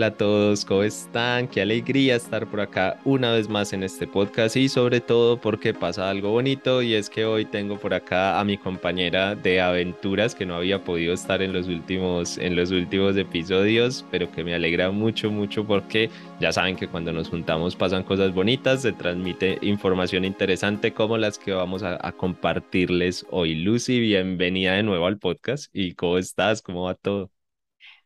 Hola 0.00 0.06
a 0.06 0.16
todos, 0.16 0.64
¿cómo 0.64 0.82
están? 0.82 1.46
Qué 1.46 1.60
alegría 1.60 2.16
estar 2.16 2.46
por 2.46 2.62
acá 2.62 2.98
una 3.04 3.32
vez 3.32 3.50
más 3.50 3.74
en 3.74 3.82
este 3.82 4.06
podcast 4.06 4.56
y 4.56 4.70
sobre 4.70 5.02
todo 5.02 5.38
porque 5.38 5.74
pasa 5.74 6.08
algo 6.08 6.30
bonito 6.30 6.80
y 6.80 6.94
es 6.94 7.10
que 7.10 7.26
hoy 7.26 7.44
tengo 7.44 7.78
por 7.78 7.92
acá 7.92 8.40
a 8.40 8.44
mi 8.44 8.56
compañera 8.56 9.34
de 9.34 9.60
aventuras 9.60 10.34
que 10.34 10.46
no 10.46 10.54
había 10.54 10.84
podido 10.84 11.12
estar 11.12 11.42
en 11.42 11.52
los 11.52 11.68
últimos 11.68 12.38
en 12.38 12.56
los 12.56 12.70
últimos 12.70 13.14
episodios, 13.18 14.06
pero 14.10 14.32
que 14.32 14.42
me 14.42 14.54
alegra 14.54 14.90
mucho 14.90 15.30
mucho 15.30 15.66
porque 15.66 16.08
ya 16.40 16.50
saben 16.50 16.76
que 16.76 16.88
cuando 16.88 17.12
nos 17.12 17.28
juntamos 17.28 17.76
pasan 17.76 18.02
cosas 18.02 18.32
bonitas, 18.32 18.80
se 18.80 18.92
transmite 18.92 19.58
información 19.60 20.24
interesante 20.24 20.94
como 20.94 21.18
las 21.18 21.38
que 21.38 21.52
vamos 21.52 21.82
a, 21.82 21.98
a 22.00 22.12
compartirles 22.12 23.26
hoy. 23.30 23.54
Lucy, 23.54 24.00
bienvenida 24.00 24.72
de 24.72 24.82
nuevo 24.82 25.04
al 25.06 25.18
podcast 25.18 25.66
y 25.74 25.92
¿cómo 25.92 26.16
estás? 26.16 26.62
¿Cómo 26.62 26.84
va 26.84 26.94
todo? 26.94 27.30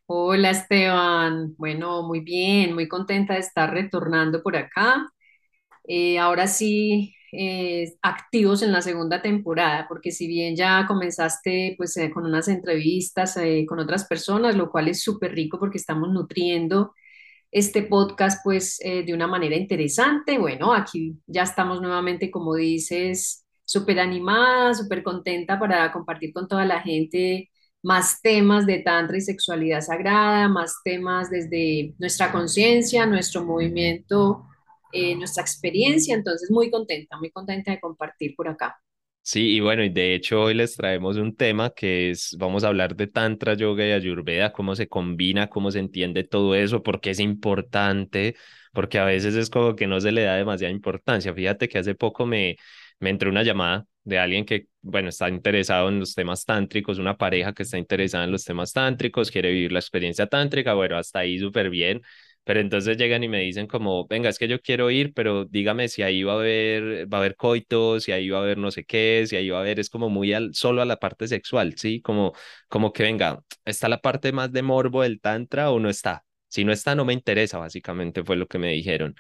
Hola 0.07 0.51
Esteban, 0.51 1.55
bueno, 1.57 2.03
muy 2.03 2.21
bien, 2.21 2.75
muy 2.75 2.89
contenta 2.89 3.35
de 3.35 3.41
estar 3.41 3.73
retornando 3.73 4.43
por 4.43 4.57
acá. 4.57 5.09
Eh, 5.89 6.19
ahora 6.19 6.47
sí, 6.49 7.15
eh, 7.33 7.95
activos 8.03 8.62
en 8.62 8.73
la 8.73 8.83
segunda 8.83 9.23
temporada, 9.23 9.87
porque 9.89 10.12
si 10.12 10.27
bien 10.29 10.57
ya 10.57 10.87
comenzaste 10.87 11.75
pues 11.79 11.97
eh, 11.98 12.11
con 12.12 12.25
unas 12.27 12.48
entrevistas 12.48 13.37
con 13.69 13.79
otras 13.81 14.07
personas, 14.07 14.57
lo 14.57 14.71
cual 14.71 14.89
es 14.89 15.03
súper 15.03 15.33
rico 15.35 15.59
porque 15.59 15.79
estamos 15.79 16.11
nutriendo 16.11 16.93
este 17.53 17.83
podcast 17.84 18.41
pues 18.45 18.78
de 18.81 19.15
una 19.15 19.27
manera 19.28 19.56
interesante. 19.56 20.39
Bueno, 20.39 20.75
aquí 20.75 21.17
ya 21.27 21.43
estamos 21.45 21.81
nuevamente, 21.83 22.31
como 22.31 22.55
dices, 22.56 23.47
súper 23.65 24.00
animada, 24.00 24.75
súper 24.75 25.03
contenta 25.03 25.59
para 25.59 25.93
compartir 25.93 26.33
con 26.33 26.48
toda 26.48 26.65
la 26.67 26.81
gente 26.83 27.50
más 27.85 28.21
temas 28.23 28.67
de 28.67 28.81
tantra 28.81 29.17
y 29.19 29.21
sexualidad 29.21 29.83
sagrada, 29.83 30.49
más 30.49 30.77
temas 30.85 31.31
desde 31.31 31.95
nuestra 31.99 32.33
conciencia, 32.33 33.07
nuestro 33.07 33.45
movimiento, 33.45 34.47
eh, 34.93 35.15
nuestra 35.17 35.43
experiencia. 35.43 36.15
Entonces, 36.17 36.51
muy 36.51 36.71
contenta, 36.71 37.19
muy 37.19 37.31
contenta 37.31 37.71
de 37.73 37.81
compartir 37.81 38.35
por 38.37 38.49
acá. 38.49 38.77
Sí, 39.27 39.57
y 39.57 39.61
bueno, 39.61 39.83
y 39.83 39.89
de 39.89 40.15
hecho 40.15 40.43
hoy 40.43 40.53
les 40.55 40.77
traemos 40.77 41.17
un 41.17 41.35
tema 41.35 41.71
que 41.71 42.11
es, 42.11 42.37
vamos 42.39 42.62
a 42.62 42.69
hablar 42.69 42.95
de 42.95 43.07
Tantra, 43.07 43.55
Yoga 43.55 43.87
y 43.87 43.93
Ayurveda, 43.93 44.53
cómo 44.53 44.77
se 44.77 44.87
combina, 44.87 45.49
cómo 45.49 45.71
se 45.71 45.79
entiende 45.79 46.25
todo 46.25 46.55
eso, 46.55 46.83
por 46.83 47.01
qué 47.01 47.11
es 47.11 47.21
importante, 47.21 48.37
porque 48.75 48.99
a 48.99 49.05
veces 49.07 49.35
es 49.35 49.49
como 49.49 49.77
que 49.77 49.87
no 49.87 49.99
se 50.01 50.12
le 50.12 50.25
da 50.25 50.37
demasiada 50.37 50.73
importancia. 50.73 51.33
Fíjate 51.35 51.69
que 51.71 51.79
hace 51.79 51.95
poco 51.95 52.27
me, 52.27 52.57
me 53.01 53.09
entró 53.11 53.31
una 53.31 53.43
llamada 53.43 53.87
de 54.05 54.19
alguien 54.19 54.44
que, 54.44 54.66
bueno, 54.83 55.08
está 55.08 55.28
interesado 55.28 55.88
en 55.88 56.00
los 56.00 56.14
temas 56.14 56.44
tántricos, 56.44 56.98
una 56.98 57.16
pareja 57.16 57.52
que 57.55 57.62
está 57.64 57.78
interesada 57.78 58.24
en 58.24 58.33
los 58.33 58.44
temas 58.44 58.72
tántricos, 58.72 59.30
quiere 59.30 59.50
vivir 59.50 59.72
la 59.72 59.78
experiencia 59.80 60.27
tántrica, 60.27 60.74
bueno, 60.74 60.97
hasta 60.97 61.20
ahí 61.20 61.38
súper 61.38 61.70
bien, 61.70 62.02
pero 62.44 62.60
entonces 62.60 62.98
llegan 62.98 63.25
y 63.25 63.28
me 63.28 63.41
dicen 63.41 63.66
como, 63.66 64.06
venga, 64.06 64.28
es 64.28 64.38
que 64.38 64.47
yo 64.48 64.60
quiero 64.60 64.91
ir, 64.91 65.14
pero 65.14 65.47
dígame 65.47 65.88
si 65.88 66.02
ahí 66.02 66.22
va 66.22 66.32
a 66.32 66.36
haber, 66.36 67.10
va 67.12 67.19
a 67.19 67.20
haber 67.20 67.36
coitos, 67.36 68.05
si 68.05 68.12
ahí 68.12 68.28
va 68.28 68.38
a 68.38 68.42
haber 68.42 68.58
no 68.58 68.70
sé 68.70 68.84
qué, 68.84 69.25
si 69.27 69.36
ahí 69.36 69.48
va 69.48 69.58
a 69.58 69.60
haber, 69.62 69.80
es 69.80 69.88
como 69.88 70.10
muy 70.10 70.34
solo 70.52 70.82
a 70.82 70.84
la 70.84 70.98
parte 70.98 71.27
sexual, 71.27 71.75
¿sí? 71.78 72.02
Como, 72.02 72.34
como 72.69 72.92
que 72.92 73.02
venga, 73.02 73.41
¿está 73.64 73.88
la 73.88 74.00
parte 74.02 74.32
más 74.32 74.52
de 74.52 74.62
morbo 74.62 75.02
del 75.02 75.20
tantra 75.20 75.70
o 75.70 75.80
no 75.80 75.88
está? 75.88 76.25
Si 76.48 76.64
no 76.64 76.72
está, 76.72 76.94
no 76.94 77.05
me 77.06 77.14
interesa, 77.14 77.58
básicamente 77.58 78.22
fue 78.25 78.36
lo 78.36 78.47
que 78.47 78.58
me 78.58 78.72
dijeron. 78.72 79.16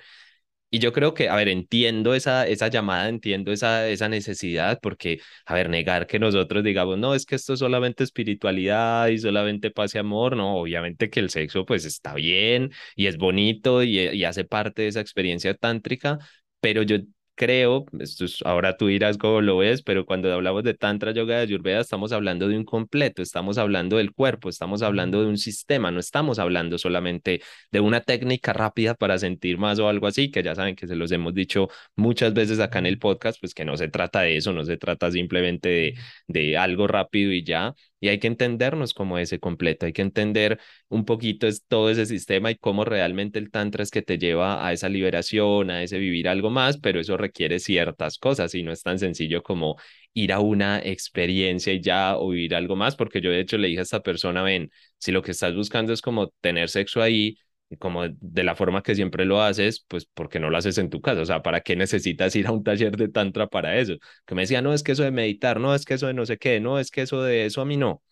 Y 0.74 0.80
yo 0.80 0.92
creo 0.92 1.14
que, 1.14 1.28
a 1.28 1.36
ver, 1.36 1.48
entiendo 1.48 2.14
esa, 2.14 2.48
esa 2.48 2.66
llamada, 2.66 3.08
entiendo 3.08 3.52
esa, 3.52 3.88
esa 3.88 4.08
necesidad, 4.08 4.80
porque, 4.82 5.20
a 5.46 5.54
ver, 5.54 5.68
negar 5.70 6.08
que 6.08 6.18
nosotros 6.18 6.64
digamos, 6.64 6.98
no, 6.98 7.14
es 7.14 7.26
que 7.26 7.36
esto 7.36 7.52
es 7.52 7.60
solamente 7.60 8.02
espiritualidad 8.02 9.06
y 9.08 9.18
solamente 9.18 9.70
paz 9.70 9.94
amor, 9.94 10.36
no, 10.36 10.56
obviamente 10.56 11.10
que 11.10 11.20
el 11.20 11.30
sexo 11.30 11.64
pues 11.64 11.84
está 11.84 12.14
bien 12.14 12.72
y 12.96 13.06
es 13.06 13.18
bonito 13.18 13.84
y 13.84 14.24
hace 14.24 14.44
parte 14.44 14.82
de 14.82 14.88
esa 14.88 15.00
experiencia 15.00 15.54
tántrica, 15.54 16.18
pero 16.60 16.82
yo 16.82 16.96
creo, 17.34 17.86
esto 17.98 18.24
es, 18.24 18.38
ahora 18.44 18.76
tú 18.76 18.86
dirás 18.86 19.18
cómo 19.18 19.40
lo 19.40 19.58
ves, 19.58 19.82
pero 19.82 20.04
cuando 20.06 20.32
hablamos 20.32 20.62
de 20.64 20.74
Tantra, 20.74 21.12
Yoga, 21.12 21.36
de 21.36 21.42
Ayurveda, 21.42 21.80
estamos 21.80 22.12
hablando 22.12 22.48
de 22.48 22.56
un 22.56 22.64
completo, 22.64 23.22
estamos 23.22 23.58
hablando 23.58 23.96
del 23.96 24.12
cuerpo, 24.12 24.48
estamos 24.48 24.82
hablando 24.82 25.20
de 25.22 25.28
un 25.28 25.38
sistema, 25.38 25.90
no 25.90 26.00
estamos 26.00 26.38
hablando 26.38 26.78
solamente 26.78 27.42
de 27.70 27.80
una 27.80 28.00
técnica 28.00 28.52
rápida 28.52 28.94
para 28.94 29.18
sentir 29.18 29.58
más 29.58 29.78
o 29.78 29.88
algo 29.88 30.06
así, 30.06 30.30
que 30.30 30.42
ya 30.42 30.54
saben 30.54 30.76
que 30.76 30.86
se 30.86 30.96
los 30.96 31.10
hemos 31.12 31.34
dicho 31.34 31.68
muchas 31.96 32.34
veces 32.34 32.60
acá 32.60 32.78
en 32.78 32.86
el 32.86 32.98
podcast, 32.98 33.38
pues 33.40 33.54
que 33.54 33.64
no 33.64 33.76
se 33.76 33.88
trata 33.88 34.20
de 34.22 34.36
eso, 34.36 34.52
no 34.52 34.64
se 34.64 34.76
trata 34.76 35.10
simplemente 35.10 35.68
de, 35.68 35.94
de 36.28 36.56
algo 36.56 36.86
rápido 36.86 37.32
y 37.32 37.44
ya, 37.44 37.74
y 38.00 38.08
hay 38.08 38.18
que 38.18 38.26
entendernos 38.26 38.92
como 38.94 39.18
ese 39.18 39.38
completo, 39.40 39.86
hay 39.86 39.92
que 39.92 40.02
entender 40.02 40.60
un 40.88 41.04
poquito 41.04 41.46
es 41.46 41.64
todo 41.66 41.90
ese 41.90 42.06
sistema 42.06 42.50
y 42.50 42.56
cómo 42.56 42.84
realmente 42.84 43.38
el 43.38 43.50
tantra 43.50 43.82
es 43.82 43.90
que 43.90 44.02
te 44.02 44.18
lleva 44.18 44.66
a 44.66 44.72
esa 44.72 44.88
liberación, 44.88 45.70
a 45.70 45.82
ese 45.82 45.98
vivir 45.98 46.28
algo 46.28 46.50
más, 46.50 46.78
pero 46.78 47.00
eso 47.00 47.16
requiere 47.16 47.58
ciertas 47.60 48.18
cosas 48.18 48.54
y 48.54 48.62
no 48.62 48.72
es 48.72 48.82
tan 48.82 48.98
sencillo 48.98 49.42
como 49.42 49.76
ir 50.12 50.32
a 50.32 50.40
una 50.40 50.78
experiencia 50.80 51.72
y 51.72 51.80
ya 51.80 52.16
o 52.16 52.28
vivir 52.30 52.54
algo 52.54 52.76
más, 52.76 52.96
porque 52.96 53.20
yo 53.20 53.30
de 53.30 53.40
hecho 53.40 53.58
le 53.58 53.68
dije 53.68 53.80
a 53.80 53.82
esta 53.82 54.02
persona, 54.02 54.42
ven, 54.42 54.70
si 54.98 55.12
lo 55.12 55.22
que 55.22 55.32
estás 55.32 55.54
buscando 55.54 55.92
es 55.92 56.02
como 56.02 56.28
tener 56.40 56.68
sexo 56.68 57.02
ahí, 57.02 57.36
como 57.78 58.04
de 58.08 58.44
la 58.44 58.56
forma 58.56 58.82
que 58.82 58.94
siempre 58.94 59.24
lo 59.24 59.42
haces, 59.42 59.84
pues 59.88 60.06
¿por 60.06 60.28
qué 60.28 60.40
no 60.40 60.50
lo 60.50 60.56
haces 60.58 60.78
en 60.78 60.90
tu 60.90 61.00
casa? 61.00 61.22
O 61.22 61.24
sea, 61.26 61.42
¿para 61.42 61.60
qué 61.62 61.76
necesitas 61.76 62.34
ir 62.36 62.46
a 62.46 62.52
un 62.52 62.64
taller 62.64 62.96
de 62.96 63.08
tantra 63.08 63.46
para 63.48 63.76
eso? 63.78 63.94
Que 64.26 64.34
me 64.34 64.42
decía, 64.42 64.62
no, 64.62 64.72
es 64.74 64.82
que 64.82 64.92
eso 64.92 65.02
de 65.04 65.10
meditar, 65.10 65.60
no, 65.60 65.74
es 65.74 65.84
que 65.84 65.94
eso 65.94 66.06
de 66.06 66.14
no 66.14 66.26
sé 66.26 66.38
qué, 66.38 66.60
no, 66.60 66.78
es 66.78 66.90
que 66.90 67.02
eso 67.02 67.22
de 67.22 67.46
eso 67.46 67.60
a 67.60 67.64
mí 67.64 67.76
no. 67.76 68.02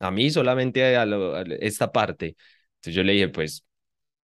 A 0.00 0.10
mí 0.10 0.30
solamente 0.30 0.96
a, 0.96 1.02
a 1.02 1.42
esta 1.60 1.92
parte. 1.92 2.36
Entonces 2.76 2.94
yo 2.94 3.02
le 3.04 3.12
dije, 3.12 3.28
pues 3.28 3.64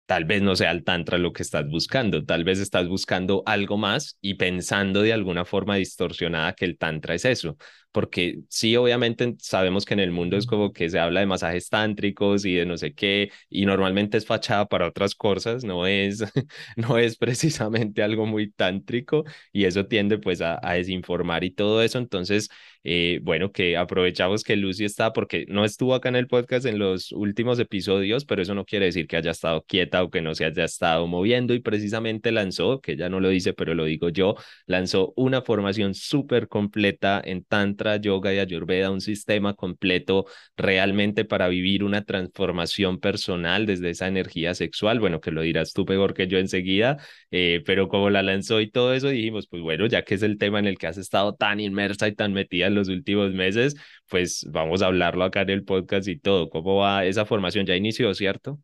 tal 0.06 0.24
vez 0.26 0.42
no 0.42 0.56
sea 0.56 0.70
el 0.72 0.84
tantra 0.84 1.18
lo 1.18 1.32
que 1.32 1.42
estás 1.42 1.68
buscando, 1.68 2.24
tal 2.24 2.44
vez 2.44 2.60
estás 2.60 2.88
buscando 2.88 3.42
algo 3.46 3.76
más 3.78 4.18
y 4.20 4.34
pensando 4.34 5.02
de 5.02 5.12
alguna 5.14 5.44
forma 5.46 5.76
distorsionada 5.76 6.54
que 6.54 6.64
el 6.66 6.78
tantra 6.78 7.14
es 7.14 7.24
eso, 7.26 7.56
porque 7.92 8.40
sí, 8.48 8.76
obviamente 8.76 9.34
sabemos 9.40 9.84
que 9.84 9.94
en 9.94 10.00
el 10.00 10.10
mundo 10.10 10.36
es 10.36 10.46
como 10.46 10.72
que 10.72 10.90
se 10.90 10.98
habla 10.98 11.20
de 11.20 11.26
masajes 11.26 11.68
tántricos 11.68 12.44
y 12.44 12.54
de 12.54 12.66
no 12.66 12.76
sé 12.76 12.94
qué, 12.94 13.30
y 13.48 13.66
normalmente 13.66 14.18
es 14.18 14.26
fachada 14.26 14.66
para 14.66 14.86
otras 14.88 15.14
cosas, 15.14 15.64
no 15.64 15.86
es, 15.86 16.22
no 16.76 16.98
es 16.98 17.16
precisamente 17.16 18.02
algo 18.02 18.26
muy 18.26 18.50
tántrico 18.50 19.24
y 19.52 19.64
eso 19.64 19.86
tiende 19.86 20.18
pues 20.18 20.40
a, 20.40 20.58
a 20.62 20.74
desinformar 20.74 21.44
y 21.44 21.50
todo 21.50 21.82
eso, 21.82 21.98
entonces 21.98 22.48
eh, 22.84 23.20
bueno, 23.22 23.52
que 23.52 23.76
aprovechamos 23.76 24.44
que 24.44 24.56
Lucy 24.56 24.84
está, 24.84 25.12
porque 25.12 25.44
no 25.48 25.64
estuvo 25.64 25.94
acá 25.94 26.08
en 26.08 26.16
el 26.16 26.26
podcast 26.28 26.64
en 26.66 26.78
los 26.78 27.12
últimos 27.12 27.58
episodios, 27.58 28.24
pero 28.24 28.42
eso 28.42 28.54
no 28.54 28.64
quiere 28.64 28.86
decir 28.86 29.06
que 29.06 29.16
haya 29.16 29.32
estado 29.32 29.62
quieta 29.66 30.02
o 30.02 30.10
que 30.10 30.22
no 30.22 30.34
se 30.34 30.44
haya 30.44 30.64
estado 30.64 31.06
moviendo 31.06 31.54
y 31.54 31.60
precisamente 31.60 32.32
lanzó, 32.32 32.80
que 32.80 32.92
ella 32.92 33.08
no 33.08 33.20
lo 33.20 33.28
dice, 33.28 33.52
pero 33.52 33.74
lo 33.74 33.84
digo 33.84 34.08
yo, 34.10 34.36
lanzó 34.66 35.12
una 35.16 35.42
formación 35.42 35.94
súper 35.94 36.48
completa 36.48 37.20
en 37.24 37.44
Tantra, 37.78 37.96
Yoga 37.96 38.34
y 38.34 38.38
Ayurveda, 38.38 38.90
un 38.90 39.00
sistema 39.00 39.54
completo 39.54 40.26
realmente 40.56 41.24
para 41.24 41.48
vivir 41.48 41.84
una 41.84 42.04
transformación 42.04 42.98
personal 42.98 43.66
desde 43.66 43.90
esa 43.90 44.08
energía 44.08 44.54
sexual. 44.54 45.00
Bueno, 45.00 45.20
que 45.20 45.30
lo 45.30 45.42
dirás 45.42 45.72
tú 45.72 45.84
peor 45.86 46.14
que 46.14 46.26
yo 46.26 46.38
enseguida, 46.38 46.98
eh, 47.30 47.62
pero 47.64 47.88
como 47.88 48.10
la 48.10 48.22
lanzó 48.22 48.60
y 48.60 48.70
todo 48.70 48.94
eso, 48.94 49.08
dijimos, 49.08 49.46
pues 49.48 49.62
bueno, 49.62 49.86
ya 49.86 50.02
que 50.02 50.14
es 50.14 50.22
el 50.22 50.38
tema 50.38 50.58
en 50.58 50.66
el 50.66 50.78
que 50.78 50.88
has 50.88 50.98
estado 50.98 51.34
tan 51.34 51.60
inmersa 51.60 52.08
y 52.08 52.14
tan 52.14 52.32
metida 52.32 52.66
en 52.66 52.74
los 52.74 52.88
últimos 52.88 53.32
meses, 53.32 53.76
pues 54.08 54.44
vamos 54.50 54.82
a 54.82 54.86
hablarlo 54.86 55.24
acá 55.24 55.42
en 55.42 55.50
el 55.50 55.64
podcast 55.64 56.08
y 56.08 56.18
todo. 56.18 56.50
¿Cómo 56.50 56.76
va 56.76 57.04
esa 57.04 57.24
formación? 57.26 57.66
Ya 57.66 57.76
inició, 57.76 58.12
¿cierto? 58.14 58.58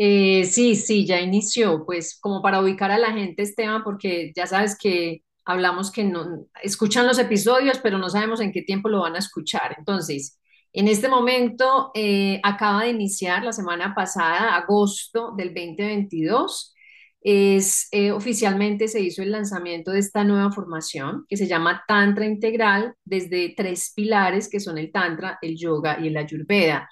Eh, 0.00 0.44
sí, 0.44 0.76
sí, 0.76 1.06
ya 1.06 1.20
inició, 1.20 1.84
pues 1.84 2.18
como 2.20 2.40
para 2.40 2.60
ubicar 2.60 2.92
a 2.92 2.98
la 2.98 3.12
gente, 3.12 3.42
Esteban, 3.42 3.82
porque 3.82 4.32
ya 4.36 4.46
sabes 4.46 4.78
que 4.78 5.22
hablamos 5.48 5.90
que 5.90 6.04
no 6.04 6.46
escuchan 6.62 7.06
los 7.06 7.18
episodios, 7.18 7.80
pero 7.82 7.98
no 7.98 8.08
sabemos 8.08 8.40
en 8.40 8.52
qué 8.52 8.62
tiempo 8.62 8.88
lo 8.88 9.00
van 9.00 9.16
a 9.16 9.18
escuchar. 9.18 9.74
Entonces, 9.78 10.38
en 10.72 10.86
este 10.86 11.08
momento 11.08 11.90
eh, 11.94 12.40
acaba 12.44 12.84
de 12.84 12.90
iniciar 12.90 13.42
la 13.42 13.52
semana 13.52 13.94
pasada, 13.94 14.54
agosto 14.54 15.32
del 15.36 15.48
2022 15.48 16.74
es 17.20 17.88
eh, 17.90 18.12
oficialmente 18.12 18.86
se 18.86 19.00
hizo 19.00 19.22
el 19.22 19.32
lanzamiento 19.32 19.90
de 19.90 19.98
esta 19.98 20.22
nueva 20.22 20.52
formación 20.52 21.26
que 21.28 21.36
se 21.36 21.48
llama 21.48 21.82
Tantra 21.88 22.24
Integral 22.24 22.94
desde 23.04 23.54
tres 23.56 23.92
pilares 23.94 24.48
que 24.48 24.60
son 24.60 24.78
el 24.78 24.92
Tantra, 24.92 25.38
el 25.42 25.56
Yoga 25.56 25.98
y 26.00 26.08
el 26.08 26.16
Ayurveda. 26.16 26.88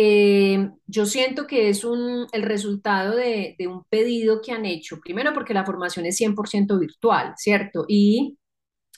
Eh, 0.00 0.70
yo 0.86 1.06
siento 1.06 1.48
que 1.48 1.68
es 1.70 1.82
un, 1.82 2.28
el 2.32 2.42
resultado 2.42 3.16
de, 3.16 3.56
de, 3.58 3.66
un 3.66 3.82
pedido 3.84 4.40
que 4.40 4.52
han 4.52 4.64
hecho, 4.64 5.00
primero 5.02 5.32
porque 5.34 5.52
la 5.54 5.64
formación 5.64 6.06
es 6.06 6.16
100% 6.16 6.78
virtual, 6.78 7.34
¿cierto? 7.36 7.84
Y 7.88 8.38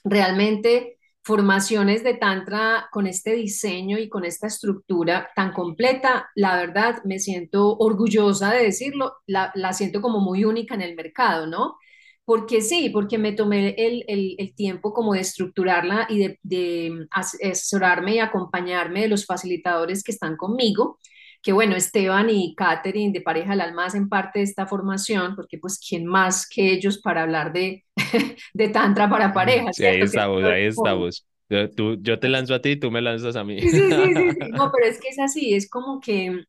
realmente 0.05 0.99
formaciones 1.23 2.05
de 2.05 2.14
Tantra 2.14 2.88
con 2.93 3.06
este 3.06 3.32
diseño 3.32 3.99
y 3.99 4.11
con 4.11 4.26
esta 4.26 4.49
estructura 4.49 5.31
tan 5.35 5.52
completa, 5.55 6.29
la 6.35 6.56
verdad 6.56 7.02
me 7.05 7.19
siento 7.19 7.79
orgullosa 7.79 8.52
de 8.52 8.64
decirlo, 8.64 9.14
la, 9.26 9.52
la 9.55 9.73
siento 9.73 10.02
como 10.02 10.20
muy 10.20 10.44
única 10.44 10.75
en 10.75 10.82
el 10.82 10.97
mercado, 10.97 11.47
¿no? 11.47 11.76
Porque 12.25 12.61
sí, 12.61 12.90
porque 12.90 13.19
me 13.19 13.32
tomé 13.32 13.75
el, 13.76 14.05
el, 14.06 14.37
el 14.38 14.55
tiempo 14.55 14.93
como 14.93 15.14
de 15.14 15.20
estructurarla 15.20 16.06
y 16.08 16.19
de, 16.19 16.38
de, 16.43 17.06
asesorarme 17.11 18.14
y 18.14 18.19
acompañarme 18.20 19.02
de 19.02 19.08
los 19.08 19.26
facilitadores 19.26 20.05
que 20.05 20.12
están 20.12 20.37
conmigo, 20.37 20.99
que 21.43 21.52
bueno, 21.52 21.75
Esteban 21.75 22.28
y 22.31 22.55
Katherine 22.55 23.12
de 23.12 23.22
Pareja 23.22 23.50
del 23.50 23.62
Alma 23.62 23.87
hacen 23.87 24.08
parte 24.08 24.40
de 24.40 24.44
esta 24.44 24.67
formación, 24.67 25.34
porque 25.34 25.58
pues 25.58 25.78
quién 25.78 26.06
más 26.06 26.46
que 26.49 26.72
ellos 26.72 27.00
para 27.00 27.22
hablar 27.22 27.52
de, 27.52 27.84
de 28.55 28.69
Tantra 28.69 29.08
para 29.08 29.32
parejas. 29.32 29.76
Sí, 29.76 29.87
ahí 29.87 30.02
estamos, 30.02 30.44
ahí 30.44 30.64
estamos. 30.66 31.26
Yo, 31.49 31.69
tú, 31.69 31.96
yo 32.00 32.20
te 32.20 32.28
lanzo 32.28 32.55
a 32.55 32.62
ti 32.62 32.70
y 32.70 32.76
tú 32.76 32.93
me 32.93 33.02
lanzas 33.02 33.34
a 33.34 33.43
mí. 33.43 33.61
Sí, 33.61 33.70
sí, 33.70 33.81
sí, 33.81 34.31
sí, 34.31 34.38
No, 34.52 34.70
pero 34.70 34.87
es 34.88 35.00
que 35.00 35.08
es 35.08 35.19
así, 35.19 35.55
es 35.55 35.69
como 35.69 36.00
que 36.00 36.44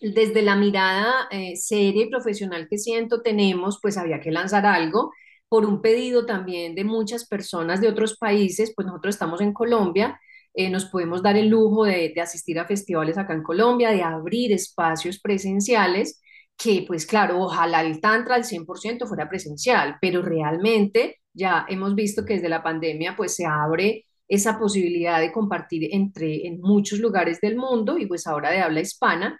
desde 0.00 0.42
la 0.42 0.56
mirada 0.56 1.28
eh, 1.30 1.56
seria 1.56 2.04
y 2.04 2.10
profesional 2.10 2.66
que 2.68 2.78
siento 2.78 3.22
tenemos, 3.22 3.78
pues 3.82 3.96
había 3.96 4.20
que 4.20 4.30
lanzar 4.30 4.66
algo 4.66 5.12
por 5.48 5.66
un 5.66 5.82
pedido 5.82 6.26
también 6.26 6.74
de 6.74 6.84
muchas 6.84 7.26
personas 7.26 7.80
de 7.80 7.88
otros 7.88 8.16
países, 8.16 8.72
pues 8.74 8.86
nosotros 8.86 9.14
estamos 9.14 9.40
en 9.40 9.52
Colombia, 9.52 10.18
eh, 10.54 10.70
nos 10.70 10.86
podemos 10.86 11.22
dar 11.22 11.36
el 11.36 11.48
lujo 11.48 11.84
de, 11.84 12.12
de, 12.14 12.20
asistir 12.20 12.58
a 12.58 12.66
festivales 12.66 13.18
acá 13.18 13.34
en 13.34 13.42
Colombia, 13.42 13.90
de 13.90 14.02
abrir 14.02 14.52
espacios 14.52 15.20
presenciales, 15.20 16.20
que 16.56 16.84
pues 16.86 17.06
claro, 17.06 17.40
ojalá 17.40 17.82
el 17.82 18.00
Tantra 18.00 18.34
al 18.36 18.44
100% 18.44 19.06
fuera 19.06 19.28
presencial, 19.28 19.96
pero 20.00 20.22
realmente 20.22 21.20
ya 21.32 21.66
hemos 21.68 21.94
visto 21.94 22.24
que 22.24 22.34
desde 22.34 22.48
la 22.48 22.62
pandemia 22.62 23.16
pues 23.16 23.34
se 23.34 23.46
abre 23.46 24.06
esa 24.28 24.58
posibilidad 24.58 25.20
de 25.20 25.32
compartir 25.32 25.88
entre 25.92 26.46
en 26.46 26.60
muchos 26.60 27.00
lugares 27.00 27.40
del 27.40 27.56
mundo 27.56 27.98
y 27.98 28.06
pues 28.06 28.26
ahora 28.26 28.50
de 28.50 28.60
habla 28.60 28.80
hispana. 28.80 29.38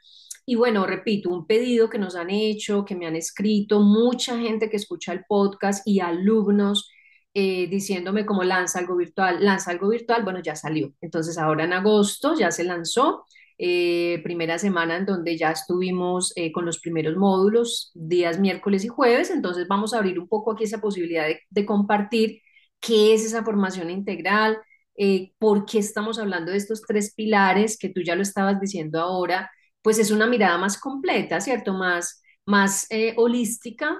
Y 0.51 0.57
bueno, 0.57 0.85
repito, 0.85 1.31
un 1.31 1.47
pedido 1.47 1.89
que 1.89 1.99
nos 2.01 2.17
han 2.17 2.29
hecho, 2.29 2.85
que 2.85 2.97
me 2.97 3.07
han 3.07 3.15
escrito, 3.15 3.79
mucha 3.79 4.37
gente 4.37 4.69
que 4.69 4.79
escucha 4.79 5.13
el 5.13 5.25
podcast 5.29 5.87
y 5.87 6.01
alumnos 6.01 6.91
eh, 7.35 7.69
diciéndome 7.69 8.27
cómo 8.27 8.43
lanza 8.43 8.81
algo 8.81 8.97
virtual, 8.97 9.45
lanza 9.45 9.71
algo 9.71 9.91
virtual, 9.91 10.25
bueno, 10.25 10.41
ya 10.43 10.57
salió. 10.57 10.93
Entonces 11.01 11.39
ahora 11.39 11.63
en 11.67 11.73
agosto 11.73 12.35
ya 12.37 12.51
se 12.51 12.65
lanzó, 12.65 13.27
eh, 13.59 14.21
primera 14.25 14.59
semana 14.59 14.97
en 14.97 15.07
donde 15.07 15.37
ya 15.39 15.53
estuvimos 15.53 16.33
eh, 16.35 16.51
con 16.51 16.67
los 16.67 16.81
primeros 16.81 17.17
módulos, 17.17 17.93
días 17.95 18.41
miércoles 18.41 18.85
y 18.85 18.89
jueves, 18.89 19.31
entonces 19.31 19.69
vamos 19.69 19.95
a 19.95 19.99
abrir 19.99 20.19
un 20.19 20.27
poco 20.27 20.51
aquí 20.51 20.65
esa 20.65 20.81
posibilidad 20.81 21.29
de, 21.29 21.43
de 21.49 21.65
compartir 21.65 22.41
qué 22.81 23.15
es 23.15 23.25
esa 23.25 23.45
formación 23.45 23.89
integral, 23.89 24.59
por 25.39 25.65
qué 25.65 25.79
estamos 25.79 26.19
hablando 26.19 26.51
de 26.51 26.59
estos 26.59 26.83
tres 26.83 27.15
pilares 27.15 27.79
que 27.79 27.89
tú 27.89 28.03
ya 28.03 28.17
lo 28.17 28.23
estabas 28.23 28.61
diciendo 28.61 29.01
ahora, 29.01 29.49
pues 29.83 29.99
es 29.99 30.11
una 30.11 30.27
mirada 30.27 30.59
más 30.59 30.79
completa, 30.79 31.41
¿cierto? 31.41 31.73
Más, 31.75 32.23
más 32.47 32.87
eh, 32.91 33.15
holística 33.17 33.99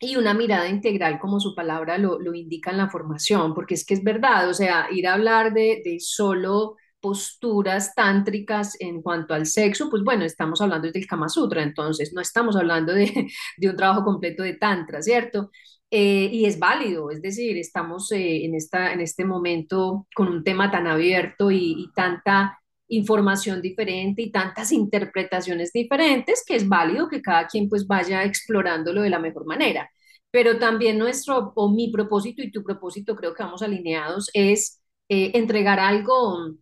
y 0.00 0.16
una 0.16 0.34
mirada 0.34 0.68
integral, 0.68 1.18
como 1.18 1.40
su 1.40 1.54
palabra 1.54 1.98
lo, 1.98 2.18
lo, 2.20 2.34
indica 2.34 2.70
en 2.70 2.78
la 2.78 2.90
formación, 2.90 3.54
porque 3.54 3.74
es 3.74 3.86
que 3.86 3.94
es 3.94 4.04
verdad, 4.04 4.48
o 4.48 4.54
sea, 4.54 4.88
ir 4.92 5.06
a 5.06 5.14
hablar 5.14 5.52
de, 5.54 5.82
de 5.84 5.98
solo 6.00 6.76
posturas 7.00 7.94
tántricas 7.94 8.76
en 8.80 9.02
cuanto 9.02 9.34
al 9.34 9.46
sexo, 9.46 9.90
pues 9.90 10.02
bueno, 10.02 10.24
estamos 10.24 10.60
hablando 10.62 10.90
del 10.90 11.06
Kama 11.06 11.28
Sutra, 11.28 11.62
entonces 11.62 12.12
no 12.14 12.22
estamos 12.22 12.56
hablando 12.56 12.94
de, 12.94 13.28
de 13.58 13.68
un 13.68 13.76
trabajo 13.76 14.04
completo 14.04 14.42
de 14.42 14.54
Tantra, 14.54 15.02
¿cierto? 15.02 15.50
Eh, 15.90 16.30
y 16.32 16.46
es 16.46 16.58
válido, 16.58 17.10
es 17.10 17.20
decir, 17.22 17.56
estamos 17.58 18.10
eh, 18.12 18.44
en, 18.46 18.54
esta, 18.54 18.92
en 18.92 19.00
este 19.00 19.24
momento 19.24 20.06
con 20.14 20.28
un 20.28 20.42
tema 20.42 20.70
tan 20.70 20.86
abierto 20.86 21.50
y, 21.50 21.74
y, 21.78 21.92
tanta 21.94 22.58
información 22.96 23.62
diferente 23.62 24.22
y 24.22 24.30
tantas 24.30 24.72
interpretaciones 24.72 25.72
diferentes 25.72 26.44
que 26.46 26.56
es 26.56 26.68
válido 26.68 27.08
que 27.08 27.22
cada 27.22 27.46
quien 27.46 27.68
pues 27.68 27.86
vaya 27.86 28.24
explorándolo 28.24 29.02
de 29.02 29.10
la 29.10 29.18
mejor 29.18 29.46
manera. 29.46 29.90
Pero 30.30 30.58
también 30.58 30.98
nuestro, 30.98 31.52
o 31.54 31.70
mi 31.72 31.90
propósito 31.90 32.42
y 32.42 32.50
tu 32.50 32.62
propósito, 32.64 33.14
creo 33.16 33.34
que 33.34 33.42
vamos 33.44 33.62
alineados, 33.62 34.30
es 34.34 34.82
eh, 35.08 35.32
entregar 35.34 35.78
algo 35.80 36.56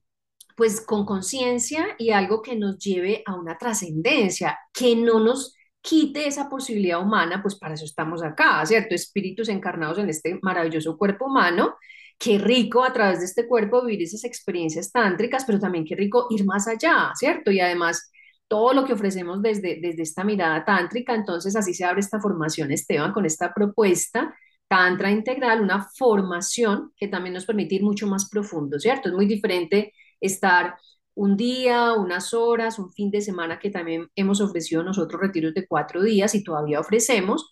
pues 0.56 0.81
con 0.81 1.06
conciencia 1.06 1.87
y 1.99 2.11
algo 2.11 2.43
que 2.43 2.56
nos 2.56 2.79
lleve 2.79 3.23
a 3.26 3.34
una 3.34 3.56
trascendencia, 3.58 4.58
que 4.73 4.94
no 4.96 5.20
nos 5.20 5.56
quite 5.81 6.26
esa 6.26 6.49
posibilidad 6.49 7.00
humana, 7.00 7.43
pues 7.43 7.56
para 7.56 7.75
eso 7.75 7.84
estamos 7.84 8.23
acá, 8.23 8.64
¿cierto? 8.67 8.94
Espíritus 8.94 9.49
encarnados 9.49 9.99
en 9.99 10.08
este 10.08 10.38
maravilloso 10.43 10.96
cuerpo 10.96 11.26
humano. 11.26 11.76
Qué 12.22 12.38
rico 12.38 12.84
a 12.84 12.92
través 12.92 13.19
de 13.19 13.24
este 13.26 13.48
cuerpo 13.48 13.84
vivir 13.84 14.02
esas 14.04 14.24
experiencias 14.24 14.92
tántricas, 14.92 15.44
pero 15.44 15.58
también 15.58 15.84
qué 15.84 15.96
rico 15.96 16.28
ir 16.30 16.44
más 16.44 16.69
allá, 16.69 17.10
¿cierto? 17.16 17.50
Y 17.50 17.60
además 17.60 18.12
todo 18.46 18.72
lo 18.74 18.84
que 18.84 18.92
ofrecemos 18.92 19.42
desde, 19.42 19.80
desde 19.80 20.02
esta 20.02 20.22
mirada 20.24 20.64
tántrica, 20.64 21.14
entonces 21.14 21.56
así 21.56 21.74
se 21.74 21.84
abre 21.84 22.00
esta 22.00 22.20
formación, 22.20 22.70
Esteban, 22.70 23.12
con 23.12 23.26
esta 23.26 23.52
propuesta 23.52 24.34
Tantra 24.69 25.10
integral, 25.10 25.60
una 25.60 25.86
formación 25.98 26.92
que 26.96 27.06
también 27.06 27.34
nos 27.34 27.44
permite 27.44 27.74
ir 27.74 27.82
mucho 27.82 28.06
más 28.06 28.30
profundo, 28.30 28.80
¿cierto? 28.80 29.10
Es 29.10 29.14
muy 29.14 29.26
diferente 29.26 29.92
estar 30.19 30.76
un 31.14 31.36
día, 31.36 31.92
unas 31.92 32.32
horas, 32.32 32.78
un 32.78 32.90
fin 32.90 33.10
de 33.10 33.20
semana 33.20 33.58
que 33.58 33.69
también 33.69 34.08
hemos 34.16 34.40
ofrecido 34.40 34.82
nosotros 34.82 35.20
retiros 35.20 35.52
de 35.52 35.66
cuatro 35.66 36.02
días 36.02 36.34
y 36.34 36.42
todavía 36.42 36.80
ofrecemos, 36.80 37.50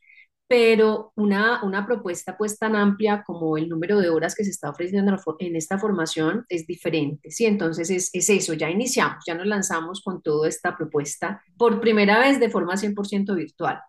pero 0.51 1.13
una, 1.15 1.63
una 1.63 1.87
propuesta 1.87 2.37
pues 2.37 2.59
tan 2.59 2.75
amplia 2.75 3.23
como 3.25 3.57
el 3.57 3.69
número 3.69 4.01
de 4.01 4.09
horas 4.11 4.35
que 4.35 4.43
se 4.43 4.51
está 4.51 4.69
ofreciendo 4.69 5.17
en 5.39 5.55
esta 5.55 5.79
formación 5.79 6.45
es 6.49 6.67
diferente, 6.67 7.31
¿sí? 7.31 7.47
Entonces 7.47 7.89
es, 7.89 8.11
es 8.13 8.29
eso, 8.31 8.55
ya 8.55 8.69
iniciamos, 8.69 9.23
ya 9.25 9.37
nos 9.37 9.47
lanzamos 9.47 10.03
con 10.03 10.21
toda 10.21 10.49
esta 10.49 10.77
propuesta 10.77 11.41
por 11.57 11.81
primera 11.81 12.19
vez 12.19 12.41
de 12.41 12.51
forma 12.51 12.75
100% 12.75 13.33
virtual. 13.37 13.81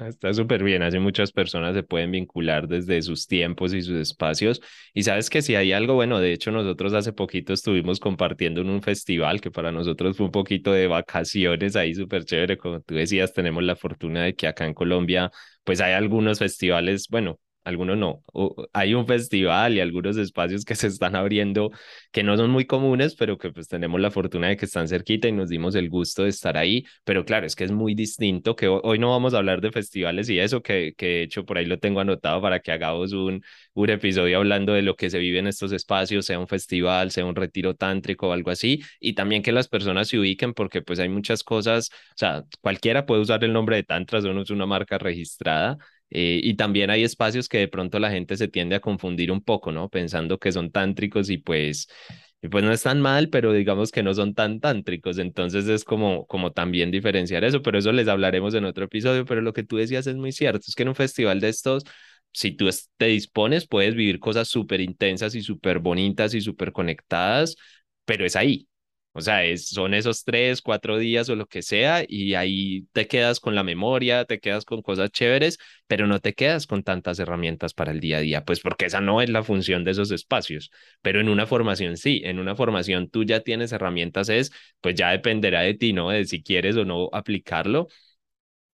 Está 0.00 0.32
súper 0.34 0.64
bien, 0.64 0.82
así 0.82 0.98
muchas 0.98 1.30
personas 1.30 1.74
se 1.74 1.82
pueden 1.84 2.10
vincular 2.10 2.66
desde 2.66 3.00
sus 3.02 3.26
tiempos 3.28 3.72
y 3.74 3.82
sus 3.82 3.94
espacios. 3.96 4.60
Y 4.92 5.02
sabes 5.04 5.30
que 5.30 5.40
si 5.42 5.54
hay 5.54 5.72
algo, 5.72 5.94
bueno, 5.94 6.18
de 6.20 6.32
hecho 6.32 6.50
nosotros 6.50 6.94
hace 6.94 7.12
poquito 7.12 7.52
estuvimos 7.52 8.00
compartiendo 8.00 8.60
en 8.62 8.70
un 8.70 8.82
festival 8.82 9.40
que 9.40 9.50
para 9.52 9.70
nosotros 9.70 10.16
fue 10.16 10.26
un 10.26 10.32
poquito 10.32 10.72
de 10.72 10.88
vacaciones 10.88 11.76
ahí 11.76 11.94
súper 11.94 12.24
chévere, 12.24 12.56
como 12.56 12.80
tú 12.80 12.94
decías, 12.94 13.32
tenemos 13.34 13.62
la 13.62 13.76
fortuna 13.76 14.24
de 14.24 14.34
que 14.34 14.46
acá 14.48 14.66
en 14.66 14.74
Colombia 14.74 15.30
pues 15.64 15.80
hay 15.80 15.92
algunos 15.92 16.38
festivales, 16.40 17.06
bueno, 17.08 17.38
algunos 17.64 17.96
no. 17.98 18.22
hay 18.72 18.94
un 18.94 19.06
festival 19.06 19.74
y 19.74 19.80
algunos 19.80 20.16
espacios 20.16 20.64
que 20.64 20.74
se 20.74 20.86
están 20.88 21.16
abriendo 21.16 21.70
que 22.12 22.22
no 22.22 22.36
son 22.36 22.50
muy 22.50 22.66
comunes, 22.66 23.14
pero 23.16 23.38
que 23.38 23.50
pues 23.50 23.68
tenemos 23.68 24.00
la 24.00 24.10
fortuna 24.10 24.48
de 24.48 24.56
que 24.56 24.66
están 24.66 24.88
cerquita 24.88 25.28
y 25.28 25.32
nos 25.32 25.48
dimos 25.48 25.74
el 25.74 25.88
gusto 25.88 26.22
de 26.24 26.30
estar 26.30 26.56
ahí. 26.56 26.84
Pero 27.04 27.24
claro, 27.24 27.46
es 27.46 27.56
que 27.56 27.64
es 27.64 27.72
muy 27.72 27.94
distinto, 27.94 28.54
que 28.56 28.68
hoy 28.68 28.98
no 28.98 29.10
vamos 29.10 29.34
a 29.34 29.38
hablar 29.38 29.60
de 29.60 29.72
festivales 29.72 30.28
y 30.28 30.38
eso, 30.38 30.62
que, 30.62 30.94
que 30.96 31.06
de 31.06 31.22
hecho 31.22 31.44
por 31.44 31.58
ahí 31.58 31.66
lo 31.66 31.78
tengo 31.78 32.00
anotado 32.00 32.40
para 32.42 32.60
que 32.60 32.72
hagamos 32.72 33.12
un, 33.12 33.42
un 33.74 33.90
episodio 33.90 34.38
hablando 34.38 34.72
de 34.72 34.82
lo 34.82 34.96
que 34.96 35.10
se 35.10 35.18
vive 35.18 35.38
en 35.38 35.46
estos 35.46 35.72
espacios, 35.72 36.26
sea 36.26 36.38
un 36.38 36.48
festival, 36.48 37.10
sea 37.10 37.24
un 37.24 37.34
retiro 37.36 37.74
tántrico 37.74 38.28
o 38.28 38.32
algo 38.32 38.50
así, 38.50 38.82
y 39.00 39.14
también 39.14 39.42
que 39.42 39.52
las 39.52 39.68
personas 39.68 40.08
se 40.08 40.18
ubiquen 40.18 40.54
porque 40.54 40.82
pues 40.82 40.98
hay 41.00 41.08
muchas 41.08 41.42
cosas, 41.44 41.90
o 42.10 42.16
sea, 42.16 42.44
cualquiera 42.60 43.06
puede 43.06 43.22
usar 43.22 43.42
el 43.44 43.52
nombre 43.52 43.76
de 43.76 43.82
Tantra, 43.84 44.18
eso 44.18 44.32
no 44.32 44.42
es 44.42 44.50
una 44.50 44.66
marca 44.66 44.98
registrada, 44.98 45.76
eh, 46.14 46.40
y 46.42 46.54
también 46.56 46.90
hay 46.90 47.04
espacios 47.04 47.48
que 47.48 47.58
de 47.58 47.68
pronto 47.68 47.98
la 47.98 48.10
gente 48.10 48.36
se 48.36 48.48
tiende 48.48 48.76
a 48.76 48.80
confundir 48.80 49.32
un 49.32 49.42
poco, 49.42 49.72
¿no? 49.72 49.88
Pensando 49.90 50.38
que 50.38 50.52
son 50.52 50.70
tántricos 50.70 51.28
y 51.30 51.38
pues, 51.38 51.88
y 52.42 52.48
pues 52.48 52.62
no 52.64 52.72
están 52.72 53.00
mal, 53.00 53.30
pero 53.30 53.52
digamos 53.52 53.90
que 53.90 54.02
no 54.02 54.14
son 54.14 54.34
tan 54.34 54.60
tántricos. 54.60 55.18
Entonces 55.18 55.66
es 55.68 55.84
como, 55.84 56.26
como 56.26 56.52
también 56.52 56.90
diferenciar 56.90 57.44
eso, 57.44 57.62
pero 57.62 57.78
eso 57.78 57.92
les 57.92 58.08
hablaremos 58.08 58.54
en 58.54 58.64
otro 58.64 58.84
episodio. 58.84 59.24
Pero 59.24 59.40
lo 59.40 59.52
que 59.52 59.64
tú 59.64 59.76
decías 59.76 60.06
es 60.06 60.16
muy 60.16 60.32
cierto, 60.32 60.64
es 60.68 60.74
que 60.74 60.82
en 60.82 60.90
un 60.90 60.94
festival 60.94 61.40
de 61.40 61.48
estos, 61.48 61.84
si 62.32 62.52
tú 62.52 62.68
te 62.96 63.06
dispones, 63.06 63.66
puedes 63.66 63.94
vivir 63.94 64.20
cosas 64.20 64.48
súper 64.48 64.80
intensas 64.80 65.34
y 65.34 65.42
súper 65.42 65.78
bonitas 65.78 66.34
y 66.34 66.40
súper 66.40 66.72
conectadas, 66.72 67.56
pero 68.04 68.24
es 68.26 68.36
ahí, 68.36 68.68
o 69.14 69.20
sea, 69.20 69.42
son 69.56 69.94
esos 69.94 70.24
tres, 70.24 70.60
cuatro 70.60 70.98
días 70.98 71.28
o 71.30 71.36
lo 71.36 71.46
que 71.46 71.62
sea 71.62 72.04
y 72.06 72.34
ahí 72.34 72.86
te 72.92 73.06
quedas 73.06 73.40
con 73.40 73.54
la 73.54 73.62
memoria, 73.64 74.24
te 74.24 74.40
quedas 74.40 74.64
con 74.64 74.82
cosas 74.82 75.10
chéveres, 75.10 75.58
pero 75.86 76.06
no 76.06 76.20
te 76.20 76.34
quedas 76.34 76.66
con 76.66 76.82
tantas 76.82 77.18
herramientas 77.20 77.74
para 77.74 77.92
el 77.92 78.00
día 78.00 78.18
a 78.18 78.20
día, 78.20 78.44
pues 78.44 78.60
porque 78.60 78.86
esa 78.86 79.00
no 79.00 79.22
es 79.22 79.30
la 79.30 79.42
función 79.44 79.84
de 79.84 79.92
esos 79.92 80.10
espacios. 80.10 80.70
Pero 81.02 81.20
en 81.20 81.28
una 81.28 81.46
formación 81.46 81.96
sí, 81.96 82.22
en 82.24 82.38
una 82.38 82.56
formación 82.56 83.08
tú 83.08 83.24
ya 83.24 83.40
tienes 83.40 83.72
herramientas, 83.72 84.28
es, 84.28 84.52
pues 84.80 84.94
ya 84.94 85.10
dependerá 85.10 85.60
de 85.62 85.74
ti, 85.74 85.92
¿no? 85.92 86.10
De 86.10 86.24
si 86.24 86.42
quieres 86.42 86.76
o 86.76 86.84
no 86.84 87.08
aplicarlo, 87.12 87.88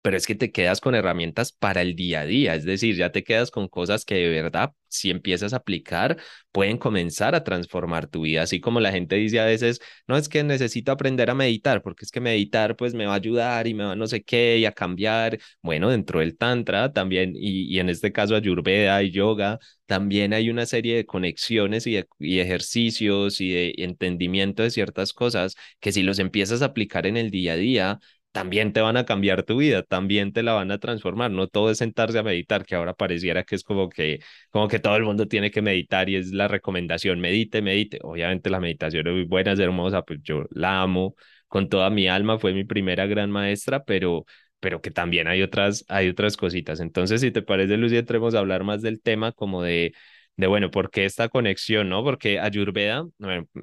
pero 0.10 0.18
es 0.18 0.26
que 0.26 0.34
te 0.34 0.52
quedas 0.52 0.82
con 0.82 0.96
herramientas 0.96 1.52
para 1.52 1.84
el 1.84 1.96
día 1.96 2.22
a 2.22 2.26
día, 2.26 2.56
es 2.56 2.66
decir, 2.66 2.96
ya 2.96 3.12
te 3.12 3.24
quedas 3.24 3.52
con 3.52 3.68
cosas 3.68 4.06
que 4.06 4.16
de 4.16 4.30
verdad, 4.42 4.74
si 4.88 5.12
empiezas 5.12 5.54
a 5.54 5.58
aplicar, 5.58 6.18
pueden 6.52 6.80
comenzar 6.80 7.36
a 7.36 7.44
transformar 7.44 8.08
tu 8.08 8.22
vida, 8.24 8.42
así 8.42 8.60
como 8.60 8.80
la 8.80 8.92
gente 8.92 9.18
dice 9.18 9.40
a 9.40 9.46
veces, 9.46 9.80
no 10.08 10.18
es 10.18 10.28
que 10.28 10.44
necesito 10.44 10.92
aprender 10.92 11.30
a 11.30 11.36
meditar, 11.36 11.84
porque 11.84 12.06
es 12.06 12.12
que 12.12 12.22
meditar 12.22 12.76
pues 12.76 12.96
me 12.96 13.06
va 13.06 13.14
a 13.14 13.16
ayudar 13.18 13.68
y 13.68 13.76
me 13.76 13.84
va 13.84 13.96
no 13.96 14.08
sé 14.08 14.24
qué 14.24 14.58
y 14.58 14.66
a 14.66 14.72
cambiar, 14.72 15.38
bueno, 15.62 15.90
dentro 15.92 16.22
del 16.22 16.38
tantra 16.38 16.92
también, 16.92 17.34
y, 17.36 17.72
y 17.76 17.80
en 17.80 17.90
este 17.90 18.12
caso 18.12 18.36
ayurveda 18.36 19.04
y 19.04 19.12
yoga, 19.12 19.60
también 19.86 20.34
hay 20.34 20.50
una 20.50 20.66
serie 20.66 20.96
de 20.96 21.06
conexiones 21.06 21.86
y, 21.88 22.00
y 22.20 22.40
ejercicios 22.40 23.42
y 23.42 23.52
de 23.52 23.74
entendimiento 23.78 24.64
de 24.64 24.72
ciertas 24.72 25.14
cosas 25.14 25.56
que 25.80 25.92
si 25.92 26.02
los 26.04 26.20
empiezas 26.20 26.62
a 26.62 26.66
aplicar 26.66 27.06
en 27.08 27.18
el 27.18 27.30
día 27.32 27.54
a 27.54 27.56
día, 27.56 28.00
también 28.32 28.74
te 28.74 28.82
van 28.82 28.98
a 28.98 29.06
cambiar 29.06 29.44
tu 29.44 29.58
vida, 29.58 29.84
también 29.84 30.34
te 30.34 30.44
la 30.44 30.54
van 30.54 30.72
a 30.72 30.78
transformar. 30.80 31.32
No 31.32 31.48
todo 31.48 31.72
es 31.72 31.80
sentarse 31.80 32.20
a 32.20 32.24
meditar, 32.24 32.66
que 32.66 32.76
ahora 32.76 32.94
pareciera 32.94 33.44
que 33.44 33.56
es 33.56 33.64
como 33.64 33.90
que, 33.90 34.20
como 34.52 34.68
que 34.68 34.80
todo 34.80 34.96
el 34.96 35.04
mundo 35.04 35.28
tiene 35.28 35.52
que 35.52 35.62
meditar 35.62 36.10
y 36.10 36.16
es 36.16 36.32
la 36.32 36.48
recomendación, 36.48 37.20
medite, 37.20 37.62
medite. 37.62 38.00
Obviamente 38.04 38.50
la 38.50 38.60
meditación 38.60 39.08
es 39.08 39.14
muy 39.14 39.24
buena, 39.26 39.54
es 39.54 39.60
hermosa, 39.60 40.04
pues 40.04 40.20
yo 40.24 40.46
la 40.52 40.82
amo 40.82 41.16
con 41.48 41.70
toda 41.70 41.90
mi 41.90 42.08
alma, 42.08 42.38
fue 42.40 42.54
mi 42.54 42.64
primera 42.64 43.06
gran 43.08 43.32
maestra, 43.32 43.84
pero, 43.84 44.26
pero 44.60 44.82
que 44.82 44.92
también 44.92 45.28
hay 45.28 45.42
otras, 45.42 45.84
hay 45.88 46.10
otras 46.10 46.38
cositas. 46.38 46.80
Entonces, 46.80 47.22
si 47.22 47.32
te 47.32 47.42
parece, 47.42 47.78
Lucy, 47.78 47.98
entremos 47.98 48.36
a 48.36 48.40
hablar 48.40 48.64
más 48.64 48.82
del 48.82 49.02
tema 49.02 49.32
como 49.32 49.64
de 49.64 49.94
de 50.40 50.48
bueno, 50.48 50.72
¿por 50.72 50.90
qué 50.90 51.04
esta 51.04 51.28
conexión, 51.28 51.90
no? 51.90 52.02
Porque 52.02 52.40
Ayurveda, 52.40 53.06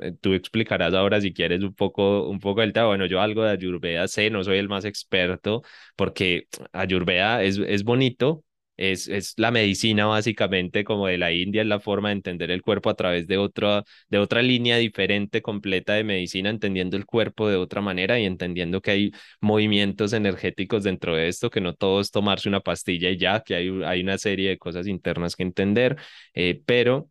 eh, 0.02 0.12
tú 0.20 0.34
explicarás 0.34 0.92
ahora 0.92 1.20
si 1.22 1.32
quieres 1.32 1.62
un 1.62 1.74
poco, 1.74 2.28
un 2.28 2.38
poco 2.38 2.60
del 2.60 2.74
tema. 2.74 2.88
Bueno, 2.88 3.06
yo 3.06 3.20
algo 3.22 3.42
de 3.44 3.52
Ayurveda 3.52 4.06
sé, 4.08 4.28
no 4.28 4.44
soy 4.44 4.58
el 4.58 4.68
más 4.68 4.84
experto, 4.84 5.62
porque 5.96 6.48
Ayurveda 6.72 7.42
es, 7.42 7.56
es 7.58 7.82
bonito, 7.82 8.44
es, 8.76 9.08
es 9.08 9.34
la 9.36 9.50
medicina 9.50 10.06
básicamente 10.06 10.84
como 10.84 11.06
de 11.06 11.18
la 11.18 11.32
India, 11.32 11.62
es 11.62 11.68
la 11.68 11.80
forma 11.80 12.08
de 12.10 12.14
entender 12.14 12.50
el 12.50 12.62
cuerpo 12.62 12.90
a 12.90 12.94
través 12.94 13.26
de 13.26 13.38
otra, 13.38 13.84
de 14.08 14.18
otra 14.18 14.42
línea 14.42 14.76
diferente, 14.78 15.42
completa 15.42 15.94
de 15.94 16.04
medicina, 16.04 16.50
entendiendo 16.50 16.96
el 16.96 17.06
cuerpo 17.06 17.48
de 17.48 17.56
otra 17.56 17.80
manera 17.80 18.18
y 18.20 18.24
entendiendo 18.26 18.80
que 18.80 18.90
hay 18.90 19.12
movimientos 19.40 20.12
energéticos 20.12 20.84
dentro 20.84 21.16
de 21.16 21.28
esto, 21.28 21.50
que 21.50 21.60
no 21.60 21.74
todo 21.74 22.00
es 22.00 22.10
tomarse 22.10 22.48
una 22.48 22.60
pastilla 22.60 23.10
y 23.10 23.16
ya, 23.18 23.40
que 23.42 23.54
hay, 23.54 23.68
hay 23.84 24.00
una 24.02 24.18
serie 24.18 24.50
de 24.50 24.58
cosas 24.58 24.86
internas 24.86 25.36
que 25.36 25.42
entender, 25.42 25.96
eh, 26.34 26.60
pero 26.66 27.10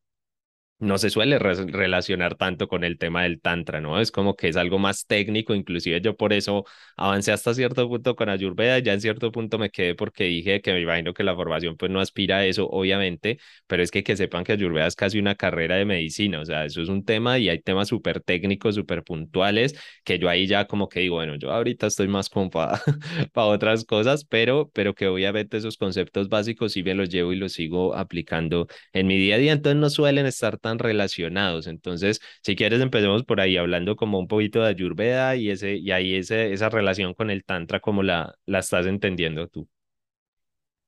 no 0.79 0.98
se 0.98 1.10
suele 1.10 1.39
relacionar 1.39 2.36
tanto 2.36 2.67
con 2.67 2.84
el 2.84 2.98
tema 2.98 3.24
del 3.24 3.39
tantra, 3.41 3.79
¿no? 3.82 4.00
Es 4.01 4.12
como 4.12 4.36
que 4.36 4.50
es 4.50 4.58
algo 4.58 4.77
más 4.77 5.05
técnico, 5.08 5.55
inclusive 5.55 6.01
yo 6.01 6.15
por 6.17 6.34
eso 6.34 6.65
avancé 6.98 7.32
hasta 7.32 7.53
cierto 7.53 7.88
punto 7.88 8.15
con 8.15 8.29
Ayurveda, 8.29 8.79
ya 8.79 8.94
en 8.94 9.01
cierto 9.01 9.32
punto 9.32 9.58
me 9.58 9.70
quedé 9.70 9.96
porque 9.96 10.25
dije 10.25 10.62
que 10.62 10.74
me 10.74 10.82
imagino 10.82 11.13
que 11.13 11.24
la 11.24 11.34
formación 11.36 11.77
pues 11.77 11.91
no 11.91 12.00
aspira 12.01 12.38
a 12.38 12.46
eso, 12.46 12.67
obviamente, 12.70 13.39
pero 13.67 13.84
es 13.84 13.91
que 13.91 14.03
que 14.03 14.17
sepan 14.17 14.44
que 14.44 14.51
Ayurveda 14.53 14.88
es 14.88 14.96
casi 14.96 15.17
una 15.20 15.36
carrera 15.36 15.75
de 15.75 15.86
medicina, 15.86 16.41
o 16.41 16.46
sea, 16.46 16.65
eso 16.65 16.82
es 16.82 16.89
un 16.89 17.05
tema 17.05 17.39
y 17.39 17.50
hay 17.50 17.60
temas 17.62 17.88
súper 17.88 18.22
técnicos, 18.22 18.75
súper 18.75 19.03
puntuales, 19.03 19.75
que 20.03 20.20
yo 20.20 20.29
ahí 20.29 20.46
ya 20.48 20.65
como 20.65 20.89
que 20.89 21.00
digo, 21.01 21.15
bueno, 21.15 21.36
yo 21.36 21.51
ahorita 21.51 21.88
estoy 21.88 22.08
más 22.08 22.29
como 22.29 22.50
para, 22.50 22.82
otras 23.34 23.86
cosas, 23.86 24.25
pero, 24.25 24.70
pero 24.74 24.94
que 24.94 25.08
obviamente 25.08 25.58
esos 25.58 25.77
conceptos 25.77 26.29
básicos 26.29 26.74
sí 26.74 26.84
me 26.84 26.94
los 26.96 27.10
llevo 27.10 27.34
y 27.34 27.36
los 27.38 27.53
sigo 27.53 27.96
aplicando 27.96 28.67
en 28.94 29.08
mi 29.08 29.17
día 29.17 29.36
a 29.36 29.38
día, 29.38 29.53
entonces 29.53 29.79
no 29.79 29.89
suelen 29.89 30.25
estar 30.25 30.58
tan 30.65 30.79
relacionados. 30.79 31.67
Entonces, 31.67 32.22
si 32.43 32.55
quieres, 32.55 32.81
empecemos 32.81 33.24
por 33.24 33.39
ahí 33.41 33.57
hablando 33.57 33.95
como 33.95 34.19
un 34.19 34.27
poquito 34.27 34.62
de 34.63 34.69
Ayurveda 34.69 35.36
y, 35.36 35.50
ese, 35.51 35.75
y 35.77 35.91
ahí 35.91 36.15
ese, 36.15 36.53
esa 36.53 36.69
relación 36.69 37.13
con 37.13 37.29
el 37.29 37.43
Tantra, 37.45 37.79
como 37.79 38.03
la, 38.03 38.36
la 38.45 38.60
estás 38.60 38.86
entendiendo 38.88 39.48
tú. 39.48 39.67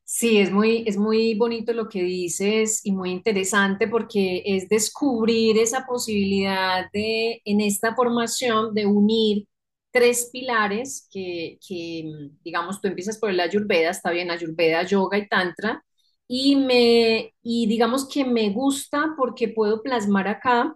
Sí, 0.03 0.38
es 0.39 0.51
muy, 0.51 0.84
es 0.88 0.98
muy 0.98 1.34
bonito 1.36 1.74
lo 1.74 1.89
que 1.89 2.01
dices 2.03 2.79
y 2.86 2.93
muy 2.93 3.12
interesante 3.12 3.88
porque 3.89 4.41
es 4.46 4.69
descubrir 4.69 5.57
esa 5.57 5.86
posibilidad 5.86 6.89
de, 6.93 7.41
en 7.43 7.60
esta 7.60 7.93
formación, 7.93 8.74
de 8.74 8.86
unir 8.86 9.48
tres 9.91 10.29
pilares 10.31 11.07
que, 11.12 11.60
que, 11.67 12.10
digamos, 12.43 12.79
tú 12.79 12.88
empiezas 12.88 13.17
por 13.17 13.29
el 13.31 13.39
Ayurveda, 13.41 13.89
está 13.89 14.12
bien, 14.12 14.31
Ayurveda, 14.31 14.84
Yoga 14.84 15.17
y 15.17 15.27
Tantra, 15.27 15.84
y, 16.27 16.55
me, 16.57 17.34
y 17.41 17.67
digamos 17.67 18.07
que 18.10 18.25
me 18.25 18.50
gusta 18.51 19.13
porque 19.17 19.50
puedo 19.50 19.81
plasmar 19.81 20.27
acá 20.27 20.75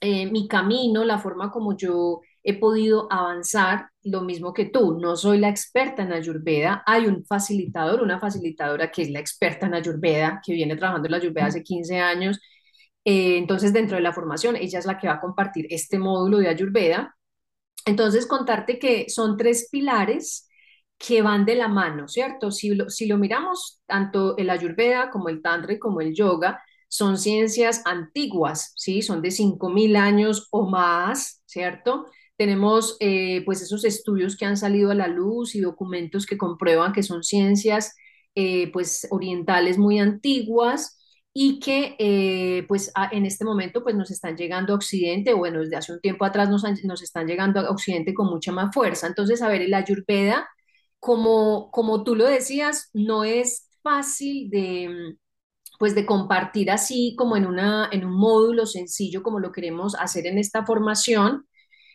eh, 0.00 0.30
mi 0.30 0.48
camino, 0.48 1.04
la 1.04 1.18
forma 1.18 1.50
como 1.50 1.76
yo 1.76 2.20
he 2.44 2.58
podido 2.58 3.12
avanzar, 3.12 3.90
lo 4.04 4.22
mismo 4.22 4.52
que 4.54 4.66
tú. 4.66 4.98
No 5.00 5.16
soy 5.16 5.38
la 5.38 5.48
experta 5.48 6.02
en 6.04 6.12
Ayurveda, 6.12 6.82
hay 6.86 7.06
un 7.06 7.24
facilitador, 7.24 8.02
una 8.02 8.20
facilitadora 8.20 8.90
que 8.92 9.02
es 9.02 9.10
la 9.10 9.20
experta 9.20 9.66
en 9.66 9.74
Ayurveda, 9.74 10.40
que 10.44 10.52
viene 10.54 10.76
trabajando 10.76 11.06
en 11.08 11.12
la 11.12 11.18
Ayurveda 11.18 11.46
hace 11.46 11.62
15 11.62 11.98
años. 12.00 12.40
Eh, 13.04 13.38
entonces, 13.38 13.72
dentro 13.72 13.96
de 13.96 14.02
la 14.02 14.12
formación, 14.12 14.56
ella 14.56 14.78
es 14.78 14.86
la 14.86 14.98
que 14.98 15.08
va 15.08 15.14
a 15.14 15.20
compartir 15.20 15.66
este 15.70 15.98
módulo 15.98 16.38
de 16.38 16.48
Ayurveda. 16.48 17.16
Entonces, 17.86 18.26
contarte 18.26 18.78
que 18.78 19.08
son 19.10 19.36
tres 19.36 19.68
pilares 19.70 20.47
que 20.98 21.22
van 21.22 21.44
de 21.44 21.54
la 21.54 21.68
mano, 21.68 22.08
¿cierto? 22.08 22.50
Si 22.50 22.74
lo, 22.74 22.90
si 22.90 23.06
lo 23.06 23.18
miramos, 23.18 23.80
tanto 23.86 24.36
el 24.36 24.50
ayurveda 24.50 25.10
como 25.10 25.28
el 25.28 25.42
tantra 25.42 25.72
y 25.74 25.78
como 25.78 26.00
el 26.00 26.14
yoga 26.14 26.62
son 26.88 27.18
ciencias 27.18 27.82
antiguas, 27.84 28.72
¿sí? 28.76 29.02
Son 29.02 29.22
de 29.22 29.30
5.000 29.30 29.96
años 29.96 30.48
o 30.50 30.68
más, 30.68 31.42
¿cierto? 31.46 32.06
Tenemos 32.36 32.96
eh, 33.00 33.42
pues 33.44 33.62
esos 33.62 33.84
estudios 33.84 34.36
que 34.36 34.46
han 34.46 34.56
salido 34.56 34.90
a 34.90 34.94
la 34.94 35.08
luz 35.08 35.54
y 35.54 35.60
documentos 35.60 36.26
que 36.26 36.38
comprueban 36.38 36.92
que 36.92 37.02
son 37.02 37.22
ciencias 37.22 37.94
eh, 38.34 38.70
pues 38.72 39.06
orientales 39.10 39.78
muy 39.78 39.98
antiguas 39.98 40.96
y 41.32 41.60
que 41.60 41.94
eh, 41.98 42.64
pues 42.68 42.92
en 43.12 43.26
este 43.26 43.44
momento 43.44 43.82
pues 43.82 43.94
nos 43.94 44.10
están 44.10 44.36
llegando 44.36 44.72
a 44.72 44.76
Occidente, 44.76 45.34
bueno, 45.34 45.60
desde 45.60 45.76
hace 45.76 45.92
un 45.92 46.00
tiempo 46.00 46.24
atrás 46.24 46.48
nos, 46.50 46.64
nos 46.84 47.02
están 47.02 47.26
llegando 47.26 47.60
a 47.60 47.70
Occidente 47.70 48.14
con 48.14 48.28
mucha 48.28 48.50
más 48.52 48.74
fuerza. 48.74 49.06
Entonces, 49.06 49.42
a 49.42 49.48
ver, 49.48 49.62
el 49.62 49.74
Ayurveda 49.74 50.48
como, 51.00 51.70
como 51.70 52.04
tú 52.04 52.16
lo 52.16 52.26
decías, 52.26 52.90
no 52.92 53.24
es 53.24 53.68
fácil 53.82 54.50
de, 54.50 55.16
pues 55.78 55.94
de 55.94 56.06
compartir 56.06 56.70
así 56.70 57.14
como 57.16 57.36
en, 57.36 57.46
una, 57.46 57.88
en 57.92 58.04
un 58.04 58.14
módulo 58.14 58.66
sencillo 58.66 59.22
como 59.22 59.40
lo 59.40 59.52
queremos 59.52 59.94
hacer 59.96 60.26
en 60.26 60.38
esta 60.38 60.64
formación, 60.66 61.46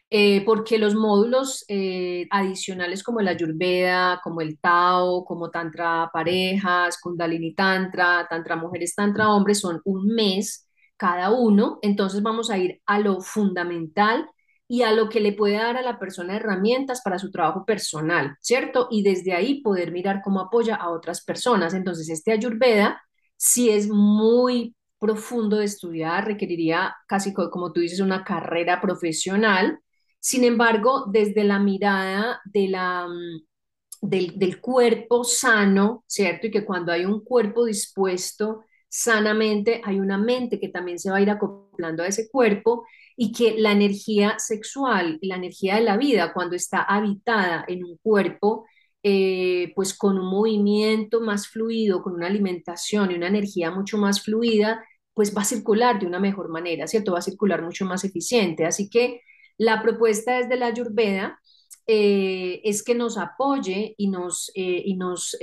eh, 0.10 0.44
porque 0.46 0.78
los 0.78 0.96
módulos 0.96 1.66
eh, 1.68 2.28
adicionales 2.32 3.04
como 3.04 3.22
la 3.22 3.32
Ayurveda, 3.32 4.22
como 4.24 4.42
el 4.42 4.60
Tao, 4.60 5.26
como 5.26 5.50
Tantra 5.52 6.10
Parejas, 6.14 7.00
Kundalini 7.02 7.56
Tantra, 7.56 8.28
Tantra 8.30 8.56
Mujeres, 8.56 8.96
Tantra 8.96 9.30
Hombres, 9.32 9.60
son 9.60 9.82
un 9.86 10.08
mes 10.08 10.68
cada 10.98 11.32
uno, 11.32 11.80
entonces 11.82 12.22
vamos 12.22 12.50
a 12.52 12.58
ir 12.60 12.82
a 12.86 13.00
lo 13.00 13.22
fundamental 13.22 14.30
y 14.74 14.82
a 14.82 14.92
lo 14.92 15.08
que 15.08 15.20
le 15.20 15.34
puede 15.34 15.58
dar 15.58 15.78
a 15.78 15.84
la 15.84 16.00
persona 16.00 16.36
herramientas 16.36 17.02
para 17.04 17.20
su 17.20 17.30
trabajo 17.30 17.64
personal, 17.64 18.36
¿cierto? 18.42 18.88
Y 18.90 19.04
desde 19.04 19.34
ahí 19.34 19.62
poder 19.62 19.92
mirar 19.92 20.24
cómo 20.24 20.40
apoya 20.40 20.74
a 20.74 20.90
otras 20.90 21.24
personas. 21.24 21.76
Entonces, 21.76 22.10
este 22.10 22.32
Ayurveda, 22.32 23.00
si 23.38 23.70
es 23.70 23.88
muy 23.88 24.76
profundo 24.98 25.58
de 25.58 25.66
estudiar, 25.66 26.26
requeriría 26.26 26.96
casi 27.08 27.36
como 27.36 27.72
tú 27.72 27.82
dices 27.82 28.00
una 28.00 28.24
carrera 28.24 28.82
profesional. 28.82 29.80
Sin 30.20 30.44
embargo, 30.44 31.06
desde 31.08 31.44
la 31.44 31.60
mirada 31.60 32.42
de 32.44 32.68
la, 32.70 33.08
mm, 33.08 34.10
del, 34.10 34.40
del 34.40 34.60
cuerpo 34.60 35.24
sano, 35.24 36.04
¿cierto? 36.08 36.48
Y 36.48 36.52
que 36.52 36.66
cuando 36.66 36.92
hay 36.92 37.06
un 37.06 37.24
cuerpo 37.24 37.66
dispuesto 37.66 38.64
sanamente, 38.90 39.82
hay 39.86 40.00
una 40.00 40.18
mente 40.18 40.60
que 40.60 40.70
también 40.70 40.98
se 40.98 41.12
va 41.12 41.18
a 41.18 41.22
ir 41.22 41.30
acoplando 41.30 42.02
a 42.02 42.08
ese 42.08 42.28
cuerpo 42.28 42.86
y 43.16 43.32
que 43.32 43.56
la 43.58 43.72
energía 43.72 44.36
sexual, 44.40 45.20
la 45.22 45.36
energía 45.36 45.76
de 45.76 45.82
la 45.82 45.98
vida, 45.98 46.34
cuando 46.34 46.56
está 46.56 46.82
habitada 46.84 47.66
en 47.68 47.84
un 47.84 47.98
cuerpo, 47.98 48.66
eh, 49.04 49.74
pues 49.76 49.94
con 49.94 50.18
un 50.18 50.28
movimiento 50.28 51.22
más 51.22 51.48
fluido, 51.48 52.02
con 52.02 52.14
una 52.14 52.28
alimentación 52.28 53.12
y 53.12 53.16
una 53.16 53.28
energía 53.28 53.70
mucho 53.72 53.98
más 53.98 54.22
fluida, 54.24 54.84
pues 55.14 55.36
va 55.36 55.42
a 55.42 55.46
circular 55.46 56.00
de 56.00 56.08
una 56.08 56.20
mejor 56.20 56.50
manera, 56.50 56.88
¿cierto? 56.88 57.12
Va 57.12 57.20
a 57.20 57.22
circular 57.22 57.62
mucho 57.62 57.86
más 57.86 58.04
eficiente. 58.06 58.66
Así 58.66 58.90
que 58.90 59.22
la 59.58 59.82
propuesta 59.82 60.38
desde 60.38 60.56
la 60.56 60.68
Ayurveda 60.68 61.40
eh, 61.86 62.62
es 62.64 62.82
que 62.82 62.96
nos 62.96 63.18
apoye 63.18 63.94
y 63.98 64.08
nos, 64.08 64.50
eh, 64.56 64.82
y 64.86 64.96
nos 64.96 65.38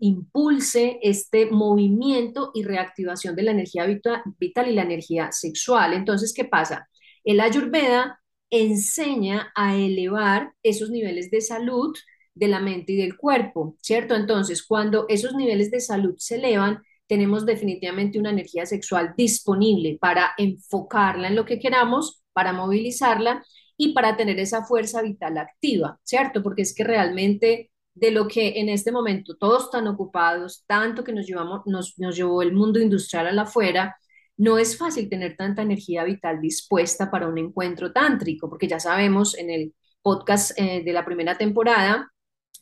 impulse 0.00 0.98
este 1.02 1.46
movimiento 1.50 2.50
y 2.54 2.62
reactivación 2.62 3.34
de 3.34 3.42
la 3.42 3.52
energía 3.52 3.86
vital 3.86 4.68
y 4.68 4.74
la 4.74 4.82
energía 4.82 5.32
sexual. 5.32 5.94
Entonces, 5.94 6.34
¿qué 6.34 6.44
pasa? 6.44 6.88
El 7.28 7.40
Ayurveda 7.40 8.22
enseña 8.48 9.52
a 9.54 9.76
elevar 9.76 10.54
esos 10.62 10.88
niveles 10.88 11.30
de 11.30 11.42
salud 11.42 11.94
de 12.34 12.48
la 12.48 12.58
mente 12.58 12.94
y 12.94 12.96
del 12.96 13.18
cuerpo, 13.18 13.76
¿cierto? 13.82 14.14
Entonces, 14.14 14.64
cuando 14.66 15.04
esos 15.10 15.34
niveles 15.34 15.70
de 15.70 15.80
salud 15.80 16.14
se 16.16 16.36
elevan, 16.36 16.82
tenemos 17.06 17.44
definitivamente 17.44 18.18
una 18.18 18.30
energía 18.30 18.64
sexual 18.64 19.12
disponible 19.14 19.98
para 20.00 20.30
enfocarla 20.38 21.28
en 21.28 21.36
lo 21.36 21.44
que 21.44 21.58
queramos, 21.58 22.22
para 22.32 22.54
movilizarla 22.54 23.44
y 23.76 23.92
para 23.92 24.16
tener 24.16 24.38
esa 24.38 24.64
fuerza 24.64 25.02
vital 25.02 25.36
activa, 25.36 26.00
¿cierto? 26.04 26.42
Porque 26.42 26.62
es 26.62 26.74
que 26.74 26.84
realmente 26.84 27.70
de 27.92 28.10
lo 28.10 28.26
que 28.26 28.58
en 28.58 28.70
este 28.70 28.90
momento 28.90 29.36
todos 29.36 29.64
están 29.64 29.86
ocupados, 29.86 30.64
tanto 30.66 31.04
que 31.04 31.12
nos, 31.12 31.26
llevamos, 31.26 31.60
nos, 31.66 31.92
nos 31.98 32.16
llevó 32.16 32.40
el 32.40 32.54
mundo 32.54 32.80
industrial 32.80 33.26
a 33.26 33.32
la 33.32 33.42
afuera, 33.42 33.98
no 34.38 34.58
es 34.58 34.78
fácil 34.78 35.08
tener 35.08 35.36
tanta 35.36 35.62
energía 35.62 36.04
vital 36.04 36.40
dispuesta 36.40 37.10
para 37.10 37.28
un 37.28 37.38
encuentro 37.38 37.92
tántrico, 37.92 38.48
porque 38.48 38.68
ya 38.68 38.80
sabemos 38.80 39.36
en 39.36 39.50
el 39.50 39.74
podcast 40.00 40.52
eh, 40.56 40.82
de 40.84 40.92
la 40.92 41.04
primera 41.04 41.36
temporada, 41.36 42.10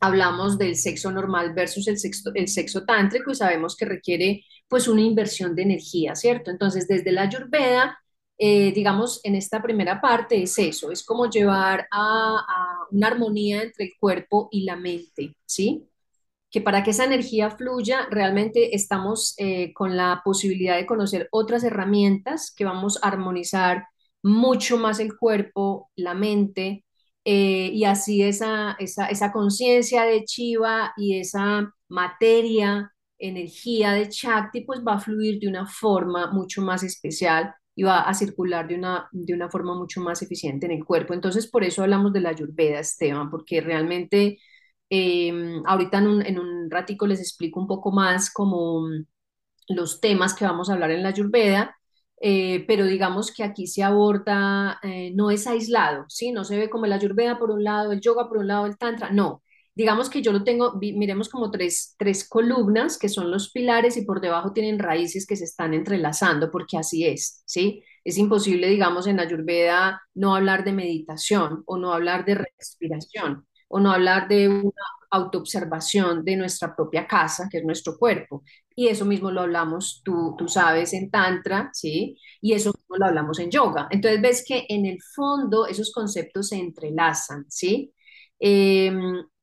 hablamos 0.00 0.58
del 0.58 0.76
sexo 0.76 1.10
normal 1.10 1.54
versus 1.54 1.86
el 1.88 1.98
sexo, 1.98 2.84
tántrico 2.84 3.30
y 3.30 3.34
sabemos 3.34 3.76
que 3.76 3.84
requiere 3.84 4.44
pues 4.68 4.88
una 4.88 5.02
inversión 5.02 5.54
de 5.54 5.62
energía, 5.62 6.14
¿cierto? 6.14 6.50
Entonces, 6.50 6.88
desde 6.88 7.12
la 7.12 7.22
Ayurveda, 7.22 7.98
eh, 8.38 8.72
digamos, 8.72 9.20
en 9.24 9.34
esta 9.34 9.62
primera 9.62 10.00
parte 10.00 10.42
es 10.42 10.58
eso, 10.58 10.90
es 10.90 11.04
como 11.04 11.30
llevar 11.30 11.86
a, 11.90 12.86
una 12.90 13.08
armonía 13.08 13.62
entre 13.62 13.86
el 13.86 13.92
cuerpo 13.98 14.48
y 14.50 14.64
la 14.64 14.76
mente, 14.76 15.36
¿sí? 15.46 15.88
Que 16.56 16.62
para 16.62 16.82
que 16.82 16.92
esa 16.92 17.04
energía 17.04 17.50
fluya, 17.50 18.08
realmente 18.10 18.74
estamos 18.74 19.34
eh, 19.36 19.74
con 19.74 19.94
la 19.94 20.22
posibilidad 20.24 20.76
de 20.76 20.86
conocer 20.86 21.28
otras 21.30 21.62
herramientas 21.64 22.50
que 22.50 22.64
vamos 22.64 22.98
a 23.02 23.08
armonizar 23.08 23.84
mucho 24.22 24.78
más 24.78 24.98
el 24.98 25.18
cuerpo, 25.18 25.90
la 25.96 26.14
mente, 26.14 26.86
eh, 27.26 27.68
y 27.74 27.84
así 27.84 28.22
esa, 28.22 28.74
esa, 28.78 29.08
esa 29.08 29.32
conciencia 29.32 30.04
de 30.04 30.24
Chiva 30.24 30.94
y 30.96 31.18
esa 31.18 31.74
materia, 31.88 32.90
energía 33.18 33.92
de 33.92 34.08
Chakti, 34.08 34.62
pues 34.62 34.80
va 34.80 34.94
a 34.94 35.00
fluir 35.00 35.38
de 35.38 35.48
una 35.48 35.66
forma 35.66 36.32
mucho 36.32 36.62
más 36.62 36.82
especial 36.82 37.54
y 37.74 37.82
va 37.82 38.00
a 38.00 38.14
circular 38.14 38.66
de 38.66 38.76
una, 38.76 39.10
de 39.12 39.34
una 39.34 39.50
forma 39.50 39.74
mucho 39.74 40.00
más 40.00 40.22
eficiente 40.22 40.64
en 40.64 40.72
el 40.72 40.86
cuerpo. 40.86 41.12
Entonces, 41.12 41.48
por 41.48 41.64
eso 41.64 41.82
hablamos 41.82 42.14
de 42.14 42.20
la 42.20 42.30
Ayurveda, 42.30 42.80
Esteban, 42.80 43.28
porque 43.30 43.60
realmente 43.60 44.38
eh, 44.90 45.32
ahorita 45.66 45.98
en 45.98 46.06
un, 46.08 46.26
en 46.26 46.38
un 46.38 46.70
ratico 46.70 47.06
les 47.06 47.20
explico 47.20 47.60
un 47.60 47.66
poco 47.66 47.92
más 47.92 48.30
como 48.32 48.86
los 49.68 50.00
temas 50.00 50.34
que 50.34 50.44
vamos 50.44 50.70
a 50.70 50.74
hablar 50.74 50.90
en 50.90 51.02
la 51.02 51.10
Ayurveda, 51.10 51.76
eh, 52.20 52.64
pero 52.66 52.86
digamos 52.86 53.32
que 53.32 53.44
aquí 53.44 53.66
se 53.66 53.82
aborda, 53.82 54.78
eh, 54.82 55.12
no 55.14 55.30
es 55.30 55.46
aislado, 55.46 56.04
¿sí? 56.08 56.32
No 56.32 56.44
se 56.44 56.56
ve 56.58 56.70
como 56.70 56.86
la 56.86 56.96
ayurveda 56.96 57.38
por 57.38 57.50
un 57.50 57.62
lado, 57.64 57.92
el 57.92 58.00
yoga 58.00 58.28
por 58.28 58.38
un 58.38 58.48
lado, 58.48 58.66
el 58.66 58.78
tantra, 58.78 59.10
no. 59.10 59.42
Digamos 59.74 60.08
que 60.08 60.22
yo 60.22 60.32
lo 60.32 60.42
tengo, 60.42 60.74
miremos 60.80 61.28
como 61.28 61.50
tres, 61.50 61.94
tres 61.98 62.26
columnas 62.28 62.98
que 62.98 63.10
son 63.10 63.30
los 63.30 63.50
pilares 63.52 63.96
y 63.98 64.06
por 64.06 64.22
debajo 64.22 64.52
tienen 64.54 64.78
raíces 64.78 65.26
que 65.26 65.36
se 65.36 65.44
están 65.44 65.74
entrelazando, 65.74 66.50
porque 66.50 66.78
así 66.78 67.04
es, 67.06 67.42
¿sí? 67.44 67.82
Es 68.02 68.16
imposible, 68.16 68.68
digamos, 68.68 69.06
en 69.06 69.20
ayurveda 69.20 70.00
no 70.14 70.34
hablar 70.34 70.64
de 70.64 70.72
meditación 70.72 71.62
o 71.66 71.76
no 71.76 71.92
hablar 71.92 72.24
de 72.24 72.36
respiración 72.36 73.46
o 73.68 73.80
no 73.80 73.92
hablar 73.92 74.28
de 74.28 74.48
una 74.48 74.72
autoobservación 75.10 76.24
de 76.24 76.36
nuestra 76.36 76.74
propia 76.74 77.06
casa, 77.06 77.48
que 77.50 77.58
es 77.58 77.64
nuestro 77.64 77.96
cuerpo. 77.96 78.42
Y 78.74 78.88
eso 78.88 79.04
mismo 79.04 79.30
lo 79.30 79.42
hablamos, 79.42 80.02
tú, 80.04 80.34
tú 80.36 80.48
sabes, 80.48 80.92
en 80.92 81.10
Tantra, 81.10 81.70
¿sí? 81.72 82.18
Y 82.40 82.52
eso 82.52 82.72
mismo 82.76 82.96
lo 82.98 83.06
hablamos 83.06 83.38
en 83.38 83.50
yoga. 83.50 83.88
Entonces 83.90 84.20
ves 84.20 84.44
que 84.46 84.66
en 84.68 84.86
el 84.86 84.98
fondo 85.14 85.66
esos 85.66 85.92
conceptos 85.92 86.48
se 86.48 86.56
entrelazan, 86.56 87.46
¿sí? 87.48 87.92
Eh, 88.40 88.92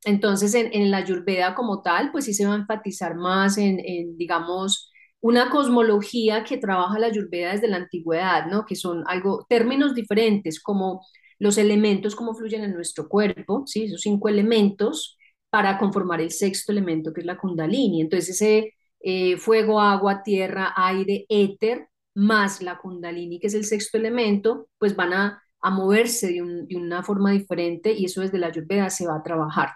entonces 0.05 0.53
en, 0.53 0.91
la 0.91 0.97
Ayurveda 0.97 1.55
como 1.55 1.81
tal, 1.81 2.11
pues 2.11 2.25
sí 2.25 2.33
se 2.33 2.45
va 2.45 2.53
a 2.53 2.57
enfatizar 2.57 3.15
más 3.15 3.57
en, 3.57 3.79
en, 3.79 4.17
digamos, 4.17 4.91
una 5.21 5.49
cosmología 5.49 6.43
que 6.43 6.57
trabaja 6.57 6.99
la 6.99 7.07
Ayurveda 7.07 7.53
desde 7.53 7.69
la 7.69 7.77
antigüedad, 7.77 8.47
¿no? 8.47 8.65
Que 8.65 8.75
son 8.75 9.03
algo, 9.07 9.45
términos 9.49 9.95
diferentes, 9.95 10.61
como 10.61 11.05
los 11.43 11.57
elementos, 11.57 12.15
cómo 12.15 12.33
fluyen 12.33 12.63
en 12.63 12.73
nuestro 12.73 13.09
cuerpo, 13.09 13.63
¿sí? 13.67 13.83
Esos 13.83 13.99
cinco 14.01 14.29
elementos 14.29 15.17
para 15.49 15.77
conformar 15.77 16.21
el 16.21 16.31
sexto 16.31 16.71
elemento, 16.71 17.11
que 17.11 17.19
es 17.19 17.27
la 17.27 17.37
kundalini. 17.37 17.99
Entonces 17.99 18.29
ese 18.29 18.75
eh, 19.01 19.35
fuego, 19.35 19.81
agua, 19.81 20.23
tierra, 20.23 20.73
aire, 20.73 21.25
éter, 21.27 21.89
más 22.15 22.61
la 22.61 22.77
kundalini, 22.77 23.41
que 23.41 23.47
es 23.47 23.55
el 23.55 23.65
sexto 23.65 23.97
elemento, 23.97 24.69
pues 24.77 24.95
van 24.95 25.11
a, 25.13 25.43
a 25.59 25.69
moverse 25.69 26.27
de, 26.31 26.41
un, 26.41 26.65
de, 26.65 26.77
una 26.77 27.03
forma 27.03 27.31
diferente 27.31 27.91
y 27.91 28.05
eso 28.05 28.21
desde 28.21 28.37
la 28.37 28.47
ayurveda 28.47 28.89
se 28.89 29.05
va 29.05 29.17
a 29.17 29.23
trabajar. 29.23 29.71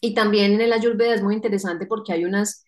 Y 0.00 0.14
también 0.14 0.60
en 0.60 0.70
la 0.70 0.76
ayurveda 0.76 1.16
es 1.16 1.22
muy 1.22 1.34
interesante 1.34 1.86
porque 1.86 2.12
hay 2.12 2.24
unas, 2.24 2.64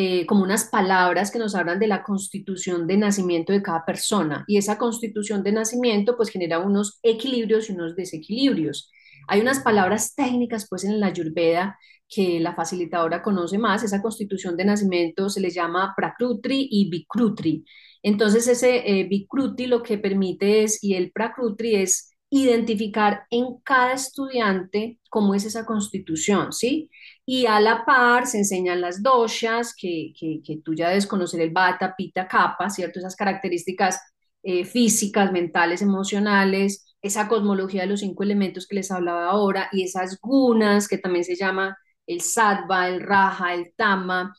eh, 0.00 0.26
como 0.26 0.44
unas 0.44 0.66
palabras 0.66 1.32
que 1.32 1.40
nos 1.40 1.56
hablan 1.56 1.80
de 1.80 1.88
la 1.88 2.04
constitución 2.04 2.86
de 2.86 2.96
nacimiento 2.96 3.52
de 3.52 3.62
cada 3.62 3.84
persona 3.84 4.44
y 4.46 4.56
esa 4.56 4.78
constitución 4.78 5.42
de 5.42 5.50
nacimiento 5.50 6.16
pues 6.16 6.28
genera 6.28 6.60
unos 6.60 7.00
equilibrios 7.02 7.68
y 7.68 7.72
unos 7.72 7.96
desequilibrios. 7.96 8.92
Hay 9.26 9.40
unas 9.40 9.58
palabras 9.58 10.14
técnicas 10.14 10.68
pues 10.70 10.84
en 10.84 11.00
la 11.00 11.08
ayurveda 11.08 11.76
que 12.08 12.38
la 12.38 12.54
facilitadora 12.54 13.24
conoce 13.24 13.58
más, 13.58 13.82
esa 13.82 14.00
constitución 14.00 14.56
de 14.56 14.66
nacimiento 14.66 15.28
se 15.30 15.40
le 15.40 15.50
llama 15.50 15.94
Prakrutri 15.96 16.68
y 16.70 16.88
Vikrutri. 16.88 17.64
Entonces 18.00 18.46
ese 18.46 19.00
eh, 19.00 19.26
lo 19.66 19.82
que 19.82 19.98
permite 19.98 20.62
es, 20.62 20.78
y 20.80 20.94
el 20.94 21.10
Prakrutri 21.10 21.74
es 21.74 22.14
identificar 22.30 23.24
en 23.30 23.58
cada 23.64 23.94
estudiante 23.94 25.00
cómo 25.10 25.34
es 25.34 25.44
esa 25.44 25.66
constitución, 25.66 26.52
¿sí? 26.52 26.88
Y 27.30 27.44
a 27.44 27.60
la 27.60 27.84
par 27.84 28.26
se 28.26 28.38
enseñan 28.38 28.80
las 28.80 29.02
doshas, 29.02 29.74
que, 29.76 30.14
que, 30.18 30.40
que 30.42 30.62
tú 30.64 30.74
ya 30.74 30.88
debes 30.88 31.06
conocer 31.06 31.42
el 31.42 31.50
bata, 31.50 31.94
pita, 31.94 32.26
kapha, 32.26 32.70
¿cierto? 32.70 33.00
Esas 33.00 33.16
características 33.16 34.00
eh, 34.42 34.64
físicas, 34.64 35.30
mentales, 35.30 35.82
emocionales, 35.82 36.96
esa 37.02 37.28
cosmología 37.28 37.82
de 37.82 37.88
los 37.88 38.00
cinco 38.00 38.22
elementos 38.22 38.66
que 38.66 38.76
les 38.76 38.90
hablaba 38.90 39.26
ahora, 39.28 39.68
y 39.72 39.82
esas 39.82 40.18
gunas, 40.22 40.88
que 40.88 40.96
también 40.96 41.24
se 41.24 41.36
llama 41.36 41.76
el 42.06 42.22
sattva, 42.22 42.88
el 42.88 43.02
raja, 43.02 43.52
el 43.54 43.74
tama. 43.76 44.34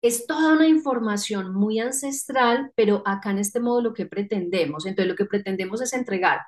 Es 0.00 0.26
toda 0.28 0.54
una 0.54 0.68
información 0.68 1.52
muy 1.54 1.80
ancestral, 1.80 2.70
pero 2.76 3.02
acá 3.04 3.32
en 3.32 3.38
este 3.38 3.58
modo 3.60 3.82
lo 3.82 3.94
que 3.94 4.06
pretendemos, 4.06 4.86
entonces 4.86 5.08
lo 5.08 5.16
que 5.16 5.24
pretendemos 5.26 5.82
es 5.82 5.92
entregar 5.92 6.40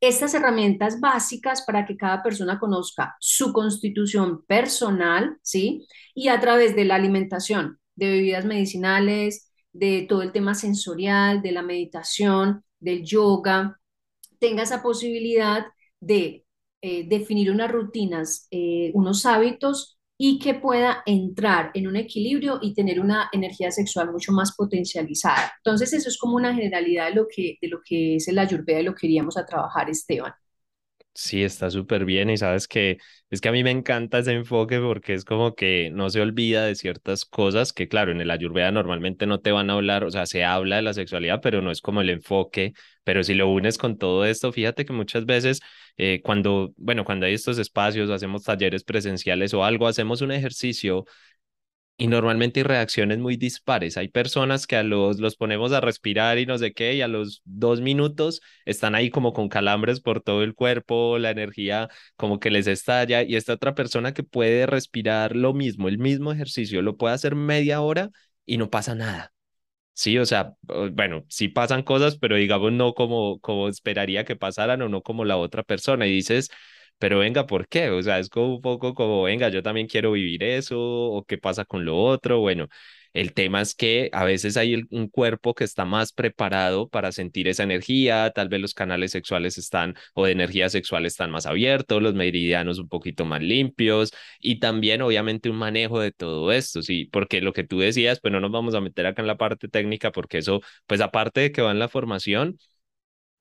estas 0.00 0.34
herramientas 0.34 1.00
básicas 1.00 1.62
para 1.62 1.86
que 1.86 1.96
cada 1.96 2.22
persona 2.22 2.58
conozca 2.58 3.16
su 3.20 3.52
constitución 3.52 4.44
personal, 4.46 5.38
¿sí? 5.42 5.86
Y 6.14 6.28
a 6.28 6.40
través 6.40 6.76
de 6.76 6.84
la 6.84 6.94
alimentación, 6.96 7.78
de 7.96 8.08
bebidas 8.08 8.44
medicinales, 8.44 9.50
de 9.72 10.06
todo 10.08 10.22
el 10.22 10.32
tema 10.32 10.54
sensorial, 10.54 11.42
de 11.42 11.52
la 11.52 11.62
meditación, 11.62 12.64
del 12.80 13.04
yoga, 13.04 13.80
tenga 14.38 14.62
esa 14.62 14.82
posibilidad 14.82 15.66
de 16.00 16.44
eh, 16.80 17.08
definir 17.08 17.50
unas 17.50 17.70
rutinas, 17.70 18.46
eh, 18.50 18.92
unos 18.94 19.26
hábitos 19.26 19.97
y 20.20 20.40
que 20.40 20.54
pueda 20.54 21.02
entrar 21.06 21.70
en 21.74 21.86
un 21.86 21.96
equilibrio 21.96 22.58
y 22.60 22.74
tener 22.74 22.98
una 22.98 23.30
energía 23.32 23.70
sexual 23.70 24.10
mucho 24.10 24.32
más 24.32 24.54
potencializada. 24.56 25.52
Entonces, 25.58 25.92
eso 25.92 26.08
es 26.08 26.18
como 26.18 26.34
una 26.34 26.52
generalidad 26.52 27.08
de 27.08 27.14
lo 27.14 27.26
que, 27.28 27.56
de 27.62 27.68
lo 27.68 27.80
que 27.84 28.16
es 28.16 28.26
el 28.26 28.38
ayurveda 28.38 28.80
y 28.80 28.82
lo 28.82 28.94
que 28.94 29.02
queríamos 29.02 29.36
a 29.36 29.46
trabajar, 29.46 29.88
Esteban. 29.88 30.34
Sí, 31.20 31.42
está 31.42 31.68
súper 31.70 32.04
bien 32.04 32.30
y 32.30 32.36
sabes 32.36 32.68
que 32.68 32.98
es 33.28 33.40
que 33.40 33.48
a 33.48 33.52
mí 33.52 33.64
me 33.64 33.72
encanta 33.72 34.18
ese 34.20 34.32
enfoque 34.34 34.78
porque 34.78 35.14
es 35.14 35.24
como 35.24 35.56
que 35.56 35.90
no 35.92 36.10
se 36.10 36.20
olvida 36.20 36.64
de 36.64 36.76
ciertas 36.76 37.24
cosas 37.24 37.72
que 37.72 37.88
claro, 37.88 38.12
en 38.12 38.20
el 38.20 38.30
ayurveda 38.30 38.70
normalmente 38.70 39.26
no 39.26 39.40
te 39.40 39.50
van 39.50 39.68
a 39.68 39.72
hablar, 39.72 40.04
o 40.04 40.10
sea, 40.12 40.26
se 40.26 40.44
habla 40.44 40.76
de 40.76 40.82
la 40.82 40.94
sexualidad, 40.94 41.40
pero 41.42 41.60
no 41.60 41.72
es 41.72 41.80
como 41.80 42.02
el 42.02 42.10
enfoque, 42.10 42.72
pero 43.02 43.24
si 43.24 43.34
lo 43.34 43.48
unes 43.48 43.78
con 43.78 43.98
todo 43.98 44.24
esto, 44.24 44.52
fíjate 44.52 44.84
que 44.84 44.92
muchas 44.92 45.26
veces 45.26 45.60
eh, 45.96 46.20
cuando, 46.22 46.72
bueno, 46.76 47.04
cuando 47.04 47.26
hay 47.26 47.34
estos 47.34 47.58
espacios, 47.58 48.10
hacemos 48.10 48.44
talleres 48.44 48.84
presenciales 48.84 49.52
o 49.54 49.64
algo, 49.64 49.88
hacemos 49.88 50.22
un 50.22 50.30
ejercicio 50.30 51.04
y 51.98 52.06
normalmente 52.06 52.60
hay 52.60 52.64
reacciones 52.64 53.18
muy 53.18 53.36
dispares. 53.36 53.96
Hay 53.98 54.08
personas 54.08 54.66
que 54.66 54.76
a 54.76 54.84
los, 54.84 55.18
los 55.20 55.36
ponemos 55.36 55.72
a 55.72 55.80
respirar 55.80 56.38
y 56.38 56.46
no 56.46 56.56
sé 56.58 56.72
qué, 56.72 56.94
y 56.94 57.02
a 57.02 57.08
los 57.08 57.42
dos 57.44 57.80
minutos 57.80 58.40
están 58.64 58.94
ahí 58.94 59.10
como 59.10 59.32
con 59.32 59.48
calambres 59.48 60.00
por 60.00 60.22
todo 60.22 60.44
el 60.44 60.54
cuerpo, 60.54 61.18
la 61.18 61.30
energía 61.30 61.88
como 62.16 62.38
que 62.40 62.50
les 62.50 62.68
estalla, 62.68 63.22
y 63.24 63.36
esta 63.36 63.54
otra 63.54 63.74
persona 63.74 64.14
que 64.14 64.22
puede 64.22 64.66
respirar 64.66 65.36
lo 65.36 65.54
mismo, 65.54 65.88
el 65.88 65.98
mismo 65.98 66.32
ejercicio, 66.32 66.82
lo 66.82 66.96
puede 66.96 67.14
hacer 67.14 67.34
media 67.34 67.80
hora 67.82 68.10
y 68.46 68.58
no 68.58 68.70
pasa 68.70 68.94
nada. 68.94 69.32
Sí, 69.94 70.16
o 70.18 70.24
sea, 70.26 70.54
bueno, 70.92 71.24
sí 71.28 71.48
pasan 71.48 71.82
cosas, 71.82 72.16
pero 72.18 72.36
digamos 72.36 72.70
no 72.72 72.94
como, 72.94 73.40
como 73.40 73.68
esperaría 73.68 74.24
que 74.24 74.36
pasaran 74.36 74.80
o 74.82 74.88
no 74.88 75.02
como 75.02 75.24
la 75.24 75.36
otra 75.36 75.64
persona. 75.64 76.06
Y 76.06 76.12
dices, 76.12 76.50
pero 76.98 77.18
venga, 77.18 77.46
¿por 77.46 77.68
qué? 77.68 77.90
O 77.90 78.02
sea, 78.02 78.18
es 78.18 78.28
como 78.28 78.54
un 78.56 78.60
poco 78.62 78.94
como, 78.94 79.22
venga, 79.24 79.48
yo 79.48 79.62
también 79.62 79.86
quiero 79.86 80.12
vivir 80.12 80.42
eso, 80.42 80.78
o 80.80 81.24
qué 81.24 81.38
pasa 81.38 81.64
con 81.64 81.84
lo 81.84 81.96
otro. 81.98 82.40
Bueno, 82.40 82.68
el 83.14 83.32
tema 83.32 83.60
es 83.62 83.74
que 83.74 84.10
a 84.12 84.24
veces 84.24 84.56
hay 84.56 84.82
un 84.90 85.08
cuerpo 85.08 85.54
que 85.54 85.64
está 85.64 85.84
más 85.84 86.12
preparado 86.12 86.88
para 86.88 87.10
sentir 87.12 87.48
esa 87.48 87.62
energía, 87.62 88.30
tal 88.34 88.48
vez 88.48 88.60
los 88.60 88.74
canales 88.74 89.12
sexuales 89.12 89.58
están 89.58 89.94
o 90.14 90.26
de 90.26 90.32
energía 90.32 90.68
sexual 90.68 91.06
están 91.06 91.30
más 91.30 91.46
abiertos, 91.46 92.02
los 92.02 92.14
meridianos 92.14 92.78
un 92.78 92.88
poquito 92.88 93.24
más 93.24 93.42
limpios 93.42 94.12
y 94.40 94.60
también 94.60 95.02
obviamente 95.02 95.50
un 95.50 95.56
manejo 95.56 96.00
de 96.00 96.12
todo 96.12 96.52
esto, 96.52 96.82
sí, 96.82 97.06
porque 97.06 97.40
lo 97.40 97.52
que 97.52 97.64
tú 97.64 97.78
decías, 97.78 98.20
pues 98.20 98.32
no 98.32 98.40
nos 98.40 98.50
vamos 98.52 98.74
a 98.74 98.80
meter 98.80 99.06
acá 99.06 99.22
en 99.22 99.28
la 99.28 99.38
parte 99.38 99.68
técnica 99.68 100.12
porque 100.12 100.38
eso, 100.38 100.60
pues 100.86 101.00
aparte 101.00 101.40
de 101.40 101.52
que 101.52 101.62
va 101.62 101.70
en 101.72 101.78
la 101.78 101.88
formación, 101.88 102.58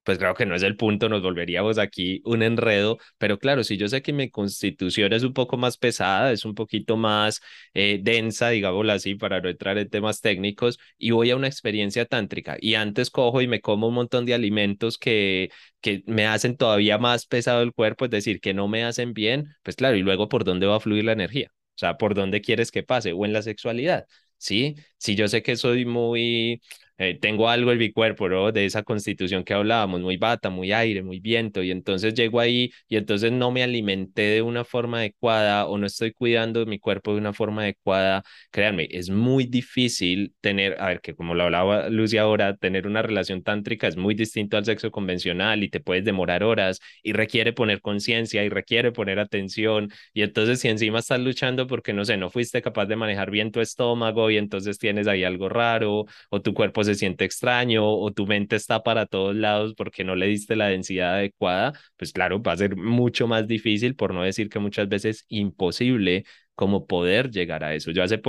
pues 0.07 0.17
creo 0.19 0.33
que 0.35 0.45
no 0.45 0.55
es 0.55 0.63
el 0.63 0.77
punto, 0.77 1.09
nos 1.09 1.21
volveríamos 1.21 1.77
aquí 1.77 2.21
un 2.25 2.41
enredo, 2.41 2.97
pero 3.17 3.37
claro, 3.39 3.63
si 3.63 3.75
yo 3.77 3.87
sé 3.89 4.01
que 4.01 4.13
mi 4.13 4.29
constitución 4.29 5.11
es 5.11 5.23
un 5.23 5.33
poco 5.33 5.57
más 5.57 5.77
pesada, 5.77 6.31
es 6.31 6.45
un 6.45 6.55
poquito 6.55 6.95
más 6.97 7.41
eh, 7.73 7.99
densa, 8.01 8.49
digámoslo 8.49 8.93
así, 8.93 9.15
para 9.15 9.41
no 9.41 9.49
entrar 9.49 9.77
en 9.77 9.89
temas 9.89 10.21
técnicos, 10.21 10.79
y 10.97 11.11
voy 11.11 11.31
a 11.31 11.35
una 11.35 11.47
experiencia 11.47 12.05
tántrica 12.05 12.57
y 12.59 12.75
antes 12.75 13.09
cojo 13.09 13.41
y 13.41 13.47
me 13.47 13.59
como 13.61 13.87
un 13.89 13.95
montón 13.95 14.25
de 14.25 14.33
alimentos 14.33 14.97
que, 14.97 15.49
que 15.81 16.03
me 16.05 16.25
hacen 16.25 16.55
todavía 16.57 16.97
más 16.97 17.25
pesado 17.25 17.61
el 17.61 17.73
cuerpo, 17.73 18.05
es 18.05 18.11
decir, 18.11 18.39
que 18.39 18.53
no 18.53 18.67
me 18.69 18.83
hacen 18.85 19.13
bien, 19.13 19.55
pues 19.63 19.75
claro, 19.75 19.97
y 19.97 20.01
luego 20.01 20.29
por 20.29 20.43
dónde 20.45 20.67
va 20.67 20.77
a 20.77 20.79
fluir 20.79 21.03
la 21.05 21.11
energía. 21.13 21.51
O 21.75 21.79
sea, 21.79 21.97
¿por 21.97 22.15
dónde 22.15 22.41
quieres 22.41 22.71
que 22.71 22.83
pase? 22.83 23.13
O 23.13 23.25
en 23.25 23.33
la 23.33 23.41
sexualidad, 23.43 24.05
¿sí? 24.37 24.75
Si 24.97 25.15
yo 25.15 25.27
sé 25.27 25.43
que 25.43 25.55
soy 25.55 25.85
muy 25.85 26.61
eh, 26.97 27.17
tengo 27.19 27.49
algo 27.49 27.71
en 27.71 27.77
mi 27.79 27.91
cuerpo, 27.91 28.27
¿no? 28.29 28.51
De 28.51 28.65
esa 28.65 28.83
constitución 28.83 29.43
que 29.43 29.53
hablábamos, 29.53 30.01
muy 30.01 30.17
bata, 30.17 30.49
muy 30.49 30.71
aire, 30.71 31.03
muy 31.03 31.19
viento, 31.19 31.61
y 31.63 31.71
entonces 31.71 32.13
llego 32.13 32.39
ahí 32.39 32.71
y 32.87 32.97
entonces 32.97 33.31
no 33.31 33.51
me 33.51 33.63
alimenté 33.63 34.21
de 34.23 34.41
una 34.41 34.63
forma 34.65 34.99
adecuada 34.99 35.65
o 35.67 35.77
no 35.77 35.85
estoy 35.85 36.11
cuidando 36.13 36.65
mi 36.65 36.79
cuerpo 36.79 37.11
de 37.13 37.19
una 37.19 37.33
forma 37.33 37.61
adecuada. 37.63 38.23
Créanme, 38.51 38.87
es 38.91 39.09
muy 39.09 39.45
difícil 39.45 40.33
tener, 40.41 40.75
a 40.81 40.87
ver, 40.87 41.01
que 41.01 41.15
como 41.15 41.35
lo 41.35 41.43
hablaba 41.43 41.89
Lucy 41.89 42.17
ahora, 42.17 42.55
tener 42.55 42.87
una 42.87 43.01
relación 43.01 43.43
tántrica 43.43 43.87
es 43.87 43.97
muy 43.97 44.15
distinto 44.15 44.57
al 44.57 44.65
sexo 44.65 44.91
convencional 44.91 45.63
y 45.63 45.69
te 45.69 45.79
puedes 45.79 46.03
demorar 46.05 46.43
horas 46.43 46.79
y 47.03 47.13
requiere 47.13 47.53
poner 47.53 47.81
conciencia 47.81 48.43
y 48.43 48.49
requiere 48.49 48.91
poner 48.91 49.19
atención. 49.19 49.89
Y 50.13 50.21
entonces 50.23 50.59
si 50.59 50.67
encima 50.69 50.99
estás 50.99 51.19
luchando 51.19 51.67
porque, 51.67 51.93
no 51.93 52.05
sé, 52.05 52.17
no 52.17 52.29
fuiste 52.29 52.61
capaz 52.61 52.85
de 52.85 52.95
manejar 52.95 53.31
bien 53.31 53.51
tu 53.51 53.61
estómago 53.61 54.29
y 54.31 54.37
entonces 54.37 54.77
tienes 54.77 55.07
ahí 55.07 55.23
algo 55.23 55.49
raro 55.49 56.05
o 56.29 56.41
tu 56.41 56.53
cuerpo 56.53 56.83
se 56.87 56.95
siente 56.95 57.25
extraño 57.25 57.87
o 57.87 58.11
tu 58.11 58.25
mente 58.27 58.55
está 58.55 58.83
para 58.83 59.05
todos 59.05 59.35
lados 59.35 59.75
porque 59.75 60.03
no 60.03 60.15
le 60.15 60.27
diste 60.27 60.55
la 60.55 60.67
densidad 60.67 61.15
adecuada, 61.15 61.73
pues 61.97 62.11
claro, 62.13 62.41
va 62.41 62.53
a 62.53 62.57
ser 62.57 62.75
mucho 62.75 63.27
más 63.27 63.47
difícil, 63.47 63.95
por 63.95 64.13
no 64.13 64.23
decir 64.23 64.49
que 64.49 64.59
muchas 64.59 64.89
veces 64.89 65.25
imposible, 65.29 66.25
como 66.55 66.87
poder 66.87 67.29
llegar 67.31 67.63
a 67.63 67.75
eso. 67.75 67.91
Yo 67.91 68.03
hace, 68.03 68.21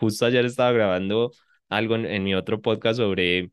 justo 0.00 0.26
ayer 0.26 0.44
estaba 0.46 0.72
grabando 0.72 1.32
algo 1.68 1.96
en, 1.96 2.06
en 2.06 2.24
mi 2.24 2.34
otro 2.34 2.62
podcast 2.62 2.98
sobre 2.98 3.50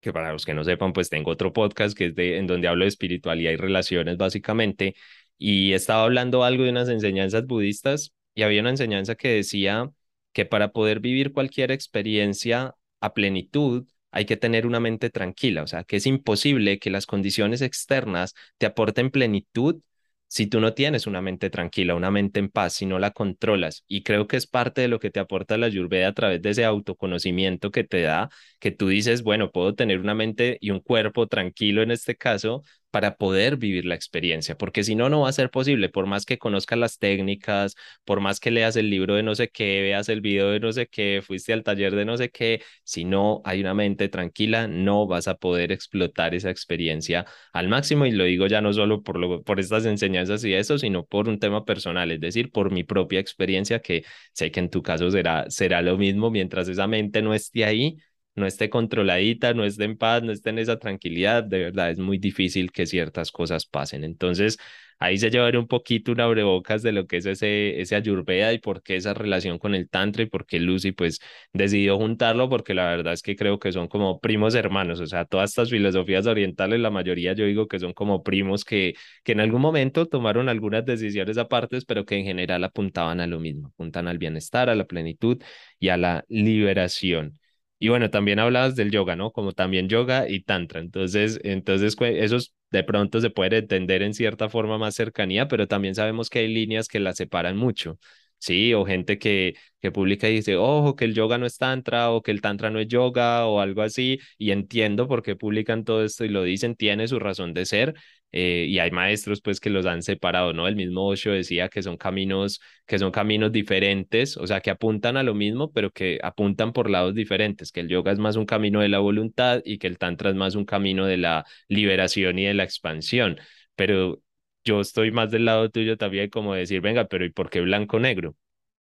que 0.00 0.12
para 0.12 0.32
los 0.32 0.44
que 0.46 0.54
no 0.54 0.64
sepan, 0.64 0.92
pues 0.92 1.10
tengo 1.10 1.30
otro 1.30 1.52
podcast 1.52 1.96
que 1.96 2.06
es 2.06 2.14
de 2.14 2.38
en 2.38 2.46
donde 2.46 2.68
hablo 2.68 2.84
de 2.84 2.88
espiritualidad 2.88 3.52
y 3.52 3.56
relaciones 3.56 4.16
básicamente, 4.16 4.94
y 5.38 5.72
estaba 5.72 6.04
hablando 6.04 6.44
algo 6.44 6.64
de 6.64 6.70
unas 6.70 6.88
enseñanzas 6.88 7.46
budistas 7.46 8.14
y 8.34 8.42
había 8.42 8.60
una 8.60 8.70
enseñanza 8.70 9.14
que 9.16 9.28
decía 9.28 9.90
que 10.32 10.46
para 10.46 10.72
poder 10.72 11.00
vivir 11.00 11.32
cualquier 11.32 11.70
experiencia 11.72 12.74
a 13.00 13.14
plenitud, 13.14 13.86
hay 14.10 14.24
que 14.26 14.36
tener 14.36 14.66
una 14.66 14.80
mente 14.80 15.10
tranquila, 15.10 15.62
o 15.62 15.66
sea, 15.66 15.84
que 15.84 15.96
es 15.96 16.06
imposible 16.06 16.78
que 16.78 16.90
las 16.90 17.06
condiciones 17.06 17.62
externas 17.62 18.34
te 18.58 18.66
aporten 18.66 19.10
plenitud 19.10 19.80
si 20.28 20.46
tú 20.46 20.60
no 20.60 20.74
tienes 20.74 21.06
una 21.08 21.20
mente 21.20 21.50
tranquila, 21.50 21.96
una 21.96 22.10
mente 22.12 22.38
en 22.38 22.50
paz, 22.50 22.74
si 22.74 22.86
no 22.86 23.00
la 23.00 23.10
controlas. 23.10 23.82
Y 23.88 24.04
creo 24.04 24.28
que 24.28 24.36
es 24.36 24.46
parte 24.46 24.80
de 24.80 24.88
lo 24.88 25.00
que 25.00 25.10
te 25.10 25.18
aporta 25.18 25.58
la 25.58 25.66
Ayurveda 25.66 26.08
a 26.08 26.12
través 26.14 26.40
de 26.40 26.50
ese 26.50 26.64
autoconocimiento 26.64 27.70
que 27.72 27.82
te 27.84 28.02
da, 28.02 28.30
que 28.60 28.70
tú 28.70 28.86
dices, 28.88 29.22
bueno, 29.24 29.50
puedo 29.50 29.74
tener 29.74 29.98
una 29.98 30.14
mente 30.14 30.56
y 30.60 30.70
un 30.70 30.78
cuerpo 30.80 31.26
tranquilo 31.26 31.82
en 31.82 31.90
este 31.90 32.14
caso, 32.16 32.62
para 32.90 33.16
poder 33.16 33.56
vivir 33.56 33.84
la 33.84 33.94
experiencia, 33.94 34.56
porque 34.56 34.84
si 34.84 34.94
no, 34.94 35.08
no 35.08 35.20
va 35.22 35.28
a 35.28 35.32
ser 35.32 35.50
posible, 35.50 35.88
por 35.88 36.06
más 36.06 36.24
que 36.26 36.38
conozcas 36.38 36.78
las 36.78 36.98
técnicas, 36.98 37.76
por 38.04 38.20
más 38.20 38.40
que 38.40 38.50
leas 38.50 38.76
el 38.76 38.90
libro 38.90 39.14
de 39.14 39.22
no 39.22 39.34
sé 39.34 39.48
qué, 39.48 39.80
veas 39.82 40.08
el 40.08 40.20
video 40.20 40.50
de 40.50 40.60
no 40.60 40.72
sé 40.72 40.86
qué, 40.86 41.22
fuiste 41.24 41.52
al 41.52 41.62
taller 41.62 41.94
de 41.94 42.04
no 42.04 42.16
sé 42.16 42.30
qué, 42.30 42.62
si 42.84 43.04
no 43.04 43.42
hay 43.44 43.60
una 43.60 43.74
mente 43.74 44.08
tranquila, 44.08 44.66
no 44.68 45.06
vas 45.06 45.28
a 45.28 45.34
poder 45.36 45.72
explotar 45.72 46.34
esa 46.34 46.50
experiencia 46.50 47.26
al 47.52 47.68
máximo, 47.68 48.06
y 48.06 48.12
lo 48.12 48.24
digo 48.24 48.46
ya 48.46 48.60
no 48.60 48.72
solo 48.72 49.02
por, 49.02 49.18
lo, 49.18 49.42
por 49.42 49.60
estas 49.60 49.86
enseñanzas 49.86 50.44
y 50.44 50.54
eso, 50.54 50.78
sino 50.78 51.04
por 51.04 51.28
un 51.28 51.38
tema 51.38 51.64
personal, 51.64 52.10
es 52.10 52.20
decir, 52.20 52.50
por 52.50 52.70
mi 52.72 52.84
propia 52.84 53.20
experiencia, 53.20 53.80
que 53.80 54.04
sé 54.32 54.50
que 54.50 54.60
en 54.60 54.70
tu 54.70 54.82
caso 54.82 55.10
será, 55.10 55.48
será 55.50 55.82
lo 55.82 55.96
mismo, 55.98 56.30
mientras 56.30 56.68
esa 56.68 56.86
mente 56.86 57.22
no 57.22 57.34
esté 57.34 57.64
ahí, 57.64 57.96
no 58.40 58.46
esté 58.46 58.70
controladita, 58.70 59.54
no 59.54 59.64
esté 59.64 59.84
en 59.84 59.96
paz, 59.98 60.22
no 60.24 60.32
esté 60.32 60.50
en 60.50 60.58
esa 60.58 60.78
tranquilidad, 60.78 61.44
de 61.44 61.60
verdad 61.60 61.90
es 61.90 61.98
muy 61.98 62.18
difícil 62.18 62.72
que 62.72 62.86
ciertas 62.86 63.30
cosas 63.32 63.66
pasen. 63.66 64.04
Entonces, 64.04 64.58
ahí 64.98 65.18
se 65.18 65.30
llevaré 65.30 65.58
un 65.58 65.66
poquito 65.66 66.12
un 66.12 66.20
abrebocas 66.20 66.82
de 66.82 66.92
lo 66.92 67.06
que 67.06 67.18
es 67.18 67.26
ese, 67.26 67.80
ese 67.80 67.96
ayurveda 67.96 68.52
y 68.52 68.58
por 68.58 68.82
qué 68.82 68.96
esa 68.96 69.14
relación 69.14 69.58
con 69.58 69.74
el 69.74 69.88
tantra 69.88 70.22
y 70.22 70.26
por 70.26 70.46
qué 70.46 70.60
Lucy 70.60 70.92
pues 70.92 71.20
decidió 71.52 71.96
juntarlo, 71.96 72.48
porque 72.48 72.74
la 72.74 72.84
verdad 72.86 73.12
es 73.14 73.22
que 73.22 73.36
creo 73.36 73.58
que 73.58 73.72
son 73.72 73.88
como 73.88 74.20
primos 74.20 74.54
hermanos, 74.54 75.00
o 75.00 75.06
sea, 75.06 75.24
todas 75.24 75.50
estas 75.50 75.70
filosofías 75.70 76.26
orientales, 76.26 76.80
la 76.80 76.90
mayoría 76.90 77.32
yo 77.32 77.44
digo 77.46 77.68
que 77.68 77.78
son 77.78 77.92
como 77.92 78.22
primos 78.22 78.64
que, 78.64 78.94
que 79.24 79.32
en 79.32 79.40
algún 79.40 79.60
momento 79.62 80.06
tomaron 80.06 80.48
algunas 80.48 80.84
decisiones 80.84 81.38
apartes, 81.38 81.84
pero 81.84 82.04
que 82.04 82.16
en 82.16 82.24
general 82.24 82.64
apuntaban 82.64 83.20
a 83.20 83.26
lo 83.26 83.38
mismo, 83.40 83.68
apuntan 83.68 84.08
al 84.08 84.18
bienestar, 84.18 84.68
a 84.70 84.74
la 84.74 84.84
plenitud 84.86 85.42
y 85.78 85.88
a 85.88 85.96
la 85.96 86.24
liberación. 86.28 87.39
Y 87.82 87.88
bueno, 87.88 88.10
también 88.10 88.38
hablabas 88.38 88.76
del 88.76 88.90
yoga, 88.92 89.16
¿no? 89.16 89.32
Como 89.32 89.52
también 89.52 89.88
yoga 89.88 90.28
y 90.28 90.42
tantra. 90.42 90.80
Entonces, 90.80 91.40
entonces 91.44 91.96
esos 92.00 92.54
de 92.70 92.84
pronto 92.84 93.20
se 93.22 93.30
puede 93.30 93.56
entender 93.58 94.02
en 94.02 94.14
cierta 94.14 94.50
forma 94.50 94.78
más 94.78 94.94
cercanía, 94.94 95.48
pero 95.48 95.66
también 95.66 95.94
sabemos 95.94 96.28
que 96.30 96.40
hay 96.40 96.48
líneas 96.52 96.88
que 96.88 97.00
las 97.00 97.16
separan 97.16 97.56
mucho. 97.56 97.98
Sí, 98.38 98.72
o 98.74 98.86
gente 98.86 99.18
que, 99.18 99.54
que 99.82 99.92
publica 99.92 100.28
y 100.28 100.34
dice, 100.36 100.56
ojo, 100.56 100.96
que 100.96 101.04
el 101.06 101.14
yoga 101.14 101.36
no 101.38 101.46
es 101.46 101.58
tantra 101.58 102.10
o 102.10 102.22
que 102.22 102.30
el 102.30 102.40
tantra 102.40 102.70
no 102.70 102.78
es 102.80 102.88
yoga 102.88 103.46
o 103.46 103.60
algo 103.60 103.82
así, 103.82 104.18
y 104.38 104.50
entiendo 104.52 105.06
por 105.08 105.22
qué 105.22 105.36
publican 105.36 105.84
todo 105.84 106.02
esto 106.04 106.24
y 106.24 106.28
lo 106.30 106.42
dicen, 106.42 106.74
tiene 106.74 107.06
su 107.08 107.18
razón 107.18 107.52
de 107.52 107.66
ser, 107.66 107.94
eh, 108.32 108.66
y 108.68 108.78
hay 108.78 108.90
maestros 108.90 109.40
pues 109.40 109.60
que 109.60 109.70
los 109.70 109.86
han 109.86 110.02
separado, 110.02 110.52
¿no? 110.52 110.68
El 110.68 110.76
mismo 110.76 111.06
Osho 111.06 111.30
decía 111.32 111.68
que 111.68 111.82
son 111.82 111.96
caminos, 111.96 112.60
que 112.86 112.98
son 112.98 113.10
caminos 113.10 113.52
diferentes, 113.52 114.36
o 114.36 114.46
sea, 114.46 114.60
que 114.60 114.70
apuntan 114.70 115.16
a 115.16 115.22
lo 115.22 115.34
mismo, 115.34 115.72
pero 115.72 115.90
que 115.90 116.18
apuntan 116.22 116.72
por 116.72 116.90
lados 116.90 117.14
diferentes, 117.14 117.72
que 117.72 117.80
el 117.80 117.88
yoga 117.88 118.12
es 118.12 118.18
más 118.18 118.36
un 118.36 118.46
camino 118.46 118.80
de 118.80 118.88
la 118.88 118.98
voluntad 118.98 119.60
y 119.64 119.78
que 119.78 119.86
el 119.86 119.98
tantra 119.98 120.30
es 120.30 120.36
más 120.36 120.54
un 120.54 120.64
camino 120.64 121.06
de 121.06 121.16
la 121.16 121.44
liberación 121.68 122.38
y 122.38 122.44
de 122.44 122.54
la 122.54 122.64
expansión, 122.64 123.38
pero 123.74 124.20
yo 124.64 124.80
estoy 124.80 125.10
más 125.10 125.30
del 125.30 125.44
lado 125.46 125.70
tuyo 125.70 125.96
también 125.96 126.30
como 126.30 126.54
decir, 126.54 126.80
venga, 126.80 127.06
pero 127.06 127.24
¿y 127.24 127.30
por 127.30 127.50
qué 127.50 127.60
blanco-negro? 127.60 128.36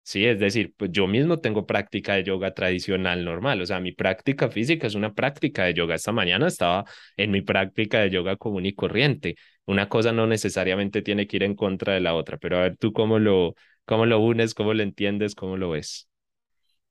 Sí, 0.05 0.25
es 0.25 0.37
decir, 0.37 0.73
pues 0.75 0.91
yo 0.91 1.07
mismo 1.07 1.39
tengo 1.39 1.65
práctica 1.65 2.15
de 2.15 2.25
yoga 2.25 2.53
tradicional 2.53 3.23
normal, 3.23 3.61
o 3.61 3.65
sea, 3.65 3.79
mi 3.79 3.93
práctica 3.93 4.49
física 4.49 4.85
es 4.85 4.95
una 4.95 5.13
práctica 5.13 5.63
de 5.63 5.73
yoga. 5.73 5.95
Esta 5.95 6.11
mañana 6.11 6.47
estaba 6.47 6.83
en 7.15 7.31
mi 7.31 7.41
práctica 7.41 7.99
de 8.01 8.09
yoga 8.09 8.35
común 8.35 8.65
y 8.65 8.73
corriente. 8.75 9.35
Una 9.65 9.87
cosa 9.87 10.11
no 10.11 10.27
necesariamente 10.27 11.01
tiene 11.01 11.25
que 11.25 11.37
ir 11.37 11.43
en 11.43 11.55
contra 11.55 11.93
de 11.93 12.01
la 12.01 12.15
otra, 12.15 12.37
pero 12.37 12.57
a 12.57 12.61
ver 12.63 12.77
tú 12.77 12.91
cómo 12.91 13.17
lo, 13.17 13.55
cómo 13.85 14.05
lo 14.05 14.19
unes, 14.19 14.53
cómo 14.53 14.73
lo 14.73 14.83
entiendes, 14.83 15.35
cómo 15.35 15.55
lo 15.55 15.69
ves. 15.69 16.09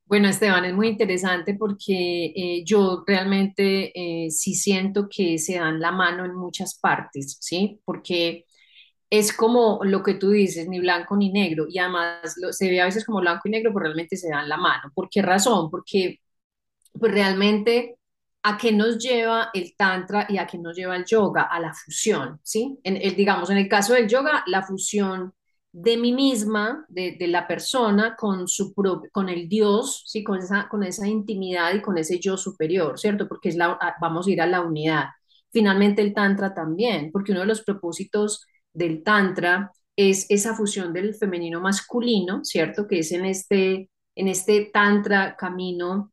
Bueno, 0.06 0.28
Esteban, 0.28 0.64
es 0.64 0.74
muy 0.74 0.88
interesante 0.88 1.54
porque 1.54 2.32
eh, 2.36 2.64
yo 2.64 3.04
realmente 3.06 3.92
eh, 4.26 4.30
sí 4.30 4.54
siento 4.54 5.08
que 5.10 5.38
se 5.38 5.54
dan 5.56 5.80
la 5.80 5.92
mano 5.92 6.24
en 6.24 6.34
muchas 6.34 6.78
partes, 6.80 7.38
¿sí? 7.40 7.80
Porque 7.84 8.44
es 9.12 9.34
como 9.34 9.80
lo 9.84 10.02
que 10.02 10.14
tú 10.14 10.30
dices, 10.30 10.66
ni 10.68 10.80
blanco 10.80 11.14
ni 11.16 11.30
negro, 11.30 11.66
y 11.68 11.78
además 11.78 12.34
se 12.50 12.70
ve 12.70 12.80
a 12.80 12.86
veces 12.86 13.04
como 13.04 13.20
blanco 13.20 13.42
y 13.44 13.50
negro, 13.50 13.70
pero 13.74 13.84
realmente 13.84 14.16
se 14.16 14.30
dan 14.30 14.48
la 14.48 14.56
mano. 14.56 14.90
¿Por 14.94 15.10
qué 15.10 15.20
razón? 15.20 15.70
Porque 15.70 16.18
pues 16.98 17.12
realmente 17.12 17.98
a 18.42 18.56
qué 18.56 18.72
nos 18.72 18.96
lleva 18.98 19.50
el 19.52 19.76
tantra 19.76 20.26
y 20.30 20.38
a 20.38 20.46
qué 20.46 20.56
nos 20.56 20.74
lleva 20.74 20.96
el 20.96 21.04
yoga, 21.04 21.42
a 21.42 21.60
la 21.60 21.74
fusión, 21.74 22.40
¿sí? 22.42 22.78
En 22.84 22.96
el, 22.96 23.14
digamos, 23.14 23.50
en 23.50 23.58
el 23.58 23.68
caso 23.68 23.92
del 23.92 24.08
yoga, 24.08 24.44
la 24.46 24.62
fusión 24.62 25.34
de 25.72 25.98
mí 25.98 26.12
misma, 26.14 26.86
de, 26.88 27.14
la 27.28 27.46
persona 27.46 28.16
con 28.16 28.48
su 28.48 28.72
propio, 28.72 29.10
con 29.12 29.28
el 29.28 29.46
Dios, 29.46 30.04
¿sí? 30.06 30.24
Con 30.24 30.38
esa, 30.38 30.68
con 30.70 30.84
esa 30.84 31.06
intimidad 31.06 31.74
y 31.74 31.82
con 31.82 31.98
ese 31.98 32.18
yo 32.18 32.38
superior, 32.38 32.98
¿cierto? 32.98 33.28
Porque 33.28 33.50
es 33.50 33.56
la, 33.56 33.78
vamos 34.00 34.26
a 34.26 34.30
ir 34.30 34.40
a 34.40 34.46
la 34.46 34.62
unidad. 34.62 35.08
Finalmente 35.50 36.00
el 36.00 36.14
tantra 36.14 36.54
también, 36.54 37.12
porque 37.12 37.32
uno 37.32 37.42
de 37.42 37.46
los 37.46 37.62
propósitos 37.62 38.46
del 38.72 39.02
Tantra 39.02 39.72
es 39.96 40.26
esa 40.30 40.54
fusión 40.54 40.92
del 40.92 41.14
femenino 41.14 41.60
masculino, 41.60 42.44
¿cierto? 42.44 42.86
Que 42.86 43.00
es 43.00 43.12
en 43.12 43.24
este, 43.24 43.90
en 44.14 44.28
este 44.28 44.70
Tantra 44.72 45.36
camino 45.36 46.12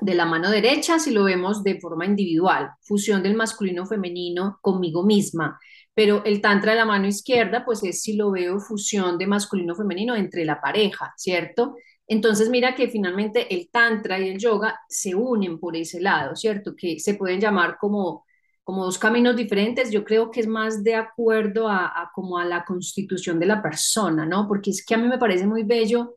de 0.00 0.14
la 0.14 0.26
mano 0.26 0.50
derecha, 0.50 0.98
si 0.98 1.10
lo 1.12 1.24
vemos 1.24 1.62
de 1.62 1.80
forma 1.80 2.04
individual, 2.04 2.70
fusión 2.82 3.22
del 3.22 3.34
masculino 3.34 3.86
femenino 3.86 4.58
conmigo 4.60 5.04
misma, 5.04 5.58
pero 5.94 6.24
el 6.24 6.40
tantra 6.40 6.72
de 6.72 6.78
la 6.78 6.84
mano 6.84 7.06
izquierda, 7.06 7.64
pues 7.64 7.82
es 7.84 8.02
si 8.02 8.14
lo 8.14 8.32
veo 8.32 8.58
fusión 8.58 9.16
de 9.16 9.26
masculino 9.26 9.74
femenino 9.74 10.16
entre 10.16 10.44
la 10.44 10.60
pareja, 10.60 11.14
¿cierto? 11.16 11.76
Entonces 12.06 12.50
mira 12.50 12.74
que 12.74 12.88
finalmente 12.88 13.54
el 13.54 13.70
tantra 13.70 14.18
y 14.18 14.28
el 14.28 14.38
yoga 14.38 14.78
se 14.88 15.14
unen 15.14 15.58
por 15.58 15.76
ese 15.76 16.00
lado, 16.00 16.34
¿cierto? 16.36 16.74
Que 16.76 16.98
se 16.98 17.14
pueden 17.14 17.40
llamar 17.40 17.76
como 17.78 18.24
como 18.64 18.84
dos 18.86 18.98
caminos 18.98 19.36
diferentes, 19.36 19.90
yo 19.90 20.04
creo 20.04 20.30
que 20.30 20.40
es 20.40 20.46
más 20.46 20.82
de 20.82 20.94
acuerdo 20.94 21.68
a, 21.68 22.10
como 22.14 22.38
a 22.38 22.46
la 22.46 22.64
constitución 22.64 23.38
de 23.38 23.46
la 23.46 23.62
persona, 23.62 24.24
¿no? 24.24 24.48
Porque 24.48 24.70
es 24.70 24.84
que 24.84 24.94
a 24.94 24.98
mí 24.98 25.06
me 25.06 25.18
parece 25.18 25.46
muy 25.46 25.64
bello 25.64 26.16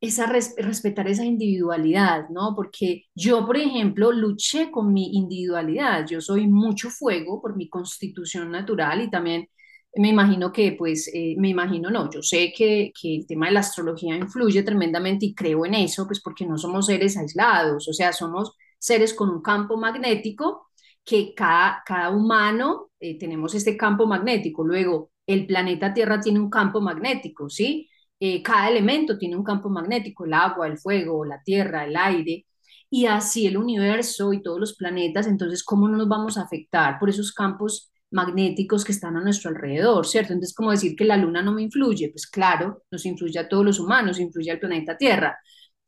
esa 0.00 0.26
respetar 0.26 1.08
esa 1.08 1.24
individualidad, 1.24 2.28
¿no? 2.30 2.54
Porque 2.56 3.04
yo, 3.14 3.46
por 3.46 3.56
ejemplo, 3.56 4.12
luché 4.12 4.70
con 4.70 4.92
mi 4.92 5.16
individualidad. 5.16 6.06
Yo 6.06 6.20
soy 6.20 6.48
mucho 6.48 6.90
fuego 6.90 7.40
por 7.40 7.56
mi 7.56 7.68
constitución 7.68 8.50
natural 8.50 9.02
y 9.02 9.10
también 9.10 9.48
me 9.94 10.08
imagino 10.08 10.52
que, 10.52 10.72
pues, 10.72 11.08
eh, 11.14 11.36
me 11.38 11.48
imagino, 11.48 11.90
no, 11.90 12.10
yo 12.10 12.22
sé 12.22 12.52
que, 12.56 12.92
que, 13.00 13.16
el 13.16 13.26
tema 13.26 13.46
de 13.46 13.52
la 13.52 13.60
astrología 13.60 14.16
influye 14.16 14.62
tremendamente 14.62 15.26
y 15.26 15.34
creo 15.34 15.64
en 15.64 15.74
eso, 15.74 16.06
pues 16.06 16.20
porque 16.22 16.46
no 16.46 16.58
somos 16.58 16.86
seres 16.86 17.16
aislados, 17.16 17.88
o 17.88 17.92
sea, 17.92 18.12
somos 18.12 18.52
seres 18.78 19.14
con 19.14 19.30
un 19.30 19.40
campo 19.42 19.76
magnético 19.78 20.65
que 21.06 21.34
cada, 21.34 21.82
cada 21.86 22.10
humano 22.10 22.90
eh, 23.00 23.18
tenemos 23.18 23.54
este 23.54 23.76
campo 23.76 24.06
magnético. 24.06 24.64
Luego, 24.64 25.12
el 25.26 25.46
planeta 25.46 25.94
Tierra 25.94 26.20
tiene 26.20 26.40
un 26.40 26.50
campo 26.50 26.80
magnético, 26.80 27.48
¿sí? 27.48 27.88
Eh, 28.20 28.42
cada 28.42 28.68
elemento 28.68 29.18
tiene 29.18 29.36
un 29.36 29.44
campo 29.44 29.68
magnético, 29.70 30.24
el 30.24 30.34
agua, 30.34 30.66
el 30.66 30.78
fuego, 30.78 31.24
la 31.24 31.42
tierra, 31.42 31.84
el 31.84 31.96
aire, 31.96 32.46
y 32.90 33.06
así 33.06 33.46
el 33.46 33.56
universo 33.56 34.32
y 34.32 34.42
todos 34.42 34.58
los 34.60 34.76
planetas, 34.76 35.26
entonces, 35.26 35.62
¿cómo 35.64 35.88
no 35.88 35.96
nos 35.98 36.08
vamos 36.08 36.38
a 36.38 36.42
afectar 36.42 36.98
por 36.98 37.10
esos 37.10 37.32
campos 37.32 37.92
magnéticos 38.10 38.84
que 38.84 38.92
están 38.92 39.16
a 39.16 39.20
nuestro 39.20 39.50
alrededor, 39.50 40.06
¿cierto? 40.06 40.32
Entonces, 40.32 40.54
como 40.54 40.70
decir 40.70 40.96
que 40.96 41.04
la 41.04 41.16
luna 41.16 41.42
no 41.42 41.52
me 41.52 41.62
influye, 41.62 42.10
pues 42.10 42.26
claro, 42.26 42.82
nos 42.90 43.04
influye 43.06 43.38
a 43.38 43.48
todos 43.48 43.64
los 43.64 43.80
humanos, 43.80 44.20
influye 44.20 44.50
al 44.50 44.60
planeta 44.60 44.96
Tierra. 44.96 45.38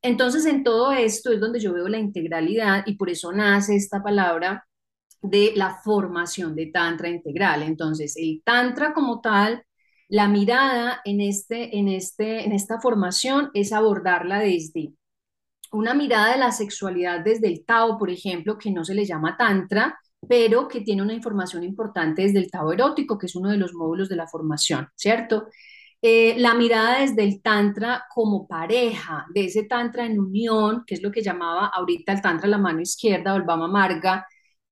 Entonces, 0.02 0.46
en 0.46 0.64
todo 0.64 0.92
esto 0.92 1.32
es 1.32 1.40
donde 1.40 1.60
yo 1.60 1.72
veo 1.72 1.88
la 1.88 1.98
integralidad 1.98 2.84
y 2.86 2.96
por 2.96 3.10
eso 3.10 3.32
nace 3.32 3.76
esta 3.76 4.02
palabra 4.02 4.67
de 5.22 5.52
la 5.56 5.80
formación 5.82 6.54
de 6.54 6.66
Tantra 6.66 7.08
integral. 7.08 7.62
Entonces, 7.62 8.16
el 8.16 8.42
Tantra 8.44 8.92
como 8.92 9.20
tal 9.20 9.64
la 10.08 10.26
mirada 10.26 11.00
en, 11.04 11.20
este, 11.20 11.76
en, 11.78 11.88
este, 11.88 12.44
en 12.44 12.52
esta 12.52 12.80
formación 12.80 13.50
es 13.52 13.72
abordarla 13.72 14.38
desde 14.40 14.94
una 15.70 15.92
mirada 15.94 16.32
de 16.32 16.38
la 16.38 16.50
sexualidad 16.50 17.20
desde 17.20 17.48
el 17.48 17.64
Tao, 17.64 17.98
por 17.98 18.10
ejemplo, 18.10 18.56
que 18.56 18.70
no 18.70 18.84
se 18.84 18.94
le 18.94 19.04
llama 19.04 19.36
Tantra, 19.36 19.98
pero 20.26 20.66
que 20.66 20.80
tiene 20.80 21.02
una 21.02 21.12
información 21.12 21.62
importante 21.62 22.22
desde 22.22 22.38
el 22.38 22.50
Tao 22.50 22.72
erótico, 22.72 23.18
que 23.18 23.26
es 23.26 23.36
uno 23.36 23.50
de 23.50 23.58
los 23.58 23.74
módulos 23.74 24.08
de 24.08 24.16
la 24.16 24.26
formación, 24.26 24.88
¿cierto? 24.96 25.48
Eh, 26.00 26.36
la 26.38 26.54
mirada 26.54 27.00
desde 27.00 27.24
el 27.24 27.42
Tantra 27.42 28.04
como 28.14 28.46
pareja, 28.48 29.26
de 29.34 29.44
ese 29.46 29.64
Tantra 29.64 30.06
en 30.06 30.18
unión, 30.18 30.84
que 30.86 30.94
es 30.94 31.02
lo 31.02 31.10
que 31.12 31.22
llamaba 31.22 31.66
ahorita 31.66 32.12
el 32.12 32.22
Tantra 32.22 32.48
la 32.48 32.58
mano 32.58 32.80
izquierda 32.80 33.34
o 33.34 33.36
el 33.36 33.42
Bama 33.42 33.68
Marga, 33.68 34.26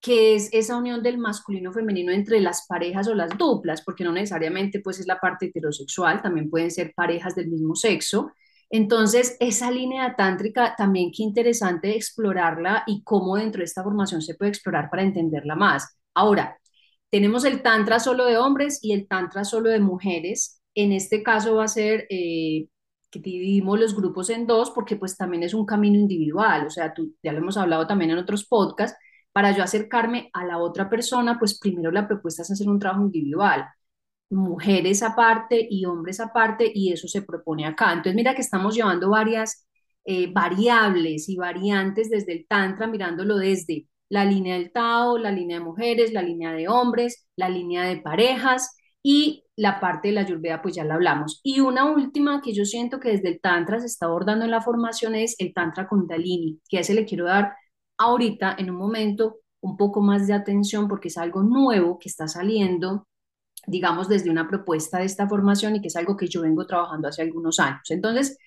que 0.06 0.36
es 0.36 0.50
esa 0.52 0.76
unión 0.76 1.02
del 1.02 1.18
masculino 1.18 1.72
femenino 1.72 2.12
entre 2.12 2.38
las 2.38 2.64
parejas 2.68 3.08
o 3.08 3.14
las 3.16 3.36
duplas, 3.36 3.82
porque 3.82 4.04
no 4.04 4.12
necesariamente 4.12 4.78
pues 4.78 5.00
es 5.00 5.08
la 5.08 5.18
parte 5.18 5.46
heterosexual, 5.46 6.22
también 6.22 6.48
pueden 6.48 6.70
ser 6.70 6.92
parejas 6.94 7.34
del 7.34 7.48
mismo 7.48 7.74
sexo. 7.74 8.30
Entonces, 8.70 9.36
esa 9.40 9.68
línea 9.72 10.14
tántrica 10.14 10.76
también 10.78 11.10
qué 11.10 11.24
interesante 11.24 11.96
explorarla 11.96 12.84
y 12.86 13.02
cómo 13.02 13.34
dentro 13.34 13.58
de 13.58 13.64
esta 13.64 13.82
formación 13.82 14.22
se 14.22 14.36
puede 14.36 14.50
explorar 14.50 14.90
para 14.90 15.02
entenderla 15.02 15.56
más. 15.56 15.98
Ahora, 16.14 16.56
tenemos 17.10 17.44
el 17.44 17.62
tantra 17.62 17.98
solo 17.98 18.26
de 18.26 18.38
hombres 18.38 18.78
y 18.82 18.92
el 18.92 19.08
tantra 19.08 19.42
solo 19.44 19.70
de 19.70 19.80
mujeres. 19.80 20.62
En 20.76 20.92
este 20.92 21.24
caso 21.24 21.56
va 21.56 21.64
a 21.64 21.68
ser 21.68 22.06
eh, 22.10 22.68
que 23.10 23.18
dividimos 23.18 23.80
los 23.80 23.96
grupos 23.96 24.30
en 24.30 24.46
dos 24.46 24.70
porque 24.70 24.94
pues 24.94 25.16
también 25.16 25.42
es 25.42 25.52
un 25.52 25.66
camino 25.66 25.98
individual, 25.98 26.64
o 26.64 26.70
sea, 26.70 26.94
tú, 26.94 27.12
ya 27.24 27.32
lo 27.32 27.38
hemos 27.38 27.56
hablado 27.56 27.88
también 27.88 28.12
en 28.12 28.18
otros 28.18 28.46
podcasts, 28.46 28.96
para 29.36 29.54
yo 29.54 29.62
acercarme 29.62 30.30
a 30.32 30.46
la 30.46 30.56
otra 30.56 30.88
persona, 30.88 31.38
pues 31.38 31.58
primero 31.58 31.90
la 31.90 32.08
propuesta 32.08 32.40
es 32.40 32.50
hacer 32.52 32.70
un 32.70 32.78
trabajo 32.78 33.02
individual, 33.02 33.66
mujeres 34.30 35.02
aparte 35.02 35.68
y 35.70 35.84
hombres 35.84 36.20
aparte, 36.20 36.72
y 36.74 36.90
eso 36.90 37.06
se 37.06 37.20
propone 37.20 37.66
acá. 37.66 37.88
Entonces, 37.92 38.14
mira 38.14 38.34
que 38.34 38.40
estamos 38.40 38.74
llevando 38.74 39.10
varias 39.10 39.66
eh, 40.06 40.32
variables 40.32 41.28
y 41.28 41.36
variantes 41.36 42.08
desde 42.08 42.32
el 42.32 42.46
Tantra, 42.48 42.86
mirándolo 42.86 43.36
desde 43.36 43.86
la 44.08 44.24
línea 44.24 44.54
del 44.56 44.72
Tao, 44.72 45.18
la 45.18 45.32
línea 45.32 45.58
de 45.58 45.64
mujeres, 45.66 46.14
la 46.14 46.22
línea 46.22 46.52
de 46.52 46.68
hombres, 46.68 47.26
la 47.36 47.50
línea 47.50 47.82
de 47.82 47.98
parejas 47.98 48.74
y 49.02 49.44
la 49.54 49.80
parte 49.80 50.08
de 50.08 50.14
la 50.14 50.22
Ayurveda, 50.22 50.62
pues 50.62 50.76
ya 50.76 50.84
la 50.84 50.94
hablamos. 50.94 51.40
Y 51.42 51.60
una 51.60 51.84
última 51.92 52.40
que 52.40 52.54
yo 52.54 52.64
siento 52.64 53.00
que 53.00 53.10
desde 53.10 53.28
el 53.28 53.40
Tantra 53.42 53.80
se 53.80 53.86
está 53.86 54.06
abordando 54.06 54.46
en 54.46 54.50
la 54.50 54.62
formación 54.62 55.14
es 55.14 55.36
el 55.38 55.52
Tantra 55.52 55.88
Kundalini, 55.88 56.58
que 56.70 56.78
a 56.78 56.80
ese 56.80 56.94
le 56.94 57.04
quiero 57.04 57.26
dar 57.26 57.52
ahorita 57.98 58.56
en 58.58 58.70
un 58.70 58.76
momento 58.76 59.38
un 59.60 59.76
poco 59.76 60.00
más 60.02 60.26
de 60.26 60.34
atención 60.34 60.88
porque 60.88 61.08
es 61.08 61.18
algo 61.18 61.42
nuevo 61.42 61.98
que 61.98 62.08
está 62.08 62.28
saliendo, 62.28 63.06
digamos, 63.66 64.08
desde 64.08 64.30
una 64.30 64.48
propuesta 64.48 64.98
de 64.98 65.06
esta 65.06 65.28
formación 65.28 65.76
y 65.76 65.80
que 65.80 65.88
es 65.88 65.96
algo 65.96 66.16
que 66.16 66.28
yo 66.28 66.42
vengo 66.42 66.66
trabajando 66.66 67.08
hace 67.08 67.22
algunos 67.22 67.58
años. 67.58 67.90
Entonces, 67.90 68.38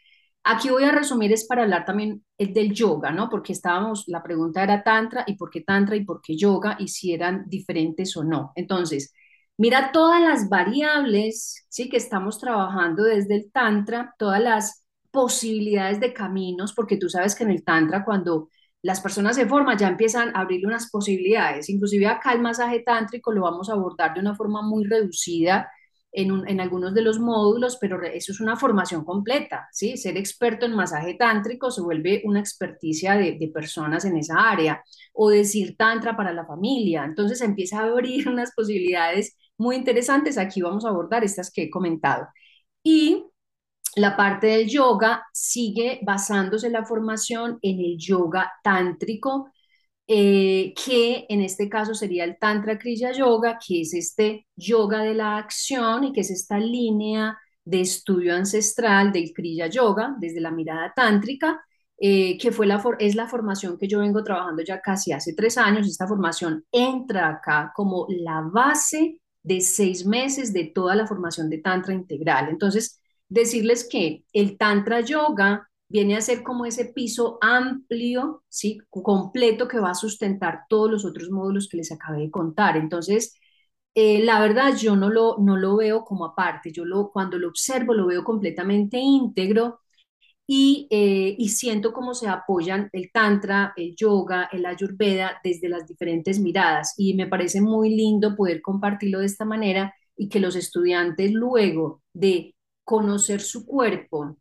aquí 0.44 0.70
voy 0.70 0.84
a 0.84 0.92
resumir 0.92 1.32
es 1.34 1.46
para 1.46 1.64
hablar 1.64 1.86
también 1.86 2.24
del 2.38 2.74
yoga, 2.74 3.12
¿no? 3.12 3.30
Porque 3.30 3.54
estábamos, 3.54 4.06
la 4.08 4.24
pregunta 4.24 4.64
era 4.64 4.84
tantra 4.84 5.24
y 5.28 5.36
por 5.36 5.50
qué 5.50 5.62
tantra 5.62 5.96
y 5.96 6.06
por 6.06 6.22
qué 6.22 6.38
yoga 6.38 6.78
y 6.80 6.88
si 6.88 7.14
eran 7.14 7.46
diferentes 7.48 8.16
o 8.18 8.24
no. 8.24 8.52
Entonces, 8.56 9.14
mira 9.58 9.92
todas 9.92 10.22
las 10.22 10.50
variables, 10.50 11.66
¿sí? 11.70 11.90
Que 11.90 11.98
estamos 11.98 12.40
trabajando 12.40 13.04
desde 13.04 13.36
el 13.36 13.52
tantra, 13.52 14.16
todas 14.18 14.42
las 14.42 14.86
posibilidades 15.12 16.00
de 16.00 16.14
caminos, 16.14 16.74
porque 16.74 16.98
tú 16.98 17.10
sabes 17.10 17.36
que 17.36 17.44
en 17.44 17.52
el 17.52 17.64
tantra 17.64 18.06
cuando 18.06 18.50
las 18.82 19.02
personas 19.02 19.36
se 19.36 19.46
forman, 19.46 19.78
ya 19.78 19.88
empiezan 19.89 20.36
a 20.36 20.42
abrirle 20.42 20.68
unas 20.68 20.89
posibilidades. 20.89 21.70
Inclusive 21.70 22.08
acá 22.08 22.34
el 22.34 22.42
masaje 22.42 22.80
tántrico 22.80 23.32
lo 23.32 23.42
vamos 23.42 23.70
a 23.70 23.74
abordar 23.74 24.13
de 24.13 24.22
una 24.22 24.36
forma 24.36 24.62
muy 24.62 24.86
reducida 24.86 25.70
en, 26.12 26.48
en, 26.48 26.60
algunos 26.60 26.94
de 26.94 27.02
los 27.04 27.20
módulos, 27.20 27.78
pero 27.80 28.02
eso 28.04 28.32
es 28.32 28.39
una 28.39 28.56
formación 28.56 29.06
completa, 29.06 29.68
¿sí? 29.72 29.96
Ser 29.98 30.18
experto 30.18 30.65
en 30.65 30.76
masaje 30.76 31.13
tántrico 31.13 31.70
se 31.70 31.82
vuelve 31.82 32.22
una 32.26 32.39
experticia 32.39 33.13
de, 33.15 33.34
de 33.34 33.48
personas 33.50 34.06
en 34.06 34.18
esa 34.18 34.50
área, 34.50 34.84
o 35.13 35.30
decir 35.30 35.76
tantra 35.78 36.15
para 36.18 36.34
la 36.34 36.46
familia. 36.46 37.04
Entonces 37.06 37.42
empieza 37.42 37.80
a 37.80 37.84
abrir 37.84 38.28
unas 38.30 38.54
posibilidades 38.56 39.38
muy 39.58 39.76
interesantes. 39.76 40.38
Aquí 40.38 40.62
vamos 40.62 40.86
a 40.86 40.89
abordar 40.89 41.24
estas 41.24 41.52
que 41.52 41.63
he 41.63 41.70
comentado. 41.70 42.28
Y 42.84 43.26
la 43.95 44.15
parte 44.15 44.47
del 44.47 44.67
yoga 44.69 45.25
sigue 45.34 45.99
basándose 46.04 46.69
la 46.69 46.86
formación 46.86 47.60
en 47.62 47.80
el 47.80 47.97
yoga 47.97 48.52
tántrico, 48.63 49.52
eh, 50.08 50.73
que 50.73 51.25
en 51.30 51.41
este 51.41 51.69
caso 51.69 51.93
sería 51.93 52.23
el 52.23 52.38
Tantra 52.39 52.80
Kriya 52.80 53.12
Yoga, 53.12 53.60
que 53.65 53.82
es 53.82 53.93
este 53.93 54.47
yoga 54.56 55.04
de 55.04 55.13
la 55.13 55.38
acción 55.38 56.06
y 56.06 56.13
que 56.13 56.21
es 56.21 56.32
esta 56.32 56.58
línea 56.60 57.38
de 57.63 57.82
estudio 57.82 58.36
ancestral 58.36 59.12
del 59.12 59.32
Kriya 59.34 59.67
Yoga 59.67 60.15
desde 60.19 60.41
la 60.41 60.52
mirada 60.52 60.91
tántrica, 60.95 61.62
eh, 61.97 62.38
que 62.39 62.52
fue 62.52 62.65
la 62.65 62.82
es 62.99 63.15
la 63.15 63.28
formación 63.28 63.78
que 63.78 63.88
yo 63.88 63.99
vengo 63.99 64.23
trabajando 64.23 64.63
ya 64.63 64.82
casi 64.82 65.12
hace 65.12 65.34
tres 65.34 65.58
años. 65.58 65.88
Esta 65.88 66.08
formación 66.08 66.65
entra 66.71 67.30
acá 67.30 67.71
como 67.75 68.08
la 68.10 68.41
base 68.41 69.19
de 69.43 69.62
seis 69.62 70.06
meses 70.06 70.54
de 70.54 70.65
toda 70.65 70.95
la 70.95 71.06
formación 71.08 71.49
de 71.49 71.60
Tantra 71.60 71.93
integral. 71.93 72.49
Entonces, 72.49 72.99
decirles 73.30 73.88
que 73.89 74.26
el 74.34 74.58
Tantra 74.58 75.02
Yoga 75.02 75.70
viene 75.88 76.15
a 76.18 76.22
ser 76.22 76.44
como 76.44 76.65
ese 76.65 76.86
piso 76.86 77.38
amplio, 77.42 78.44
¿sí? 78.50 78.80
completo 78.89 79.68
que 79.68 79.80
va 79.80 79.92
a 79.92 79.96
sustentar 79.96 80.62
todos 80.70 80.92
los 80.92 81.06
otros 81.06 81.30
módulos 81.32 81.68
que 81.70 81.78
les 81.78 81.92
acabé 81.92 82.20
de 82.22 82.32
contar. 82.32 82.78
Entonces, 82.78 83.34
eh, 83.96 84.24
la 84.24 84.39
verdad 84.42 84.76
yo 84.78 84.96
no 84.96 85.10
lo, 85.10 85.38
no 85.39 85.58
lo 85.58 85.78
veo 85.78 86.04
como 86.06 86.26
aparte, 86.26 86.72
yo 86.72 86.86
lo, 86.86 87.12
cuando 87.12 87.38
lo 87.39 87.48
observo 87.50 87.94
lo 87.94 88.08
veo 88.08 88.24
completamente 88.24 88.98
íntegro 89.00 89.80
y, 90.48 90.88
eh, 90.92 91.36
y 91.38 91.50
siento 91.50 91.94
cómo 91.94 92.13
se 92.15 92.28
apoyan 92.28 92.89
el 92.94 93.12
tantra, 93.12 93.74
el 93.78 93.96
yoga, 93.96 94.50
el 94.52 94.65
ayurveda 94.65 95.39
desde 95.44 95.70
las 95.70 95.88
diferentes 95.88 96.39
miradas 96.39 96.96
y 96.98 97.13
me 97.15 97.28
parece 97.28 97.62
muy 97.62 97.89
lindo 97.96 98.36
poder 98.36 98.62
compartirlo 98.62 99.20
de 99.20 99.28
esta 99.28 99.46
manera 99.46 99.94
y 100.18 100.30
que 100.30 100.39
los 100.39 100.56
estudiantes 100.56 101.32
luego 101.34 102.02
de 102.13 102.56
conocer 102.89 103.39
su 103.39 103.67
cuerpo, 103.67 104.36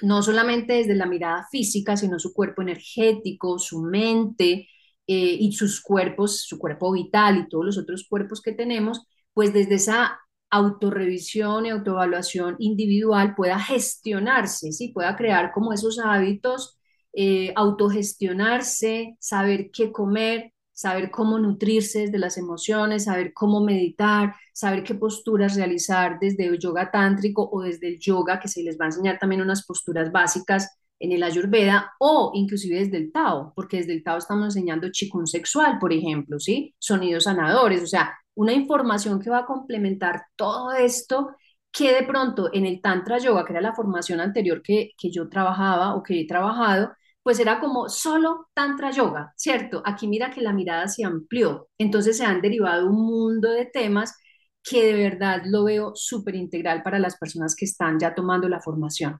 no 0.00 0.22
solamente 0.22 0.72
desde 0.72 0.94
la 0.94 1.04
mirada 1.04 1.46
física, 1.50 1.98
sino 1.98 2.18
su 2.18 2.32
cuerpo 2.32 2.62
energético, 2.62 3.58
su 3.58 3.82
mente 3.82 4.68
eh, 5.06 5.36
y 5.38 5.52
sus 5.52 5.82
cuerpos, 5.82 6.40
su 6.46 6.58
cuerpo 6.58 6.92
vital 6.92 7.36
y 7.36 7.48
todos 7.50 7.66
los 7.66 7.76
otros 7.78 8.06
cuerpos 8.08 8.40
que 8.40 8.52
tenemos, 8.52 9.02
pues 9.34 9.52
desde 9.52 9.74
esa 9.74 10.18
autorrevisión 10.48 11.66
y 11.66 11.70
autoevaluación 11.70 12.56
individual 12.58 13.34
pueda 13.34 13.58
gestionarse, 13.58 14.72
¿sí? 14.72 14.88
pueda 14.94 15.14
crear 15.14 15.52
como 15.52 15.74
esos 15.74 15.98
hábitos, 15.98 16.78
eh, 17.12 17.52
autogestionarse, 17.54 19.14
saber 19.20 19.70
qué 19.72 19.92
comer, 19.92 20.54
saber 20.80 21.10
cómo 21.10 21.38
nutrirse 21.38 22.00
desde 22.00 22.18
las 22.18 22.38
emociones, 22.38 23.04
saber 23.04 23.34
cómo 23.34 23.60
meditar, 23.60 24.34
saber 24.54 24.82
qué 24.82 24.94
posturas 24.94 25.54
realizar 25.54 26.18
desde 26.18 26.46
el 26.46 26.58
yoga 26.58 26.90
tántrico 26.90 27.50
o 27.52 27.60
desde 27.60 27.88
el 27.88 27.98
yoga, 27.98 28.40
que 28.40 28.48
se 28.48 28.62
les 28.62 28.78
va 28.80 28.86
a 28.86 28.88
enseñar 28.88 29.18
también 29.18 29.42
unas 29.42 29.66
posturas 29.66 30.10
básicas 30.10 30.78
en 30.98 31.12
el 31.12 31.22
ayurveda 31.22 31.92
o 31.98 32.30
inclusive 32.34 32.78
desde 32.78 32.96
el 32.96 33.12
Tao, 33.12 33.52
porque 33.54 33.76
desde 33.76 33.92
el 33.92 34.02
Tao 34.02 34.16
estamos 34.16 34.46
enseñando 34.46 34.90
chikun 34.90 35.26
sexual, 35.26 35.78
por 35.78 35.92
ejemplo, 35.92 36.40
¿sí? 36.40 36.74
Sonidos 36.78 37.24
sanadores, 37.24 37.82
o 37.82 37.86
sea, 37.86 38.14
una 38.34 38.54
información 38.54 39.20
que 39.20 39.28
va 39.28 39.40
a 39.40 39.46
complementar 39.46 40.22
todo 40.34 40.72
esto 40.72 41.36
que 41.70 41.92
de 41.92 42.04
pronto 42.04 42.48
en 42.54 42.64
el 42.64 42.80
Tantra 42.80 43.18
Yoga, 43.18 43.44
que 43.44 43.52
era 43.52 43.60
la 43.60 43.74
formación 43.74 44.18
anterior 44.18 44.62
que, 44.62 44.92
que 44.96 45.10
yo 45.10 45.28
trabajaba 45.28 45.94
o 45.94 46.02
que 46.02 46.20
he 46.22 46.26
trabajado, 46.26 46.92
pues 47.22 47.38
era 47.40 47.60
como 47.60 47.88
solo 47.88 48.48
Tantra 48.54 48.90
Yoga, 48.90 49.32
¿cierto? 49.36 49.82
Aquí 49.84 50.08
mira 50.08 50.30
que 50.30 50.40
la 50.42 50.52
mirada 50.52 50.88
se 50.88 51.04
amplió, 51.04 51.68
entonces 51.78 52.16
se 52.18 52.24
han 52.24 52.40
derivado 52.40 52.88
un 52.88 52.96
mundo 53.06 53.50
de 53.50 53.66
temas 53.66 54.16
que 54.62 54.84
de 54.84 54.94
verdad 54.94 55.42
lo 55.46 55.64
veo 55.64 55.92
súper 55.94 56.34
integral 56.36 56.82
para 56.82 56.98
las 56.98 57.16
personas 57.18 57.54
que 57.56 57.64
están 57.66 57.98
ya 57.98 58.14
tomando 58.14 58.48
la 58.48 58.60
formación. 58.60 59.18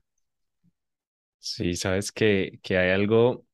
Sí, 1.39 1.75
sabes 1.75 2.11
que, 2.11 2.59
que 2.61 2.77
hay 2.77 2.91
algo, 2.91 3.45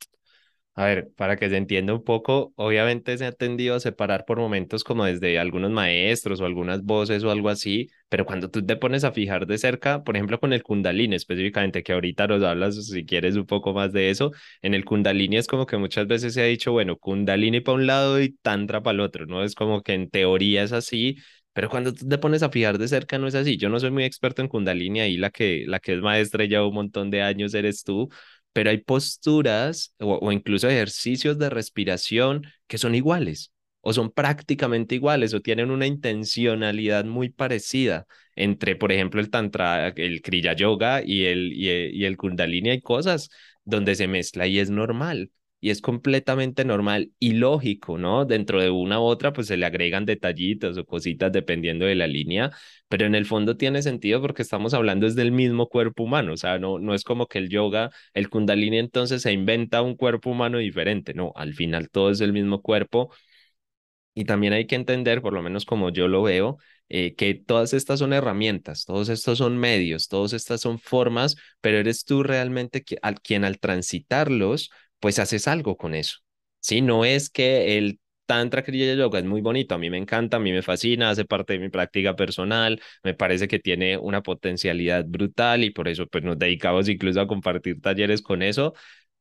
a 0.80 0.86
ver, 0.86 1.12
para 1.16 1.38
que 1.38 1.50
se 1.50 1.58
entienda 1.58 1.92
un 1.94 2.04
poco, 2.04 2.54
obviamente 2.56 3.18
se 3.18 3.26
ha 3.26 3.32
tendido 3.32 3.74
a 3.76 3.80
separar 3.80 4.26
por 4.26 4.38
momentos 4.38 4.84
como 4.84 5.06
desde 5.06 5.40
algunos 5.40 5.72
maestros 5.72 6.40
o 6.40 6.46
algunas 6.46 6.84
voces 6.84 7.24
o 7.24 7.32
algo 7.32 7.50
así, 7.50 7.90
pero 8.10 8.28
cuando 8.28 8.52
tú 8.52 8.64
te 8.64 8.76
pones 8.76 9.04
a 9.04 9.12
fijar 9.12 9.48
de 9.48 9.58
cerca, 9.58 10.04
por 10.04 10.16
ejemplo 10.16 10.40
con 10.40 10.54
el 10.54 10.62
Kundalini 10.62 11.16
específicamente, 11.16 11.82
que 11.82 11.94
ahorita 11.94 12.28
nos 12.28 12.44
hablas 12.44 12.76
si 12.86 13.06
quieres 13.08 13.36
un 13.38 13.48
poco 13.48 13.74
más 13.74 13.92
de 13.92 14.12
eso, 14.12 14.32
en 14.62 14.76
el 14.76 14.86
Kundalini 14.86 15.38
es 15.38 15.48
como 15.48 15.66
que 15.66 15.78
muchas 15.78 16.06
veces 16.06 16.36
se 16.36 16.42
ha 16.44 16.46
dicho, 16.46 16.72
bueno, 16.74 16.96
Kundalini 16.98 17.60
para 17.62 17.76
un 17.76 17.88
lado 17.88 18.22
y 18.22 18.34
Tantra 18.44 18.84
para 18.84 18.94
el 18.94 19.00
otro, 19.02 19.26
¿no? 19.26 19.44
Es 19.44 19.56
como 19.56 19.82
que 19.82 19.94
en 19.96 20.10
teoría 20.12 20.62
es 20.64 20.74
así, 20.74 21.16
pero 21.54 21.70
cuando 21.72 21.92
tú 21.92 22.08
te 22.08 22.20
pones 22.20 22.44
a 22.44 22.50
fijar 22.52 22.78
de 22.78 22.88
cerca 22.88 23.18
no 23.18 23.26
es 23.28 23.34
así. 23.36 23.58
Yo 23.58 23.68
no 23.70 23.80
soy 23.80 23.90
muy 23.90 24.04
experto 24.04 24.44
en 24.44 24.48
Kundalini, 24.48 25.00
ahí 25.00 25.18
la 25.18 25.32
que, 25.32 25.64
la 25.68 25.80
que 25.80 25.94
es 25.96 26.02
maestra 26.02 26.46
ya 26.46 26.64
un 26.64 26.76
montón 26.76 27.10
de 27.10 27.24
años 27.24 27.54
eres 27.56 27.84
tú, 27.84 28.10
pero 28.58 28.72
hay 28.72 28.80
posturas 28.80 29.94
o, 30.00 30.32
incluso 30.32 30.68
ejercicios 30.68 31.38
de 31.38 31.52
respiración 31.52 32.42
que 32.66 32.80
son 32.80 32.96
iguales 32.96 33.54
o 33.82 33.94
son 33.94 34.10
prácticamente 34.10 34.96
iguales 34.96 35.36
o 35.36 35.42
tienen 35.42 35.70
una 35.70 35.86
intencionalidad 35.86 37.06
muy 37.06 37.30
parecida 37.30 38.08
entre, 38.36 38.76
por 38.76 38.92
ejemplo, 38.92 39.22
el 39.22 39.30
Tantra, 39.30 39.90
el 39.90 40.24
Kriya 40.24 40.54
Yoga 40.54 41.04
y 41.06 41.26
el, 41.26 41.54
y 41.54 41.70
el, 41.70 41.94
y 41.94 42.06
el 42.06 42.18
Kundalini. 42.18 42.72
Hay 42.72 42.82
cosas 42.82 43.30
donde 43.64 43.94
se 43.94 44.08
mezcla 44.08 44.48
y 44.48 44.58
es 44.58 44.72
normal 44.72 45.30
y 45.68 45.70
es 45.70 45.82
completamente 45.82 46.64
normal 46.64 47.12
y 47.20 47.34
lógico, 47.34 47.98
¿no? 47.98 48.24
Dentro 48.24 48.62
de 48.62 48.70
una 48.70 49.02
u 49.02 49.04
otra, 49.04 49.34
pues 49.34 49.48
se 49.48 49.58
le 49.58 49.66
agregan 49.66 50.06
detallitos 50.06 50.78
o 50.78 50.86
cositas 50.86 51.30
dependiendo 51.34 51.86
de 51.86 51.96
la 51.96 52.08
línea, 52.08 52.52
pero 52.88 53.06
en 53.06 53.16
el 53.16 53.26
fondo 53.26 53.58
tiene 53.58 53.82
sentido 53.82 54.22
porque 54.22 54.44
estamos 54.44 54.74
hablando 54.74 55.08
es 55.08 55.16
del 55.16 55.34
mismo 55.34 55.68
cuerpo 55.68 56.04
humano, 56.04 56.32
o 56.34 56.38
sea, 56.38 56.58
no, 56.58 56.80
no 56.80 56.94
es 56.94 57.04
como 57.04 57.28
que 57.28 57.40
el 57.40 57.50
yoga, 57.50 57.90
el 58.14 58.30
kundalini 58.30 58.78
entonces 58.80 59.22
se 59.24 59.34
inventa 59.34 59.82
un 59.82 59.96
cuerpo 59.98 60.30
humano 60.30 60.58
diferente, 60.60 61.14
no, 61.14 61.34
al 61.36 61.54
final 61.54 61.90
todo 61.90 62.12
es 62.12 62.22
el 62.22 62.32
mismo 62.32 62.62
cuerpo. 62.62 63.12
Y 64.14 64.26
también 64.26 64.54
hay 64.54 64.66
que 64.66 64.76
entender, 64.76 65.22
por 65.22 65.34
lo 65.34 65.44
menos 65.44 65.66
como 65.66 65.90
yo 65.92 66.08
lo 66.08 66.24
veo, 66.24 66.58
eh, 66.90 67.16
que 67.16 67.36
todas 67.36 67.74
estas 67.74 68.00
son 68.00 68.14
herramientas, 68.14 68.86
todos 68.86 69.10
estos 69.10 69.38
son 69.38 69.58
medios, 69.58 70.08
todas 70.08 70.34
estas 70.34 70.62
son 70.62 70.80
formas, 70.80 71.36
pero 71.62 71.78
eres 71.78 72.04
tú 72.04 72.24
realmente 72.24 72.84
al, 73.04 73.22
quien 73.22 73.46
al 73.46 73.60
transitarlos 73.60 74.72
pues 75.00 75.20
haces 75.20 75.48
algo 75.48 75.78
con 75.78 75.96
eso. 75.96 76.18
Sí, 76.60 76.82
no 76.82 77.06
es 77.06 77.30
que 77.30 77.78
el 77.78 78.00
Tantra 78.26 78.64
Kriya 78.64 78.94
Yoga 78.96 79.20
es 79.20 79.26
muy 79.26 79.42
bonito, 79.42 79.74
a 79.76 79.78
mí 79.78 79.90
me 79.90 79.98
encanta, 79.98 80.38
a 80.38 80.40
mí 80.40 80.52
me 80.52 80.62
fascina, 80.62 81.10
hace 81.10 81.24
parte 81.26 81.54
de 81.54 81.60
mi 81.60 81.70
práctica 81.70 82.16
personal, 82.16 82.82
me 83.04 83.14
parece 83.14 83.48
que 83.48 83.60
tiene 83.60 83.98
una 83.98 84.22
potencialidad 84.22 85.06
brutal 85.08 85.64
y 85.64 85.72
por 85.72 85.88
eso 85.88 86.08
pues 86.08 86.24
nos 86.26 86.38
dedicamos 86.38 86.90
incluso 86.90 87.22
a 87.22 87.28
compartir 87.28 87.80
talleres 87.82 88.22
con 88.22 88.42
eso, 88.42 88.74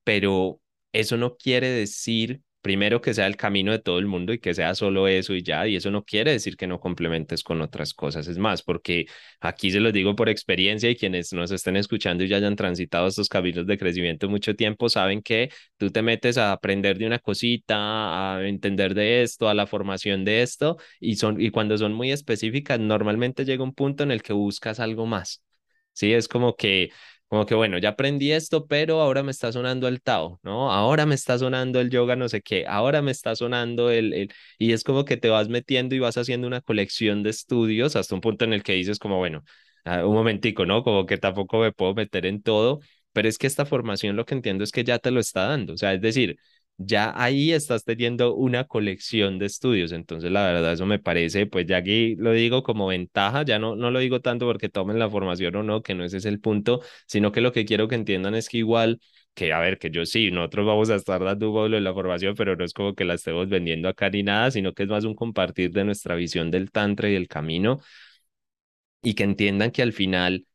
pero 0.04 0.60
eso 0.92 1.16
no 1.16 1.36
quiere 1.36 1.68
decir 1.70 2.42
primero 2.66 3.00
que 3.00 3.14
sea 3.14 3.29
el 3.29 3.37
camino 3.37 3.70
de 3.70 3.79
todo 3.79 4.00
el 4.00 4.07
mundo 4.07 4.33
y 4.33 4.40
que 4.40 4.52
sea 4.52 4.74
solo 4.74 5.07
eso 5.07 5.35
y 5.35 5.42
ya, 5.44 5.68
y 5.68 5.76
eso 5.76 5.92
no 5.92 6.05
quiere 6.05 6.33
decir 6.33 6.57
que 6.57 6.66
no 6.66 6.81
complementes 6.81 7.44
con 7.44 7.61
otras 7.61 7.94
cosas, 7.94 8.26
es 8.26 8.38
más, 8.38 8.62
porque 8.64 9.07
aquí 9.40 9.70
se 9.70 9.79
lo 9.79 9.92
digo 9.92 10.16
por 10.16 10.29
experiencia 10.29 10.90
y 10.90 10.96
quienes 10.96 11.33
nos 11.33 11.52
estén 11.52 11.76
escuchando 11.76 12.24
y 12.24 12.29
ya 12.29 12.38
hayan 12.38 12.57
transitado 12.57 13.07
estos 13.07 13.29
caminos 13.29 13.66
de 13.68 13.79
crecimiento 13.79 14.29
mucho 14.29 14.57
tiempo 14.57 14.88
saben 14.88 15.22
que 15.22 15.50
tú 15.76 15.90
te 15.90 16.02
metes 16.02 16.38
a 16.38 16.50
aprender 16.50 16.98
de 16.98 17.07
una 17.07 17.20
cosita, 17.20 18.35
a 18.35 18.48
entender 18.48 18.94
de 18.94 19.22
esto, 19.22 19.48
a 19.48 19.55
la 19.55 19.68
formación 19.68 20.24
de 20.24 20.42
esto, 20.42 20.76
y, 20.98 21.14
son, 21.16 21.40
y 21.40 21.50
cuando 21.50 21.79
son 21.79 21.92
muy 21.92 22.11
específicas, 22.11 22.81
normalmente 22.81 23.44
llega 23.44 23.62
un 23.62 23.74
punto 23.74 24.02
en 24.02 24.11
el 24.11 24.22
que 24.22 24.33
buscas 24.33 24.81
algo 24.81 25.07
más. 25.07 25.40
Sí, 25.92 26.12
es 26.12 26.29
como 26.29 26.57
que 26.57 26.90
como 27.28 27.44
que 27.46 27.54
bueno, 27.56 27.78
ya 27.78 27.90
aprendí 27.90 28.30
esto, 28.32 28.66
pero 28.66 29.00
ahora 29.00 29.22
me 29.22 29.32
está 29.32 29.50
sonando 29.52 29.88
el 29.88 30.00
Tao, 30.00 30.38
¿no? 30.42 30.72
Ahora 30.72 31.06
me 31.06 31.14
está 31.16 31.38
sonando 31.38 31.80
el 31.80 31.90
yoga, 31.90 32.14
no 32.16 32.28
sé 32.28 32.40
qué, 32.42 32.66
ahora 32.68 33.02
me 33.02 33.10
está 33.10 33.34
sonando 33.34 33.90
el, 33.90 34.12
el... 34.14 34.32
Y 34.58 34.72
es 34.72 34.84
como 34.84 35.04
que 35.04 35.16
te 35.16 35.28
vas 35.28 35.48
metiendo 35.48 35.94
y 35.94 35.98
vas 35.98 36.16
haciendo 36.16 36.46
una 36.46 36.60
colección 36.60 37.22
de 37.24 37.30
estudios 37.30 37.96
hasta 37.96 38.14
un 38.14 38.20
punto 38.20 38.44
en 38.44 38.52
el 38.52 38.62
que 38.62 38.74
dices 38.74 38.98
como, 39.00 39.16
bueno, 39.18 39.42
uh, 39.86 40.06
un 40.08 40.14
momentico, 40.14 40.66
¿no? 40.66 40.82
Como 40.84 41.06
que 41.06 41.18
tampoco 41.18 41.58
me 41.60 41.72
puedo 41.72 41.94
meter 41.94 42.26
en 42.26 42.42
todo, 42.42 42.80
pero 43.12 43.28
es 43.28 43.38
que 43.38 43.46
esta 43.46 43.66
formación 43.66 44.14
lo 44.16 44.24
que 44.24 44.34
entiendo 44.34 44.62
es 44.64 44.72
que 44.72 44.84
ya 44.84 44.98
te 44.98 45.10
lo 45.10 45.20
está 45.20 45.46
dando, 45.46 45.72
o 45.74 45.76
sea, 45.76 45.94
es 45.94 46.00
decir, 46.00 46.38
ya 46.78 47.12
ahí 47.20 47.52
estás 47.52 47.84
teniendo 47.84 48.34
una 48.34 48.64
colección 48.64 49.38
de 49.38 49.46
estudios. 49.46 49.92
Entonces, 49.92 50.30
la 50.30 50.44
verdad, 50.46 50.72
eso 50.74 50.86
me 50.86 50.98
parece, 50.98 51.46
pues 51.46 51.66
ya 51.66 51.78
aquí 51.78 52.16
lo 52.16 52.32
digo 52.32 52.62
como 52.62 52.86
ventaja, 52.88 53.44
ya 53.44 53.58
no, 53.58 53.76
no 53.76 53.90
lo 53.90 53.98
digo 54.00 54.20
tanto 54.20 54.46
porque 54.46 54.68
tomen 54.68 54.98
la 54.98 55.08
formación 55.10 55.56
o 55.56 55.62
no, 55.62 55.82
que 55.82 55.94
no 55.94 56.04
ese 56.04 56.18
es 56.18 56.24
el 56.26 56.40
punto, 56.40 56.80
sino 57.06 57.32
que 57.32 57.40
lo 57.40 57.52
que 57.52 57.64
quiero 57.64 57.88
que 57.88 57.94
entiendan 57.94 58.34
es 58.34 58.48
que 58.48 58.58
igual, 58.58 59.00
que 59.34 59.52
a 59.52 59.58
ver, 59.60 59.78
que 59.78 59.90
yo 59.90 60.04
sí, 60.06 60.30
nosotros 60.30 60.66
vamos 60.66 60.90
a 60.90 60.96
estar 60.96 61.22
dando 61.24 61.50
un 61.50 61.70
de 61.70 61.80
la 61.80 61.92
formación, 61.94 62.34
pero 62.34 62.56
no 62.56 62.64
es 62.64 62.72
como 62.72 62.94
que 62.94 63.04
la 63.04 63.14
estemos 63.14 63.48
vendiendo 63.48 63.88
acá 63.88 64.10
ni 64.10 64.22
nada, 64.22 64.50
sino 64.50 64.72
que 64.74 64.82
es 64.84 64.88
más 64.88 65.04
un 65.04 65.14
compartir 65.14 65.70
de 65.72 65.84
nuestra 65.84 66.14
visión 66.14 66.50
del 66.50 66.70
Tantra 66.70 67.08
y 67.08 67.14
del 67.14 67.28
camino 67.28 67.78
y 69.02 69.14
que 69.14 69.24
entiendan 69.24 69.70
que 69.70 69.82
al 69.82 69.92
final 69.92 70.46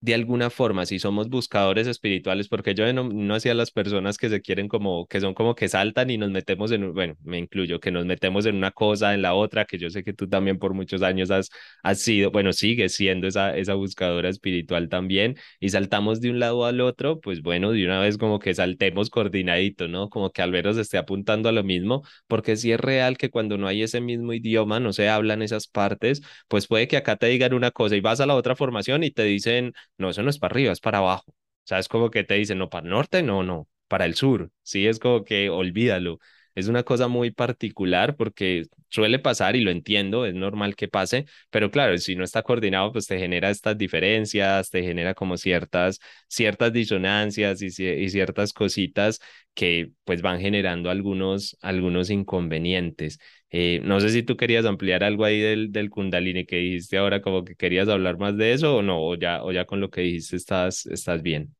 de 0.00 0.14
alguna 0.14 0.48
forma, 0.50 0.86
si 0.86 0.98
somos 1.00 1.28
buscadores 1.28 1.88
espirituales, 1.88 2.48
porque 2.48 2.72
yo 2.74 2.90
no, 2.92 3.04
no 3.08 3.34
hacía 3.34 3.52
las 3.54 3.72
personas 3.72 4.16
que 4.16 4.28
se 4.28 4.40
quieren 4.40 4.68
como, 4.68 5.06
que 5.08 5.20
son 5.20 5.34
como 5.34 5.56
que 5.56 5.68
saltan 5.68 6.08
y 6.10 6.18
nos 6.18 6.30
metemos 6.30 6.70
en, 6.70 6.94
bueno, 6.94 7.16
me 7.24 7.38
incluyo, 7.38 7.80
que 7.80 7.90
nos 7.90 8.06
metemos 8.06 8.46
en 8.46 8.54
una 8.56 8.70
cosa, 8.70 9.12
en 9.14 9.22
la 9.22 9.34
otra, 9.34 9.64
que 9.64 9.76
yo 9.76 9.90
sé 9.90 10.04
que 10.04 10.12
tú 10.12 10.28
también 10.28 10.58
por 10.58 10.72
muchos 10.72 11.02
años 11.02 11.30
has, 11.32 11.50
has 11.82 12.00
sido, 12.00 12.30
bueno, 12.30 12.52
sigues 12.52 12.94
siendo 12.94 13.26
esa, 13.26 13.56
esa 13.56 13.74
buscadora 13.74 14.28
espiritual 14.28 14.88
también, 14.88 15.36
y 15.58 15.70
saltamos 15.70 16.20
de 16.20 16.30
un 16.30 16.38
lado 16.38 16.64
al 16.64 16.80
otro, 16.80 17.20
pues 17.20 17.42
bueno, 17.42 17.72
de 17.72 17.84
una 17.84 18.00
vez 18.00 18.18
como 18.18 18.38
que 18.38 18.54
saltemos 18.54 19.10
coordinadito, 19.10 19.88
¿no? 19.88 20.08
Como 20.10 20.30
que 20.30 20.42
al 20.42 20.52
menos 20.52 20.76
esté 20.76 20.98
apuntando 20.98 21.48
a 21.48 21.52
lo 21.52 21.64
mismo, 21.64 22.02
porque 22.26 22.56
si 22.56 22.70
es 22.72 22.78
real 22.80 23.16
que 23.18 23.30
cuando 23.30 23.58
no 23.58 23.66
hay 23.66 23.82
ese 23.82 24.00
mismo 24.00 24.32
idioma, 24.32 24.78
no 24.80 24.92
se 24.92 25.08
hablan 25.08 25.42
esas 25.42 25.66
partes, 25.66 26.22
pues 26.48 26.66
puede 26.66 26.88
que 26.88 26.96
acá 26.96 27.16
te 27.16 27.26
digan 27.26 27.52
una 27.54 27.70
cosa 27.70 27.96
y 27.96 28.00
vas 28.00 28.20
a 28.20 28.26
la 28.26 28.34
otra 28.34 28.54
formación 28.56 29.02
y 29.04 29.10
te 29.10 29.24
dicen 29.24 29.72
no, 29.98 30.10
eso 30.10 30.22
no 30.22 30.30
es 30.30 30.38
para 30.38 30.52
arriba, 30.52 30.72
es 30.72 30.80
para 30.80 30.98
abajo. 30.98 31.32
O 31.32 31.34
sea, 31.68 31.78
es 31.78 31.88
como 31.88 32.10
que 32.10 32.24
te 32.24 32.34
dicen, 32.34 32.58
no, 32.58 32.70
para 32.70 32.84
el 32.84 32.90
norte, 32.90 33.22
no, 33.22 33.42
no, 33.42 33.68
para 33.88 34.06
el 34.06 34.14
sur. 34.14 34.50
Sí, 34.62 34.86
es 34.86 34.98
como 34.98 35.24
que 35.24 35.50
olvídalo. 35.50 36.18
Es 36.58 36.66
una 36.68 36.82
cosa 36.82 37.06
muy 37.08 37.30
particular 37.30 38.16
porque 38.16 38.64
suele 38.88 39.18
pasar 39.20 39.54
y 39.54 39.60
lo 39.60 39.70
entiendo, 39.70 40.26
es 40.26 40.34
normal 40.34 40.74
que 40.74 40.88
pase, 40.88 41.26
pero 41.50 41.70
claro, 41.70 41.96
si 41.98 42.16
no 42.16 42.24
está 42.24 42.42
coordinado, 42.42 42.92
pues 42.92 43.06
te 43.06 43.18
genera 43.18 43.50
estas 43.50 43.78
diferencias, 43.78 44.70
te 44.70 44.82
genera 44.82 45.14
como 45.14 45.36
ciertas, 45.36 46.00
ciertas 46.28 46.72
disonancias 46.72 47.62
y, 47.62 47.70
ciertas 47.70 48.52
cositas 48.52 49.20
que 49.54 49.92
pues 50.04 50.20
van 50.22 50.40
generando 50.40 50.90
algunos, 50.90 51.56
algunos 51.62 52.10
inconvenientes. 52.10 53.18
Eh, 53.50 53.80
no 53.84 54.00
sé 54.00 54.10
si 54.10 54.22
tú 54.24 54.36
querías 54.36 54.64
ampliar 54.66 55.04
algo 55.04 55.24
ahí 55.24 55.40
del, 55.40 55.70
del 55.72 55.90
Kundalini 55.90 56.44
que 56.44 56.56
dijiste 56.56 56.98
ahora, 56.98 57.22
como 57.22 57.44
que 57.44 57.54
querías 57.54 57.88
hablar 57.88 58.18
más 58.18 58.36
de 58.36 58.52
eso 58.52 58.76
o 58.76 58.82
no, 58.82 59.00
o 59.00 59.14
ya, 59.16 59.42
o 59.44 59.52
ya 59.52 59.64
con 59.64 59.80
lo 59.80 59.90
que 59.90 60.00
dijiste 60.02 60.36
estás, 60.36 60.86
estás 60.86 61.22
bien. 61.22 61.54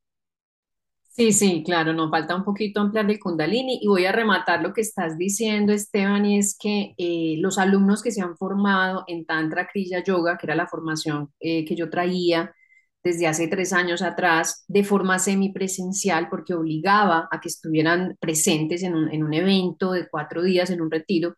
Sí, 1.18 1.32
sí, 1.32 1.64
claro, 1.66 1.92
nos 1.94 2.10
falta 2.12 2.36
un 2.36 2.44
poquito 2.44 2.80
ampliar 2.80 3.10
el 3.10 3.18
Kundalini 3.18 3.80
y 3.82 3.88
voy 3.88 4.04
a 4.06 4.12
rematar 4.12 4.62
lo 4.62 4.72
que 4.72 4.82
estás 4.82 5.18
diciendo, 5.18 5.72
Esteban, 5.72 6.24
y 6.24 6.38
es 6.38 6.56
que 6.56 6.94
eh, 6.96 7.34
los 7.40 7.58
alumnos 7.58 8.02
que 8.02 8.12
se 8.12 8.20
han 8.22 8.36
formado 8.36 9.02
en 9.08 9.26
Tantra 9.26 9.66
Kriya 9.66 10.00
Yoga, 10.04 10.38
que 10.38 10.46
era 10.46 10.54
la 10.54 10.68
formación 10.68 11.32
eh, 11.40 11.64
que 11.64 11.74
yo 11.74 11.90
traía 11.90 12.54
desde 13.02 13.26
hace 13.26 13.48
tres 13.48 13.72
años 13.72 14.00
atrás, 14.00 14.64
de 14.68 14.84
forma 14.84 15.18
semipresencial, 15.18 16.28
porque 16.30 16.54
obligaba 16.54 17.28
a 17.32 17.40
que 17.40 17.48
estuvieran 17.48 18.16
presentes 18.20 18.84
en 18.84 18.94
un, 18.94 19.12
en 19.12 19.24
un 19.24 19.34
evento 19.34 19.90
de 19.92 20.08
cuatro 20.08 20.42
días, 20.44 20.70
en 20.70 20.80
un 20.80 20.90
retiro, 20.90 21.34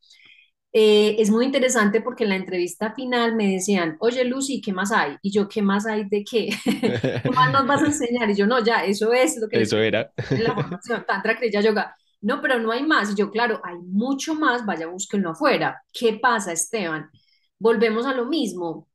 eh, 0.73 1.17
es 1.19 1.31
muy 1.31 1.45
interesante 1.47 2.01
porque 2.01 2.25
en 2.25 2.31
la 2.31 2.37
entrevista 2.37 2.93
final 2.95 3.35
me 3.35 3.53
decían, 3.53 3.97
oye 3.99 4.25
Lucy, 4.25 4.61
¿qué 4.61 4.73
más 4.73 4.93
hay? 4.93 5.17
Y 5.23 5.33
yo, 5.33 5.49
¿qué 5.49 5.63
más 5.63 5.87
hay 5.87 6.09
de 6.09 6.25
qué? 6.25 6.51
¿Qué 7.25 7.31
más 7.35 7.53
nos 7.53 7.67
vas 7.67 7.83
a 7.83 7.87
enseñar? 7.87 8.31
Y 8.31 8.37
yo, 8.37 8.47
no, 8.47 8.63
ya, 8.65 8.85
eso 8.85 9.13
es 9.13 9.37
lo 9.41 9.49
que... 9.49 9.63
Eso 9.63 9.79
era. 9.79 10.13
En 10.31 10.45
la 10.45 10.55
formación, 10.55 11.05
Tantra, 11.07 11.37
Kriya, 11.37 11.61
Yoga. 11.61 11.97
No, 12.21 12.41
pero 12.41 12.59
no 12.61 12.71
hay 12.71 12.85
más. 12.85 13.11
Y 13.13 13.15
yo, 13.17 13.31
claro, 13.31 13.61
hay 13.65 13.79
mucho 13.79 14.35
más, 14.35 14.65
vaya, 14.65 14.87
búsquenlo 14.87 15.31
afuera. 15.31 15.83
¿Qué 15.93 16.15
pasa, 16.15 16.53
Esteban? 16.53 17.11
Volvemos 17.59 18.07
a 18.07 18.15
lo 18.15 18.27
mismo. 18.27 18.89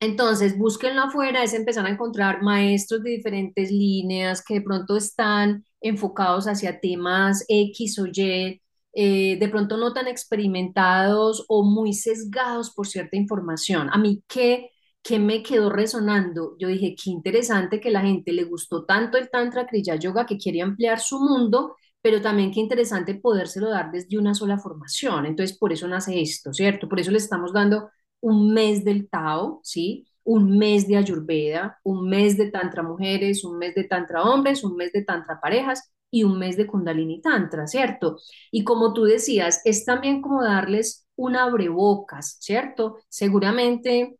Entonces, 0.00 0.58
búsquenlo 0.58 1.02
afuera, 1.02 1.44
es 1.44 1.54
empezar 1.54 1.86
a 1.86 1.90
encontrar 1.90 2.42
maestros 2.42 3.02
de 3.02 3.10
diferentes 3.10 3.70
líneas 3.70 4.44
que 4.44 4.54
de 4.54 4.62
pronto 4.62 4.96
están 4.96 5.64
enfocados 5.80 6.46
hacia 6.46 6.80
temas 6.80 7.44
X 7.48 7.98
o 8.00 8.06
Y, 8.06 8.60
eh, 8.94 9.38
de 9.38 9.48
pronto 9.48 9.76
no 9.76 9.92
tan 9.92 10.06
experimentados 10.06 11.44
o 11.48 11.64
muy 11.64 11.92
sesgados 11.94 12.70
por 12.74 12.86
cierta 12.86 13.16
información. 13.16 13.88
A 13.90 13.98
mí, 13.98 14.22
¿qué, 14.28 14.70
¿qué 15.02 15.18
me 15.18 15.42
quedó 15.42 15.70
resonando? 15.70 16.56
Yo 16.58 16.68
dije, 16.68 16.94
qué 17.02 17.10
interesante 17.10 17.80
que 17.80 17.90
la 17.90 18.02
gente 18.02 18.32
le 18.32 18.44
gustó 18.44 18.84
tanto 18.84 19.16
el 19.18 19.30
Tantra 19.30 19.66
Kriya 19.66 19.96
Yoga 19.96 20.26
que 20.26 20.36
quiere 20.38 20.60
ampliar 20.62 21.00
su 21.00 21.18
mundo, 21.20 21.76
pero 22.02 22.20
también 22.20 22.52
qué 22.52 22.60
interesante 22.60 23.14
podérselo 23.14 23.70
dar 23.70 23.90
desde 23.90 24.18
una 24.18 24.34
sola 24.34 24.58
formación. 24.58 25.26
Entonces, 25.26 25.56
por 25.56 25.72
eso 25.72 25.88
nace 25.88 26.20
esto, 26.20 26.52
¿cierto? 26.52 26.88
Por 26.88 27.00
eso 27.00 27.10
le 27.10 27.18
estamos 27.18 27.52
dando 27.52 27.90
un 28.20 28.52
mes 28.52 28.84
del 28.84 29.08
Tao, 29.08 29.60
¿sí? 29.62 30.06
Un 30.24 30.58
mes 30.58 30.86
de 30.86 30.96
Ayurveda, 30.96 31.78
un 31.84 32.08
mes 32.08 32.36
de 32.36 32.50
Tantra 32.50 32.82
mujeres, 32.82 33.44
un 33.44 33.58
mes 33.58 33.74
de 33.74 33.84
Tantra 33.84 34.22
hombres, 34.22 34.62
un 34.64 34.76
mes 34.76 34.92
de 34.92 35.02
Tantra 35.04 35.40
parejas 35.40 35.92
y 36.12 36.24
un 36.24 36.38
mes 36.38 36.56
de 36.56 36.68
Kundalini 36.68 37.20
Tantra, 37.22 37.66
¿cierto? 37.66 38.18
Y 38.52 38.64
como 38.64 38.92
tú 38.94 39.04
decías, 39.04 39.62
es 39.64 39.84
también 39.84 40.22
como 40.22 40.44
darles 40.44 41.08
un 41.16 41.36
abrebocas, 41.36 42.38
¿cierto? 42.40 42.98
Seguramente 43.08 44.16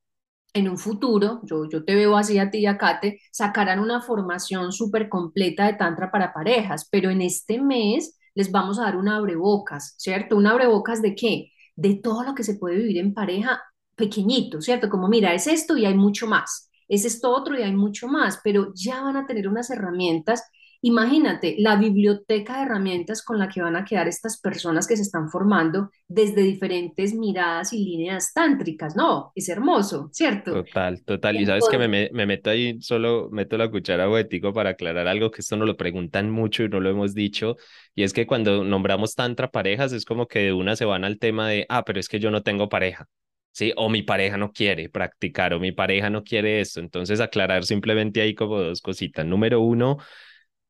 en 0.55 0.69
un 0.69 0.79
futuro, 0.79 1.41
yo, 1.45 1.69
yo 1.69 1.85
te 1.85 1.95
veo 1.95 2.17
así 2.17 2.39
a 2.39 2.51
ti 2.51 2.59
y 2.59 2.67
a 2.67 2.77
Kate, 2.79 3.21
sacarán 3.33 3.81
una 3.81 4.03
formación 4.03 4.73
súper 4.73 5.09
completa 5.09 5.67
de 5.67 5.75
Tantra 5.75 6.11
para 6.11 6.33
parejas, 6.33 6.89
pero 6.91 7.11
en 7.11 7.23
este 7.23 7.61
mes 7.61 8.19
les 8.35 8.51
vamos 8.51 8.79
a 8.79 8.83
dar 8.85 8.97
un 8.97 9.09
abrebocas, 9.09 9.95
¿cierto? 9.99 10.37
¿Un 10.37 10.47
abrebocas 10.47 11.01
de 11.03 11.15
qué? 11.15 11.53
De 11.77 11.95
todo 11.97 12.23
lo 12.25 12.35
que 12.35 12.45
se 12.45 12.57
puede 12.57 12.77
vivir 12.77 12.99
en 12.99 13.15
pareja 13.15 13.63
pequeñito, 13.97 14.61
¿cierto? 14.61 14.89
Como 14.91 15.09
mira, 15.09 15.35
es 15.35 15.47
esto 15.47 15.77
y 15.77 15.87
hay 15.87 15.95
mucho 15.95 16.27
más, 16.27 16.71
es 16.89 17.05
esto 17.07 17.31
otro 17.31 17.59
y 17.59 17.63
hay 17.63 17.73
mucho 17.75 18.09
más, 18.09 18.41
pero 18.45 18.73
ya 18.75 19.03
van 19.03 19.17
a 19.17 19.27
tener 19.27 19.49
unas 19.49 19.71
herramientas 19.71 20.43
Imagínate 20.85 21.55
la 21.59 21.77
biblioteca 21.77 22.57
de 22.57 22.65
herramientas 22.65 23.23
con 23.23 23.39
la 23.39 23.49
que 23.49 23.63
van 23.63 23.77
a 23.77 23.85
quedar 23.85 24.09
estas 24.09 24.41
personas 24.41 24.89
que 24.89 24.97
se 24.97 25.03
están 25.03 25.31
formando 25.31 25.91
desde 26.09 26.43
diferentes 26.43 27.15
miradas 27.15 27.73
y 27.73 27.85
líneas 27.85 28.33
tántricas. 28.35 28.97
No, 28.97 29.31
es 29.37 29.49
hermoso, 29.49 30.09
¿cierto? 30.11 30.53
Total, 30.53 31.05
total. 31.05 31.41
Y 31.41 31.47
sabes 31.47 31.69
que 31.71 31.79
me, 31.79 32.11
me, 32.13 32.27
meto 32.27 32.51
ahí, 32.51 32.81
solo 32.81 33.29
meto 33.31 33.57
la 33.57 33.71
cuchara 33.71 34.09
boético 34.09 34.53
para 34.53 34.71
aclarar 34.71 35.07
algo 35.07 35.31
que 35.31 35.43
esto 35.43 35.57
no 35.57 35.67
lo 35.67 35.77
preguntan 35.77 36.31
mucho 36.31 36.65
y 36.65 36.69
no 36.69 36.81
lo 36.81 36.91
hemos 36.91 37.15
dicho. 37.15 37.57
Y 37.95 38.03
es 38.03 38.13
que 38.13 38.27
cuando 38.27 38.65
nombramos 38.65 39.15
tantra 39.15 39.53
parejas 39.53 39.93
es 39.93 40.05
como 40.05 40.27
que 40.27 40.41
de 40.41 40.53
una 40.53 40.75
se 40.75 40.85
van 40.85 41.05
al 41.05 41.21
tema 41.21 41.49
de, 41.49 41.65
ah, 41.69 41.85
pero 41.85 42.01
es 42.01 42.09
que 42.09 42.19
yo 42.19 42.33
no 42.33 42.43
tengo 42.43 42.69
pareja. 42.69 43.07
¿sí? 43.53 43.73
O 43.77 43.89
mi 43.89 44.03
pareja 44.03 44.37
no 44.37 44.53
quiere 44.53 44.89
practicar, 44.89 45.55
o 45.55 45.61
mi 45.61 45.71
pareja 45.73 46.11
no 46.11 46.25
quiere 46.25 46.61
esto. 46.61 46.81
Entonces, 46.81 47.21
aclarar 47.21 47.65
simplemente 47.65 48.21
ahí 48.21 48.35
como 48.35 48.59
dos 48.61 48.81
cositas. 48.81 49.25
Número 49.25 49.61
uno, 49.61 49.99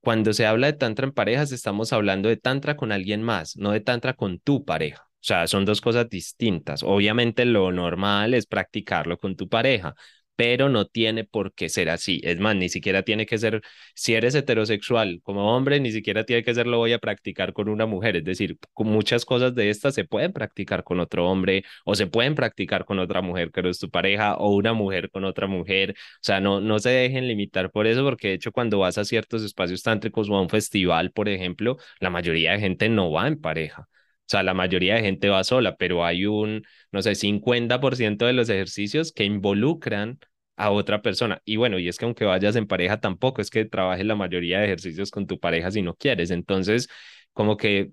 cuando 0.03 0.34
se 0.34 0.46
habla 0.46 0.68
de 0.68 0.74
tantra 0.74 1.07
en 1.07 1.12
parejas, 1.12 1.53
estamos 1.53 1.92
hablando 1.94 2.28
de 2.28 2.36
tantra 2.36 2.76
con 2.76 2.92
alguien 2.92 3.22
más, 3.22 3.57
no 3.57 3.72
de 3.72 3.80
tantra 3.80 4.14
con 4.14 4.40
tu 4.40 4.64
pareja. 4.64 5.05
O 5.09 5.24
sea, 5.24 5.46
son 5.48 5.64
dos 5.64 5.80
cosas 5.80 6.11
distintas. 6.11 6.82
Obviamente 6.82 7.44
lo 7.46 7.72
normal 7.72 8.34
es 8.34 8.46
practicarlo 8.46 9.18
con 9.18 9.36
tu 9.36 9.48
pareja, 9.48 9.94
pero 10.37 10.68
no 10.68 10.87
tiene 10.87 11.24
por 11.24 11.53
qué 11.55 11.68
ser 11.68 11.91
así. 11.91 12.20
Es 12.24 12.39
más, 12.41 12.57
ni 12.57 12.68
siquiera 12.68 13.03
tiene 13.03 13.26
que 13.26 13.39
ser, 13.39 13.62
si 13.95 14.14
eres 14.14 14.35
heterosexual 14.35 15.20
como 15.22 15.55
hombre, 15.55 15.80
ni 15.80 15.93
siquiera 15.93 16.24
tiene 16.24 16.43
que 16.43 16.55
ser 16.55 16.66
lo 16.66 16.78
voy 16.78 16.93
a 16.93 16.99
practicar 16.99 17.53
con 17.53 17.68
una 17.68 17.87
mujer. 17.87 18.16
Es 18.16 18.24
decir, 18.24 18.59
muchas 18.78 19.24
cosas 19.24 19.55
de 19.55 19.70
estas 19.70 19.95
se 19.95 20.05
pueden 20.05 20.33
practicar 20.33 20.85
con 20.85 21.01
otro 21.01 21.28
hombre 21.30 21.64
o 21.85 21.95
se 21.95 22.07
pueden 22.07 22.35
practicar 22.35 22.85
con 22.85 22.99
otra 22.99 23.22
mujer 23.22 23.51
que 23.53 23.62
no 23.62 23.68
es 23.68 23.78
tu 23.78 23.91
pareja 23.91 24.37
o 24.37 24.55
una 24.55 24.72
mujer 24.72 25.11
con 25.11 25.24
otra 25.24 25.47
mujer. 25.47 25.93
O 25.93 25.95
sea, 26.22 26.41
no, 26.41 26.61
no 26.61 26.78
se 26.78 26.91
dejen 26.91 27.28
limitar 27.28 27.70
por 27.70 27.87
eso, 27.87 28.03
porque 28.05 28.28
de 28.28 28.35
hecho 28.35 28.53
cuando 28.53 28.78
vas 28.78 28.99
a 28.99 29.05
ciertos 29.05 29.43
espacios 29.43 29.83
tántricos 29.83 30.28
o 30.30 30.37
a 30.37 30.43
un 30.43 30.49
festival, 30.49 31.12
por 31.12 31.28
ejemplo, 31.28 31.76
la 32.01 32.11
mayoría 32.11 32.53
de 32.53 32.61
gente 32.61 32.89
no 32.89 33.11
va 33.11 33.28
en 33.28 33.41
pareja. 33.41 33.89
Sea, 34.33 34.43
la 34.43 34.55
mayoría 34.55 34.95
de 34.97 35.03
gente 35.03 35.28
va 35.28 35.45
sola, 35.45 35.76
pero 35.76 36.05
hay 36.05 36.26
un, 36.26 36.64
no 36.93 37.03
sé, 37.03 37.14
50% 37.14 38.26
de 38.26 38.33
los 38.33 38.49
ejercicios 38.49 39.12
que 39.12 39.24
involucran 39.24 40.18
a 40.57 40.70
otra 40.70 41.03
persona. 41.03 41.41
Y 41.45 41.57
bueno, 41.57 41.78
y 41.78 41.89
es 41.89 41.99
que 41.99 42.05
aunque 42.05 42.24
vayas 42.24 42.57
en 42.57 42.66
pareja, 42.66 43.01
tampoco 43.01 43.41
es 43.43 43.51
que 43.51 43.64
trabajes 43.64 44.07
la 44.07 44.14
mayoría 44.16 44.59
de 44.61 44.66
ejercicios 44.66 45.11
con 45.11 45.26
tu 45.26 45.39
pareja 45.41 45.70
si 45.70 45.83
no 45.83 45.95
quieres. 45.97 46.30
Entonces, 46.30 46.89
como 47.33 47.57
que 47.57 47.93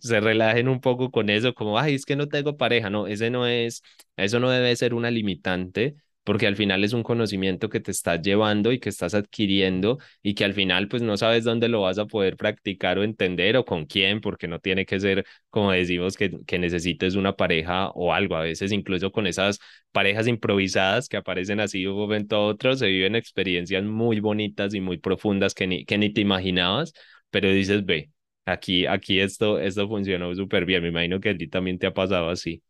se 0.00 0.20
relajen 0.20 0.68
un 0.68 0.80
poco 0.80 1.10
con 1.10 1.30
eso, 1.30 1.54
como, 1.54 1.78
ay, 1.78 1.94
es 1.94 2.04
que 2.04 2.16
no 2.16 2.28
tengo 2.28 2.56
pareja. 2.56 2.90
No, 2.90 3.06
ese 3.06 3.30
no 3.30 3.46
es, 3.46 3.82
eso 4.16 4.40
no 4.40 4.50
debe 4.50 4.74
ser 4.76 4.94
una 4.94 5.10
limitante 5.10 5.96
porque 6.28 6.46
al 6.46 6.56
final 6.56 6.84
es 6.84 6.92
un 6.92 7.02
conocimiento 7.02 7.68
que 7.70 7.80
te 7.80 7.90
estás 7.90 8.20
llevando 8.22 8.70
y 8.72 8.78
que 8.80 8.90
estás 8.90 9.14
adquiriendo 9.14 9.98
y 10.22 10.34
que 10.34 10.44
al 10.44 10.52
final 10.54 10.86
pues 10.88 11.00
no 11.02 11.16
sabes 11.16 11.44
dónde 11.44 11.68
lo 11.68 11.80
vas 11.82 11.98
a 11.98 12.06
poder 12.06 12.36
practicar 12.36 12.98
o 12.98 13.02
entender 13.04 13.56
o 13.56 13.64
con 13.64 13.86
quién, 13.86 14.20
porque 14.20 14.46
no 14.48 14.58
tiene 14.60 14.84
que 14.86 15.00
ser, 15.00 15.24
como 15.50 15.72
decimos, 15.72 16.16
que, 16.16 16.38
que 16.46 16.58
necesites 16.58 17.14
una 17.14 17.34
pareja 17.36 17.90
o 17.94 18.12
algo. 18.12 18.36
A 18.36 18.42
veces 18.42 18.72
incluso 18.72 19.10
con 19.12 19.26
esas 19.26 19.58
parejas 19.92 20.26
improvisadas 20.26 21.08
que 21.08 21.16
aparecen 21.16 21.60
así 21.60 21.82
de 21.82 21.88
un 21.88 21.96
momento 21.96 22.36
a 22.36 22.46
otro, 22.46 22.74
se 22.76 22.86
viven 22.88 23.14
experiencias 23.16 23.84
muy 23.84 24.20
bonitas 24.20 24.74
y 24.74 24.80
muy 24.80 24.98
profundas 24.98 25.54
que 25.54 25.66
ni, 25.66 25.84
que 25.84 25.98
ni 25.98 26.10
te 26.12 26.20
imaginabas, 26.20 26.92
pero 27.30 27.48
dices, 27.50 27.84
ve, 27.84 28.10
aquí, 28.44 28.86
aquí 28.86 29.20
esto, 29.20 29.58
esto 29.58 29.88
funcionó 29.88 30.34
súper 30.34 30.64
bien. 30.64 30.82
Me 30.82 30.88
imagino 30.88 31.20
que 31.20 31.30
a 31.30 31.36
ti 31.36 31.48
también 31.48 31.78
te 31.78 31.86
ha 31.86 31.94
pasado 31.94 32.28
así. 32.30 32.62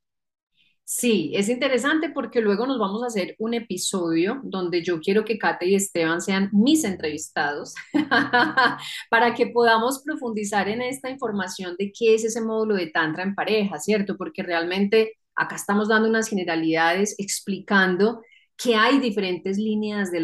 Sí, 0.90 1.32
es 1.34 1.50
interesante 1.50 2.08
porque 2.08 2.40
luego 2.40 2.66
nos 2.66 2.78
vamos 2.78 3.02
a 3.02 3.08
hacer 3.08 3.36
un 3.38 3.52
episodio 3.52 4.40
donde 4.42 4.82
yo 4.82 5.00
quiero 5.00 5.22
que 5.22 5.36
Kate 5.38 5.66
y 5.66 5.74
Esteban 5.74 6.22
sean 6.22 6.48
mis 6.50 6.82
entrevistados 6.82 7.74
para 9.10 9.34
que 9.34 9.48
podamos 9.48 10.02
profundizar 10.02 10.66
en 10.66 10.80
esta 10.80 11.10
información 11.10 11.76
de 11.78 11.92
qué 11.92 12.14
es 12.14 12.24
ese 12.24 12.40
módulo 12.40 12.74
de 12.74 12.86
Tantra 12.86 13.22
en 13.22 13.34
pareja, 13.34 13.78
¿cierto? 13.78 14.16
Porque 14.16 14.42
realmente 14.42 15.12
acá 15.34 15.56
estamos 15.56 15.88
dando 15.88 16.08
unas 16.08 16.26
generalidades 16.26 17.14
explicando 17.18 18.22
que 18.56 18.74
hay 18.74 18.98
diferentes 18.98 19.58
líneas 19.58 20.10
de 20.10 20.22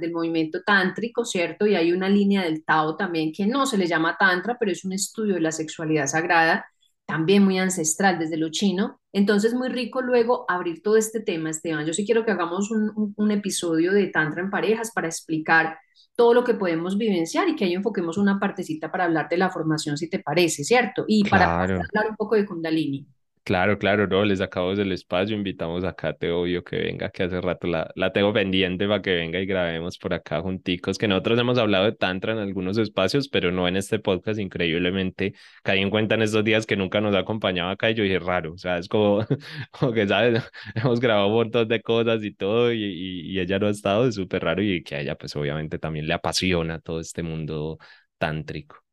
del 0.00 0.12
movimiento 0.12 0.62
tántrico, 0.62 1.24
¿cierto? 1.24 1.66
Y 1.66 1.74
hay 1.74 1.90
una 1.90 2.08
línea 2.08 2.44
del 2.44 2.64
Tao 2.64 2.96
también 2.96 3.32
que 3.32 3.46
no 3.46 3.66
se 3.66 3.78
le 3.78 3.88
llama 3.88 4.16
Tantra, 4.16 4.56
pero 4.60 4.70
es 4.70 4.84
un 4.84 4.92
estudio 4.92 5.34
de 5.34 5.40
la 5.40 5.50
sexualidad 5.50 6.06
sagrada 6.06 6.66
también 7.06 7.44
muy 7.44 7.58
ancestral 7.58 8.18
desde 8.18 8.36
lo 8.36 8.50
chino. 8.50 9.00
Entonces, 9.12 9.54
muy 9.54 9.68
rico 9.68 10.02
luego 10.02 10.44
abrir 10.48 10.82
todo 10.82 10.96
este 10.96 11.20
tema, 11.20 11.50
Esteban. 11.50 11.86
Yo 11.86 11.92
sí 11.92 12.04
quiero 12.04 12.24
que 12.24 12.32
hagamos 12.32 12.70
un, 12.70 13.14
un, 13.16 13.30
episodio 13.30 13.92
de 13.92 14.06
Tantra 14.08 14.42
en 14.42 14.50
parejas 14.50 14.90
para 14.92 15.08
explicar 15.08 15.78
todo 16.16 16.32
lo 16.32 16.44
que 16.44 16.54
podemos 16.54 16.96
vivenciar 16.96 17.48
y 17.48 17.56
que 17.56 17.64
ahí 17.64 17.74
enfoquemos 17.74 18.18
una 18.18 18.38
partecita 18.38 18.90
para 18.90 19.04
hablar 19.04 19.28
de 19.28 19.36
la 19.36 19.50
formación, 19.50 19.96
si 19.96 20.08
te 20.08 20.20
parece, 20.20 20.64
¿cierto? 20.64 21.04
Y 21.06 21.28
para 21.28 21.62
hablar 21.62 22.10
un 22.10 22.16
poco 22.16 22.36
de 22.36 22.46
Kundalini. 22.46 23.06
Claro, 23.44 23.76
claro, 23.78 24.06
no, 24.06 24.24
les 24.24 24.40
acabamos 24.40 24.78
del 24.78 24.90
espacio, 24.92 25.36
invitamos 25.36 25.84
a 25.84 25.92
Kate, 25.94 26.30
obvio, 26.30 26.64
que 26.64 26.78
venga, 26.78 27.10
que 27.10 27.24
hace 27.24 27.42
rato 27.42 27.66
la, 27.66 27.90
la 27.94 28.10
tengo 28.10 28.32
pendiente 28.32 28.88
para 28.88 29.02
que 29.02 29.14
venga 29.14 29.38
y 29.38 29.44
grabemos 29.44 29.98
por 29.98 30.14
acá 30.14 30.40
junticos, 30.40 30.96
que 30.96 31.06
nosotros 31.08 31.38
hemos 31.38 31.58
hablado 31.58 31.84
de 31.84 31.92
Tantra 31.92 32.32
en 32.32 32.38
algunos 32.38 32.78
espacios, 32.78 33.28
pero 33.28 33.52
no 33.52 33.68
en 33.68 33.76
este 33.76 33.98
podcast, 33.98 34.38
increíblemente, 34.40 35.34
caí 35.62 35.80
en 35.82 35.90
cuenta 35.90 36.14
en 36.14 36.22
estos 36.22 36.42
días 36.42 36.64
que 36.64 36.74
nunca 36.76 37.02
nos 37.02 37.14
ha 37.14 37.18
acompañado 37.18 37.68
acá 37.68 37.90
y 37.90 37.94
yo 37.94 38.02
dije, 38.02 38.18
raro, 38.18 38.54
o 38.54 38.56
sea, 38.58 38.78
es 38.78 38.88
como, 38.88 39.18
como 39.70 39.92
que, 39.92 40.08
¿sabes? 40.08 40.42
Hemos 40.74 40.98
grabado 40.98 41.26
un 41.28 41.34
montón 41.34 41.68
de 41.68 41.82
cosas 41.82 42.24
y 42.24 42.32
todo 42.34 42.72
y, 42.72 42.82
y, 42.82 43.30
y 43.30 43.40
ella 43.40 43.58
no 43.58 43.66
ha 43.66 43.70
estado, 43.70 44.06
es 44.08 44.14
súper 44.14 44.42
raro 44.42 44.62
y 44.62 44.82
que 44.82 44.94
a 44.96 45.00
ella 45.02 45.16
pues 45.16 45.36
obviamente 45.36 45.78
también 45.78 46.06
le 46.06 46.14
apasiona 46.14 46.80
todo 46.80 46.98
este 46.98 47.22
mundo 47.22 47.76
tántrico. 48.16 48.83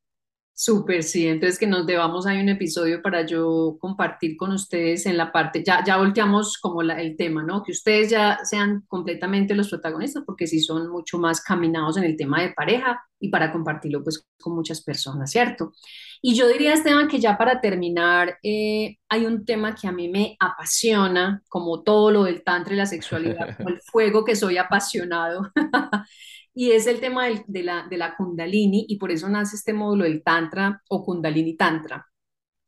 Súper, 0.64 1.01
sí. 1.01 1.28
Entonces 1.28 1.57
que 1.57 1.66
nos 1.66 1.88
debamos 1.88 2.28
hay 2.28 2.39
un 2.39 2.49
episodio 2.49 3.01
para 3.01 3.26
yo 3.26 3.78
compartir 3.80 4.38
con 4.38 4.51
ustedes 4.51 5.07
en 5.07 5.18
la 5.18 5.32
parte, 5.32 5.64
ya, 5.66 5.84
ya 5.84 5.97
volteamos 5.97 6.59
como 6.59 6.84
la, 6.84 7.01
el 7.01 7.18
tema, 7.18 7.41
¿no? 7.41 7.64
Que 7.64 7.72
ustedes 7.72 8.12
ya 8.12 8.38
sean 8.43 8.84
completamente 8.88 9.55
los 9.55 9.70
protagonistas, 9.70 10.22
porque 10.24 10.45
sí 10.45 10.59
son 10.59 10.91
mucho 10.91 11.18
más 11.18 11.41
caminados 11.41 11.97
en 11.97 12.03
el 12.03 12.16
tema 12.16 12.43
de 12.43 12.53
pareja 12.53 13.01
y 13.20 13.30
para 13.30 13.51
compartirlo 13.51 14.03
pues 14.03 14.24
con 14.39 14.53
muchas 14.53 14.84
personas, 14.84 15.32
¿cierto? 15.32 15.74
Y 16.22 16.36
yo 16.36 16.47
diría, 16.47 16.76
Esteban, 16.76 17.07
que 17.07 17.20
ya 17.20 17.39
para 17.39 17.59
terminar, 17.59 18.38
eh, 18.43 18.97
hay 19.09 19.26
un 19.26 19.43
tema 19.45 19.74
que 19.74 19.88
a 19.88 19.91
mí 19.91 20.09
me 20.09 20.38
apasiona, 20.39 21.41
como 21.49 21.82
todo 21.82 22.12
lo 22.12 22.24
del 22.26 22.43
tantra 22.43 22.76
y 22.76 22.78
la 22.78 22.86
sexualidad, 22.86 23.57
como 23.57 23.70
el 23.70 23.82
fuego 23.91 24.24
que 24.24 24.36
soy 24.36 24.59
apasionado. 24.59 25.51
y 26.54 26.72
es 26.72 26.88
el 26.88 26.99
tema 26.99 27.28
de, 27.47 27.64
la, 27.64 27.88
de 27.89 27.97
la 27.97 28.16
kundalini 28.16 28.86
y 28.88 28.97
por 28.97 29.12
eso 29.12 29.30
nace 29.30 29.56
este 29.56 29.74
módulo 29.74 30.04
del 30.04 30.24
tantra 30.24 30.82
o 30.89 31.04
kundalini 31.04 31.56
tantra. 31.56 32.06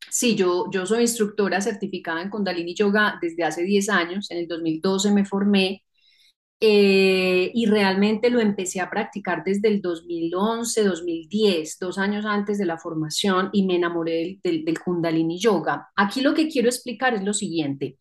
Sí, 0.09 0.35
yo, 0.35 0.65
yo 0.71 0.85
soy 0.85 1.01
instructora 1.01 1.61
certificada 1.61 2.21
en 2.21 2.29
kundalini 2.29 2.75
yoga 2.75 3.17
desde 3.21 3.43
hace 3.43 3.63
10 3.63 3.89
años, 3.89 4.29
en 4.31 4.39
el 4.39 4.47
2012 4.47 5.11
me 5.11 5.25
formé 5.25 5.83
eh, 6.59 7.51
y 7.53 7.65
realmente 7.65 8.29
lo 8.29 8.39
empecé 8.39 8.79
a 8.79 8.89
practicar 8.89 9.43
desde 9.43 9.67
el 9.67 9.81
2011, 9.81 10.83
2010, 10.83 11.77
dos 11.79 11.97
años 11.97 12.25
antes 12.25 12.57
de 12.57 12.65
la 12.65 12.77
formación 12.77 13.49
y 13.51 13.65
me 13.65 13.75
enamoré 13.75 14.39
del, 14.43 14.63
del 14.63 14.79
kundalini 14.79 15.39
yoga. 15.39 15.89
Aquí 15.95 16.21
lo 16.21 16.33
que 16.33 16.47
quiero 16.47 16.69
explicar 16.69 17.13
es 17.15 17.23
lo 17.23 17.33
siguiente. 17.33 17.97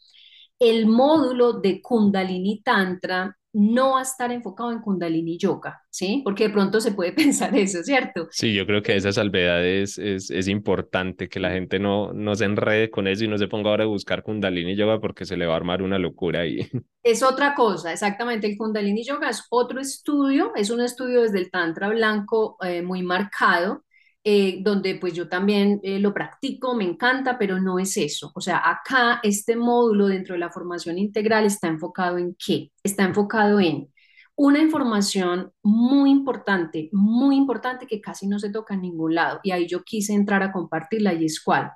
El 0.59 0.87
módulo 0.87 1.55
de 1.55 1.83
kundalini 1.83 2.63
tantra 2.63 3.37
no 3.53 3.99
a 3.99 4.03
estar 4.03 4.33
enfocado 4.33 4.73
en 4.73 4.81
Kundalini 4.81 5.37
Yoga, 5.39 5.83
¿sí? 5.91 6.23
Porque 6.25 6.45
de 6.45 6.51
pronto 6.51 6.81
se 6.81 6.93
puede 6.93 7.13
pensar 7.13 7.55
eso, 7.57 7.83
¿cierto? 7.83 8.29
Sí, 8.31 8.55
yo 8.55 8.67
creo 8.67 8.83
que 8.83 8.97
esa 8.97 9.13
salvedad 9.13 9.65
es, 9.65 9.99
es, 9.99 10.31
es 10.31 10.49
importante, 10.49 11.29
que 11.29 11.41
la 11.41 11.51
gente 11.51 11.79
no, 11.79 12.13
no 12.13 12.35
se 12.35 12.45
enrede 12.45 12.91
con 12.91 13.07
eso 13.07 13.25
y 13.25 13.29
no 13.29 13.39
se 13.39 13.49
ponga 13.49 13.71
ahora 13.71 13.85
a 13.85 13.89
buscar 13.89 14.23
Kundalini 14.23 14.77
Yoga 14.77 15.01
porque 15.01 15.25
se 15.25 15.37
le 15.37 15.47
va 15.47 15.55
a 15.55 15.57
armar 15.57 15.83
una 15.83 15.99
locura 15.99 16.41
ahí. 16.41 16.69
Es 17.05 17.25
otra 17.25 17.57
cosa, 17.57 17.93
exactamente. 17.93 18.47
El 18.47 18.57
Kundalini 18.57 19.03
Yoga 19.05 19.29
es 19.29 19.45
otro 19.51 19.81
estudio, 19.81 20.53
es 20.55 20.71
un 20.71 20.81
estudio 20.81 21.23
desde 21.23 21.41
el 21.41 21.51
Tantra 21.51 21.89
blanco 21.89 22.57
eh, 22.63 22.81
muy 22.83 23.03
marcado, 23.03 23.83
eh, 24.25 24.59
donde 24.63 24.97
pues 24.97 25.15
yo 25.15 25.29
también 25.29 25.81
eh, 25.83 25.99
lo 25.99 26.15
practico, 26.15 26.75
me 26.75 26.85
encanta, 26.85 27.39
pero 27.39 27.61
no 27.61 27.79
es 27.79 27.97
eso. 27.97 28.31
O 28.35 28.41
sea, 28.41 28.63
acá 28.65 29.21
este 29.23 29.57
módulo 29.57 30.07
dentro 30.07 30.35
de 30.35 30.39
la 30.41 30.51
formación 30.51 30.99
integral 30.99 31.45
está 31.45 31.69
enfocado 31.69 32.19
en 32.19 32.37
qué? 32.37 32.71
Está 32.85 33.05
enfocado 33.05 33.59
en 33.61 33.89
una 34.37 34.61
información 34.61 35.53
muy 35.63 36.11
importante, 36.11 36.89
muy 36.93 37.37
importante 37.37 37.87
que 37.87 38.01
casi 38.01 38.27
no 38.29 38.39
se 38.39 38.51
toca 38.51 38.75
en 38.75 38.83
ningún 38.83 39.15
lado. 39.15 39.41
Y 39.43 39.51
ahí 39.53 39.67
yo 39.69 39.83
quise 39.85 40.15
entrar 40.15 40.43
a 40.43 40.53
compartirla 40.53 41.13
y 41.15 41.25
es 41.27 41.43
cuál. 41.43 41.73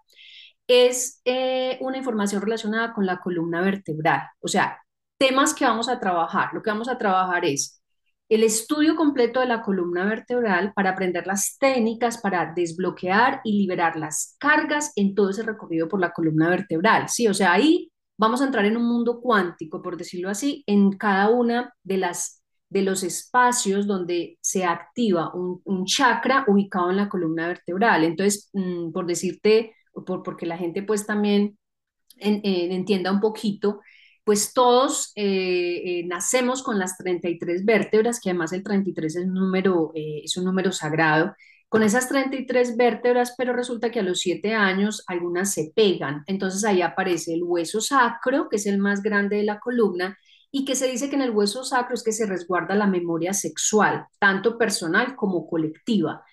Es 0.67 1.21
eh, 1.25 1.79
una 1.81 1.99
información 1.99 2.43
relacionada 2.43 2.93
con 2.93 3.07
la 3.07 3.19
columna 3.21 3.61
vertebral. 3.61 4.23
O 4.41 4.49
sea, 4.49 4.81
temas 5.19 5.55
que 5.55 5.65
vamos 5.65 5.89
a 5.89 6.01
trabajar. 6.01 6.51
Lo 6.53 6.63
que 6.63 6.71
vamos 6.71 6.89
a 6.89 6.99
trabajar 6.99 7.45
es 7.45 7.76
el 8.29 8.43
estudio 8.43 8.97
completo 8.97 9.41
de 9.41 9.47
la 9.47 9.63
columna 9.63 10.05
vertebral 10.05 10.73
para 10.75 10.91
aprender 10.91 11.27
las 11.27 11.57
técnicas 11.59 12.19
para 12.19 12.53
desbloquear 12.55 13.41
y 13.45 13.59
liberar 13.59 13.97
las 13.97 14.37
cargas 14.39 14.93
en 14.97 15.15
todo 15.15 15.31
ese 15.31 15.43
recorrido 15.43 15.89
por 15.89 16.01
la 16.01 16.13
columna 16.13 16.49
vertebral. 16.49 17.09
Sí, 17.09 17.29
o 17.29 17.35
sea, 17.35 17.53
ahí 17.53 17.93
vamos 18.19 18.41
a 18.41 18.47
entrar 18.47 18.65
en 18.65 18.77
un 18.77 18.85
mundo 18.85 19.21
cuántico, 19.21 19.81
por 19.83 19.97
decirlo 19.97 20.29
así, 20.29 20.65
en 20.67 20.93
cada 20.93 21.31
una 21.31 21.73
de 21.83 21.99
las 21.99 22.43
de 22.69 22.83
los 22.83 23.05
espacios 23.05 23.87
donde 23.87 24.39
se 24.41 24.65
activa 24.65 25.33
un, 25.35 25.85
chakra 25.85 26.45
ubicado 26.49 26.91
en 26.91 26.97
la 26.97 27.09
columna 27.09 27.47
vertebral. 27.47 28.03
Entonces, 28.05 28.51
mm, 28.53 28.91
por 28.91 29.07
decirte, 29.07 29.75
por, 30.05 30.23
porque 30.25 30.47
la 30.47 30.59
gente 30.59 30.83
pues 30.83 31.07
también 31.07 31.57
entienda 32.19 33.13
un 33.13 33.21
poquito, 33.21 33.81
pues 34.27 34.53
todos 34.53 35.13
eh, 35.15 36.01
eh, 36.01 36.05
nacemos 36.09 36.65
con 36.65 36.81
las 36.81 36.99
33 36.99 37.65
vértebras, 37.65 38.19
que 38.19 38.31
además 38.31 38.53
el 38.53 38.65
33 38.65 39.15
es 39.15 39.25
un 39.25 39.35
número, 39.35 39.93
eh, 39.95 40.23
es 40.25 40.37
un 40.37 40.45
número 40.45 40.73
sagrado, 40.73 41.37
con 41.69 41.85
esas 41.85 42.09
33 42.09 42.77
vértebras, 42.77 43.37
pero 43.39 43.53
resulta 43.53 43.93
que 43.93 44.01
a 44.01 44.03
los 44.03 44.19
7 44.19 44.53
años 44.53 45.05
algunas 45.07 45.53
se 45.53 45.71
pegan. 45.77 46.25
Entonces 46.27 46.65
ahí 46.65 46.83
aparece 46.83 47.35
el 47.35 47.45
hueso 47.45 47.81
sacro, 47.81 48.49
que 48.49 48.57
es 48.57 48.67
el 48.67 48.79
más 48.79 49.01
grande 49.01 49.37
de 49.37 49.45
la 49.45 49.61
columna, 49.61 50.19
y 50.51 50.65
que 50.65 50.75
se 50.75 50.91
dice 50.91 51.09
que 51.09 51.15
en 51.15 51.23
el 51.23 51.31
hueso 51.31 51.63
sacro 51.63 51.95
es 51.95 52.03
que 52.03 52.11
se 52.11 52.27
resguarda 52.27 52.75
la 52.75 52.89
memoria 52.89 53.33
sexual, 53.33 54.07
tanto 54.19 54.59
personal 54.59 55.15
como 55.15 55.47
colectiva. 55.47 56.25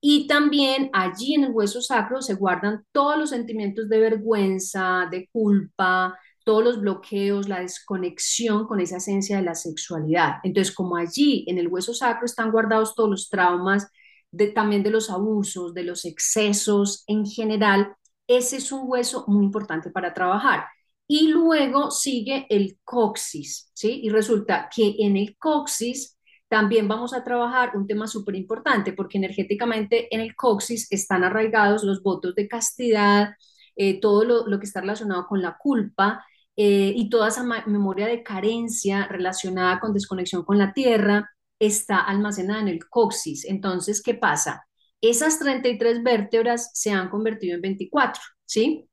Y 0.00 0.26
también 0.28 0.88
allí 0.94 1.34
en 1.34 1.44
el 1.44 1.50
hueso 1.52 1.82
sacro 1.82 2.22
se 2.22 2.34
guardan 2.34 2.86
todos 2.90 3.18
los 3.18 3.30
sentimientos 3.30 3.90
de 3.90 4.00
vergüenza, 4.00 5.08
de 5.10 5.28
culpa, 5.30 6.18
todos 6.44 6.62
los 6.62 6.80
bloqueos, 6.80 7.48
la 7.48 7.60
desconexión 7.60 8.66
con 8.66 8.80
esa 8.80 8.98
esencia 8.98 9.36
de 9.36 9.42
la 9.42 9.54
sexualidad. 9.54 10.36
Entonces, 10.44 10.74
como 10.74 10.96
allí 10.96 11.44
en 11.48 11.58
el 11.58 11.68
hueso 11.68 11.94
sacro 11.94 12.26
están 12.26 12.52
guardados 12.52 12.94
todos 12.94 13.10
los 13.10 13.28
traumas, 13.30 13.88
de, 14.30 14.48
también 14.48 14.82
de 14.82 14.90
los 14.90 15.10
abusos, 15.10 15.74
de 15.74 15.84
los 15.84 16.04
excesos 16.04 17.04
en 17.06 17.24
general, 17.24 17.94
ese 18.26 18.56
es 18.56 18.72
un 18.72 18.82
hueso 18.84 19.24
muy 19.28 19.44
importante 19.44 19.90
para 19.90 20.12
trabajar. 20.12 20.64
Y 21.06 21.28
luego 21.28 21.90
sigue 21.90 22.46
el 22.48 22.78
coxis, 22.84 23.70
¿sí? 23.74 24.00
Y 24.02 24.08
resulta 24.08 24.68
que 24.74 24.96
en 24.98 25.16
el 25.16 25.36
coxis 25.38 26.18
también 26.48 26.88
vamos 26.88 27.14
a 27.14 27.24
trabajar 27.24 27.76
un 27.76 27.86
tema 27.86 28.06
súper 28.06 28.34
importante, 28.36 28.92
porque 28.92 29.18
energéticamente 29.18 30.14
en 30.14 30.20
el 30.20 30.34
coxis 30.34 30.90
están 30.90 31.24
arraigados 31.24 31.84
los 31.84 32.02
votos 32.02 32.34
de 32.34 32.48
castidad, 32.48 33.34
eh, 33.76 34.00
todo 34.00 34.24
lo, 34.24 34.46
lo, 34.46 34.58
que 34.58 34.66
está 34.66 34.80
relacionado 34.80 35.26
con 35.26 35.42
la 35.42 35.56
culpa, 35.58 36.24
eh, 36.56 36.92
y 36.94 37.08
toda 37.08 37.28
esa 37.28 37.42
memoria 37.66 38.06
de 38.06 38.22
carencia 38.22 39.06
relacionada 39.08 39.80
con 39.80 39.92
desconexión 39.92 40.44
con 40.44 40.58
la 40.58 40.72
tierra 40.72 41.30
está 41.58 41.98
almacenada 41.98 42.60
en 42.60 42.68
el 42.68 42.88
coxis. 42.88 43.44
Entonces, 43.44 44.02
¿qué 44.02 44.14
pasa? 44.14 44.66
Esas 45.00 45.38
33 45.38 46.02
vértebras 46.02 46.70
se 46.74 46.90
han 46.90 47.10
convertido 47.10 47.56
en 47.56 47.62
24, 47.62 48.22
¿sí? 48.44 48.88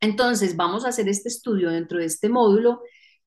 Entonces, 0.00 0.56
vamos 0.56 0.84
a 0.84 0.88
hacer 0.88 1.08
este 1.08 1.28
estudio 1.28 1.70
dentro 1.70 1.98
de 1.98 2.06
este 2.06 2.28
módulo, 2.28 2.80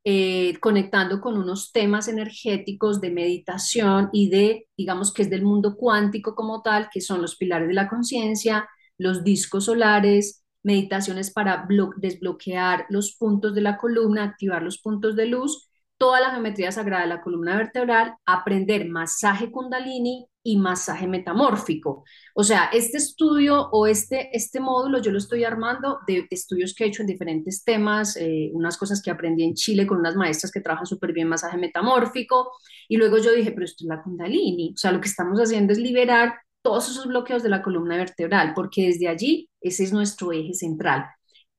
eh, 0.04 0.58
conectando 0.60 1.22
con 1.22 1.38
unos 1.38 1.72
temas 1.72 2.08
energéticos 2.08 3.02
de 3.02 3.12
meditación 3.12 4.10
y 4.12 4.30
de, 4.30 4.68
digamos 4.78 5.14
que 5.14 5.24
es 5.24 5.30
del 5.30 5.44
mundo 5.44 5.78
cuántico 5.78 6.36
como 6.36 6.62
tal, 6.62 6.90
que 6.92 7.02
son 7.02 7.22
los 7.22 7.38
pilares 7.38 7.68
de 7.68 7.74
la 7.74 7.88
conciencia, 7.88 8.68
los 8.98 9.24
discos 9.24 9.66
solares, 9.66 10.45
meditaciones 10.66 11.32
para 11.32 11.68
desbloquear 11.98 12.88
los 12.90 13.16
puntos 13.16 13.54
de 13.54 13.62
la 13.62 13.78
columna, 13.78 14.24
activar 14.24 14.64
los 14.64 14.80
puntos 14.82 15.16
de 15.16 15.28
luz, 15.28 15.70
toda 15.98 16.20
la 16.20 16.32
geometría 16.32 16.72
sagrada 16.72 17.04
de 17.04 17.10
la 17.10 17.22
columna 17.22 17.56
vertebral, 17.56 18.16
aprender 18.26 18.90
masaje 18.90 19.52
kundalini 19.52 20.28
y 20.44 20.58
masaje 20.58 21.08
metamórfico. 21.08 22.04
O 22.34 22.44
sea, 22.44 22.66
este 22.74 22.98
estudio 22.98 23.70
o 23.72 23.86
este, 23.86 24.36
este 24.36 24.60
módulo 24.60 25.00
yo 25.02 25.12
lo 25.12 25.20
estoy 25.20 25.44
armando 25.44 26.00
de, 26.08 26.28
estudios 26.32 26.74
que 26.74 26.84
he 26.84 26.88
hecho 26.88 27.04
en 27.04 27.08
diferentes 27.08 27.64
temas, 27.64 28.18
eh, 28.18 28.50
unas 28.54 28.78
cosas 28.78 29.02
que 29.04 29.12
aprendí 29.12 29.44
en 29.44 29.54
Chile 29.54 29.86
con 29.86 30.00
unas 30.00 30.16
maestras 30.16 30.52
que 30.52 30.62
trabajan 30.62 30.88
súper 30.88 31.14
bien 31.14 31.28
masaje 31.28 31.58
metamórfico, 31.58 32.52
y 32.90 32.98
luego 32.98 33.20
yo 33.20 33.32
dije, 33.34 33.52
pero 33.52 33.66
esto 33.66 33.84
es 33.84 33.88
la 33.88 34.02
kundalini, 34.02 34.74
o 34.74 34.78
sea, 34.78 34.92
lo 34.92 35.00
que 35.00 35.08
estamos 35.10 35.40
haciendo 35.40 35.74
es 35.74 35.80
liberar 35.80 36.34
todos 36.66 36.90
esos 36.90 37.06
bloqueos 37.06 37.44
de 37.44 37.50
la 37.50 37.62
columna 37.62 37.96
vertebral, 37.96 38.54
porque 38.56 38.88
desde 38.88 39.08
allí 39.08 39.50
ese 39.62 39.84
es 39.84 39.94
nuestro 39.94 40.32
eje 40.34 40.56
central. 40.56 41.06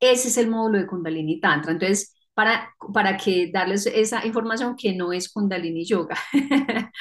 Ese 0.01 0.29
es 0.29 0.37
el 0.37 0.49
módulo 0.51 0.79
de 0.79 0.87
Kundalini 0.89 1.41
Tantra. 1.41 1.71
Entonces, 1.73 2.16
para, 2.37 2.75
para 2.93 3.17
que 3.17 3.51
darles 3.51 3.87
esa 3.87 4.27
información 4.27 4.77
que 4.77 4.93
no 4.95 5.11
es 5.11 5.31
Kundalini 5.33 5.87
Yoga. 5.87 6.17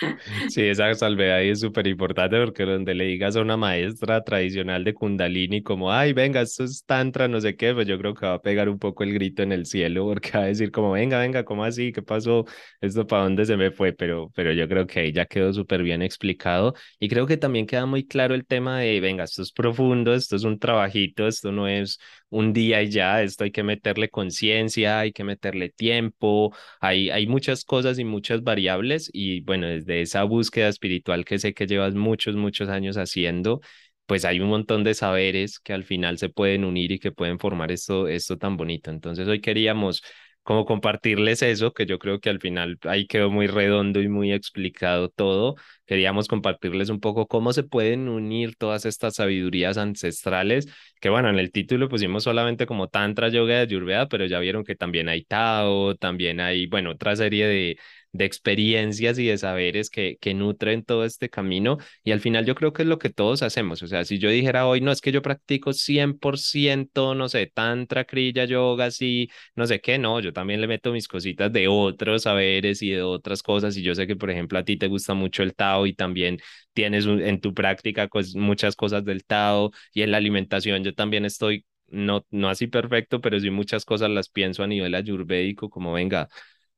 Sí, 0.48 0.62
esa 0.64 0.94
salvedad 0.96 1.38
ahí 1.38 1.50
es 1.50 1.60
súper 1.60 1.88
importante 1.88 2.40
porque 2.40 2.64
donde 2.64 2.96
le 2.96 3.06
digas 3.06 3.36
a 3.36 3.42
una 3.42 3.58
maestra 3.58 4.24
tradicional 4.24 4.84
de 4.84 4.94
Kundalini 4.94 5.62
como, 5.62 5.92
ay, 5.92 6.14
venga, 6.14 6.42
esto 6.42 6.64
es 6.64 6.86
Tantra, 6.86 7.28
no 7.28 7.42
sé 7.42 7.56
qué, 7.56 7.74
pues 7.74 7.88
yo 7.88 7.98
creo 7.98 8.14
que 8.14 8.26
va 8.26 8.36
a 8.36 8.42
pegar 8.42 8.70
un 8.70 8.80
poco 8.80 9.04
el 9.04 9.14
grito 9.14 9.44
en 9.44 9.52
el 9.52 9.66
cielo 9.66 10.06
porque 10.06 10.32
va 10.32 10.44
a 10.44 10.48
decir 10.48 10.72
como, 10.72 10.92
venga, 10.92 11.20
venga, 11.20 11.44
¿cómo 11.44 11.64
así? 11.66 11.92
¿Qué 11.92 12.02
pasó? 12.02 12.46
¿Esto 12.82 13.06
para 13.06 13.24
dónde 13.24 13.46
se 13.46 13.58
me 13.58 13.72
fue? 13.72 13.94
Pero, 13.94 14.32
pero 14.36 14.54
yo 14.54 14.68
creo 14.70 14.88
que 14.88 15.00
ahí 15.02 15.12
ya 15.12 15.26
quedó 15.26 15.54
súper 15.54 15.84
bien 15.84 16.02
explicado 16.02 16.74
y 17.00 17.10
creo 17.10 17.28
que 17.28 17.38
también 17.38 17.66
queda 17.68 17.86
muy 17.86 18.06
claro 18.08 18.36
el 18.36 18.46
tema 18.46 18.80
de, 18.80 19.00
venga, 19.02 19.24
esto 19.26 19.42
es 19.42 19.52
profundo, 19.52 20.14
esto 20.14 20.36
es 20.36 20.44
un 20.44 20.60
trabajito, 20.60 21.28
esto 21.28 21.52
no 21.52 21.68
es 21.68 22.00
un 22.36 22.54
día 22.54 22.82
y 22.84 22.90
ya, 22.90 23.22
esto 23.24 23.44
hay 23.44 23.52
que 23.52 23.64
meterle 23.64 24.10
conciencia, 24.10 25.00
hay 25.00 25.12
que 25.14 25.24
meterle 25.24 25.70
tiempo, 25.70 26.54
hay, 26.82 27.10
hay 27.10 27.28
muchas 27.28 27.64
cosas 27.66 28.00
y 28.00 28.04
muchas 28.06 28.44
variables 28.44 29.10
y 29.14 29.42
bueno, 29.42 29.68
desde 29.68 30.02
esa 30.02 30.24
búsqueda 30.24 30.68
espiritual 30.70 31.26
que 31.26 31.40
sé 31.40 31.54
que 31.54 31.68
llevas 31.68 31.96
muchos, 31.96 32.36
muchos 32.36 32.70
años 32.70 32.98
haciendo, 32.98 33.62
pues 34.06 34.26
hay 34.26 34.40
un 34.40 34.50
montón 34.50 34.84
de 34.84 34.94
saberes 34.94 35.60
que 35.60 35.74
al 35.74 35.84
final 35.84 36.18
se 36.18 36.30
pueden 36.30 36.64
unir 36.66 36.92
y 36.92 37.00
que 37.00 37.12
pueden 37.12 37.40
formar 37.40 37.72
esto, 37.72 38.08
esto 38.08 38.38
tan 38.38 38.58
bonito. 38.58 38.92
Entonces 38.92 39.28
hoy 39.28 39.42
queríamos 39.42 40.04
como 40.46 40.66
compartirles 40.66 41.42
eso, 41.42 41.74
que 41.74 41.86
yo 41.86 42.00
creo 42.00 42.20
que 42.22 42.30
al 42.30 42.40
final 42.40 42.78
ahí 42.84 43.08
quedó 43.08 43.32
muy 43.32 43.48
redondo 43.48 44.02
y 44.02 44.08
muy 44.08 44.32
explicado 44.32 45.10
todo. 45.10 45.56
Queríamos 45.86 46.28
compartirles 46.28 46.90
un 46.90 47.00
poco 47.00 47.28
cómo 47.28 47.52
se 47.52 47.64
pueden 47.64 48.08
unir 48.10 48.56
todas 48.56 48.86
estas 48.86 49.16
sabidurías 49.16 49.78
ancestrales, 49.78 50.68
que 51.02 51.10
bueno, 51.10 51.30
en 51.30 51.40
el 51.40 51.52
título 51.52 51.90
pusimos 51.90 52.24
solamente 52.24 52.66
como 52.68 52.88
Tantra, 52.88 53.30
Yoga 53.30 53.56
y 53.56 53.58
Ayurveda, 53.64 54.08
pero 54.08 54.26
ya 54.28 54.40
vieron 54.40 54.64
que 54.64 54.76
también 54.76 55.10
hay 55.10 55.24
Tao, 55.26 55.96
también 55.96 56.40
hay, 56.40 56.68
bueno, 56.68 56.92
otra 56.92 57.16
serie 57.16 57.48
de, 57.48 57.78
de 58.18 58.26
experiencias 58.26 59.20
y 59.20 59.26
de 59.28 59.38
saberes 59.38 59.90
que, 59.90 60.18
que 60.22 60.34
nutren 60.34 60.84
todo 60.84 61.06
este 61.06 61.30
camino. 61.30 61.78
Y 62.04 62.12
al 62.12 62.20
final 62.22 62.46
yo 62.46 62.56
creo 62.56 62.74
que 62.74 62.84
es 62.84 62.88
lo 62.88 63.00
que 63.00 63.10
todos 63.10 63.42
hacemos. 63.44 63.82
O 63.84 63.88
sea, 63.88 64.06
si 64.06 64.20
yo 64.20 64.30
dijera 64.30 64.68
hoy, 64.68 64.82
no 64.82 64.92
es 64.92 65.02
que 65.02 65.12
yo 65.12 65.22
practico 65.22 65.74
100%, 65.74 67.16
no 67.16 67.30
sé, 67.30 67.52
tantra, 67.54 68.06
kriya, 68.06 68.46
yoga, 68.46 68.86
así, 68.86 69.30
no 69.56 69.66
sé 69.68 69.82
qué, 69.82 69.98
no, 69.98 70.20
yo 70.20 70.34
también 70.34 70.62
le 70.62 70.68
meto 70.68 70.92
mis 70.92 71.08
cositas 71.08 71.52
de 71.52 71.68
otros 71.68 72.24
saberes 72.24 72.82
y 72.82 72.92
de 72.92 73.02
otras 73.04 73.44
cosas. 73.44 73.76
Y 73.78 73.82
yo 73.84 73.96
sé 73.96 74.08
que, 74.08 74.16
por 74.16 74.30
ejemplo, 74.32 74.58
a 74.60 74.64
ti 74.66 74.78
te 74.78 74.88
gusta 74.88 75.14
mucho 75.14 75.44
el 75.44 75.56
Tao 75.56 75.86
y 75.86 75.94
también 75.94 76.38
tienes 76.74 77.06
en 77.06 77.40
tu 77.42 77.54
práctica 77.54 78.08
pues, 78.08 78.36
muchas 78.36 78.76
cosas 78.76 79.04
del 79.06 79.26
Tao 79.26 79.72
y 79.94 80.02
en 80.02 80.12
la 80.12 80.18
alimentación 80.18 80.84
yo 80.84 80.94
también 80.94 81.26
estoy 81.26 81.66
no, 81.88 82.26
no 82.32 82.50
así 82.50 82.68
perfecto, 82.68 83.22
pero 83.22 83.40
sí 83.40 83.50
muchas 83.52 83.86
cosas 83.86 84.10
las 84.10 84.30
pienso 84.30 84.64
a 84.64 84.68
nivel 84.68 84.96
ayurvédico, 84.96 85.70
como 85.70 85.94
venga, 85.94 86.28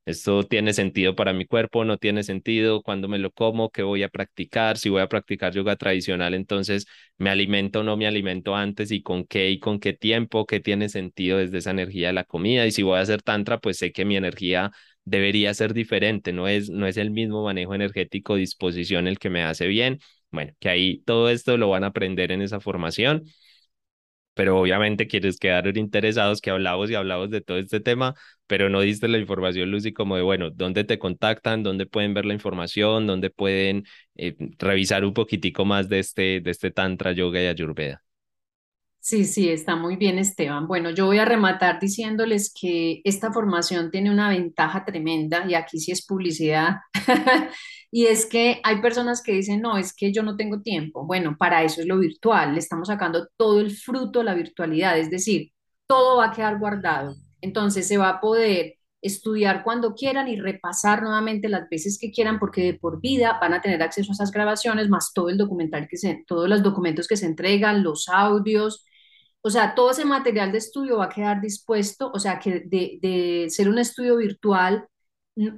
esto 0.07 0.43
tiene 0.43 0.73
sentido 0.73 1.15
para 1.15 1.33
mi 1.33 1.45
cuerpo, 1.45 1.83
no 1.85 1.97
tiene 1.97 2.23
sentido, 2.23 2.81
cuando 2.81 3.07
me 3.07 3.19
lo 3.19 3.31
como, 3.31 3.69
qué 3.71 3.83
voy 3.83 4.03
a 4.03 4.09
practicar, 4.09 4.77
si 4.77 4.89
voy 4.89 5.01
a 5.01 5.09
practicar 5.09 5.53
yoga 5.53 5.75
tradicional, 5.75 6.33
entonces 6.33 6.85
me 7.17 7.29
alimento 7.29 7.83
no 7.83 7.97
me 7.97 8.07
alimento 8.07 8.55
antes 8.55 8.91
y 8.91 9.01
con 9.03 9.25
qué 9.25 9.49
y 9.51 9.59
con 9.59 9.79
qué 9.79 9.93
tiempo, 9.93 10.45
qué 10.45 10.59
tiene 10.61 10.89
sentido 10.89 11.37
desde 11.39 11.57
esa 11.59 11.71
energía 11.71 12.07
de 12.07 12.13
la 12.13 12.23
comida 12.23 12.65
y 12.65 12.71
si 12.71 12.83
voy 12.83 12.97
a 12.97 13.01
hacer 13.01 13.21
tantra, 13.21 13.59
pues 13.59 13.77
sé 13.77 13.91
que 13.91 14.05
mi 14.05 14.15
energía 14.17 14.71
debería 15.03 15.53
ser 15.53 15.73
diferente, 15.73 16.33
no 16.33 16.47
es, 16.47 16.69
no 16.69 16.87
es 16.87 16.97
el 16.97 17.11
mismo 17.11 17.43
manejo 17.43 17.75
energético, 17.75 18.35
disposición 18.35 19.07
el 19.07 19.19
que 19.19 19.29
me 19.29 19.43
hace 19.43 19.67
bien. 19.67 19.99
Bueno, 20.31 20.53
que 20.59 20.69
ahí 20.69 21.01
todo 21.05 21.29
esto 21.29 21.57
lo 21.57 21.69
van 21.69 21.83
a 21.83 21.87
aprender 21.87 22.31
en 22.31 22.41
esa 22.41 22.59
formación 22.59 23.23
pero 24.37 24.59
obviamente 24.59 25.07
quieres 25.07 25.37
quedar 25.39 25.75
interesados 25.77 26.41
que 26.41 26.51
hablamos 26.51 26.89
y 26.91 26.95
hablamos 26.95 27.29
de 27.31 27.41
todo 27.41 27.57
este 27.57 27.81
tema, 27.81 28.15
pero 28.47 28.69
no 28.69 28.81
diste 28.81 29.07
la 29.09 29.17
información, 29.17 29.71
Lucy, 29.71 29.93
como 29.93 30.15
de, 30.15 30.21
bueno, 30.21 30.51
¿dónde 30.51 30.85
te 30.85 30.99
contactan? 30.99 31.63
¿Dónde 31.63 31.87
pueden 31.87 32.13
ver 32.13 32.25
la 32.25 32.33
información? 32.35 33.07
¿Dónde 33.07 33.31
pueden 33.31 33.85
eh, 34.15 34.35
revisar 34.59 35.03
un 35.05 35.13
poquitico 35.13 35.65
más 35.65 35.89
de 35.89 35.99
este, 35.99 36.39
de 36.41 36.51
este 36.51 36.71
Tantra, 36.71 37.11
Yoga 37.13 37.41
y 37.43 37.47
Ayurveda? 37.47 38.03
Sí, 38.99 39.23
sí, 39.23 39.49
está 39.49 39.75
muy 39.77 39.95
bien, 39.95 40.19
Esteban. 40.19 40.67
Bueno, 40.67 40.89
yo 40.89 41.05
voy 41.05 41.17
a 41.19 41.23
rematar 41.25 41.79
diciéndoles 41.79 42.53
que 42.53 42.99
esta 43.05 43.31
formación 43.31 43.89
tiene 43.89 44.11
una 44.11 44.29
ventaja 44.29 44.83
tremenda 44.83 45.45
y 45.47 45.53
aquí 45.55 45.79
sí 45.79 45.91
es 45.93 46.05
publicidad. 46.05 46.77
y 47.91 48.05
es 48.07 48.25
que 48.25 48.59
hay 48.63 48.81
personas 48.81 49.21
que 49.23 49.33
dicen, 49.33 49.61
no, 49.61 49.77
es 49.77 49.93
que 49.93 50.11
yo 50.11 50.23
no 50.23 50.35
tengo 50.35 50.61
tiempo. 50.61 51.05
Bueno, 51.05 51.35
para 51.37 51.63
eso 51.63 51.81
es 51.81 51.87
lo 51.87 51.97
virtual. 51.99 52.53
Le 52.53 52.59
estamos 52.59 52.89
sacando 52.89 53.27
todo 53.37 53.59
el 53.61 53.71
fruto 53.71 54.19
de 54.19 54.25
la 54.25 54.33
virtualidad, 54.33 54.97
es 54.97 55.09
decir, 55.09 55.51
todo 55.87 56.17
va 56.17 56.27
a 56.27 56.31
quedar 56.31 56.59
guardado. 56.59 57.15
Entonces 57.41 57.87
se 57.87 57.97
va 57.97 58.09
a 58.09 58.21
poder 58.21 58.75
estudiar 59.01 59.63
cuando 59.63 59.93
quieran 59.95 60.27
y 60.27 60.37
repasar 60.37 61.03
nuevamente 61.03 61.49
las 61.49 61.69
veces 61.69 61.97
que 61.99 62.11
quieran 62.11 62.39
porque 62.39 62.63
de 62.63 62.73
por 62.73 62.99
vida 62.99 63.37
van 63.39 63.53
a 63.53 63.61
tener 63.61 63.81
acceso 63.81 64.11
a 64.11 64.15
esas 64.15 64.31
grabaciones 64.31 64.89
más 64.89 65.13
todo 65.13 65.29
el 65.29 65.37
documental 65.37 65.87
que 65.87 65.97
se, 65.97 66.23
todos 66.27 66.49
los 66.49 66.63
documentos 66.63 67.07
que 67.07 67.15
se 67.15 67.27
entregan, 67.27 67.83
los 67.83 68.09
audios, 68.09 68.85
o 69.41 69.49
sea, 69.49 69.75
todo 69.75 69.91
ese 69.91 70.03
material 70.05 70.51
de 70.51 70.57
estudio 70.57 70.97
va 70.97 71.05
a 71.05 71.09
quedar 71.09 71.41
dispuesto, 71.41 72.11
o 72.13 72.19
sea, 72.19 72.39
que 72.39 72.63
de, 72.65 73.47
ser 73.49 73.69
un 73.69 73.79
estudio 73.79 74.17
virtual, 74.17 74.87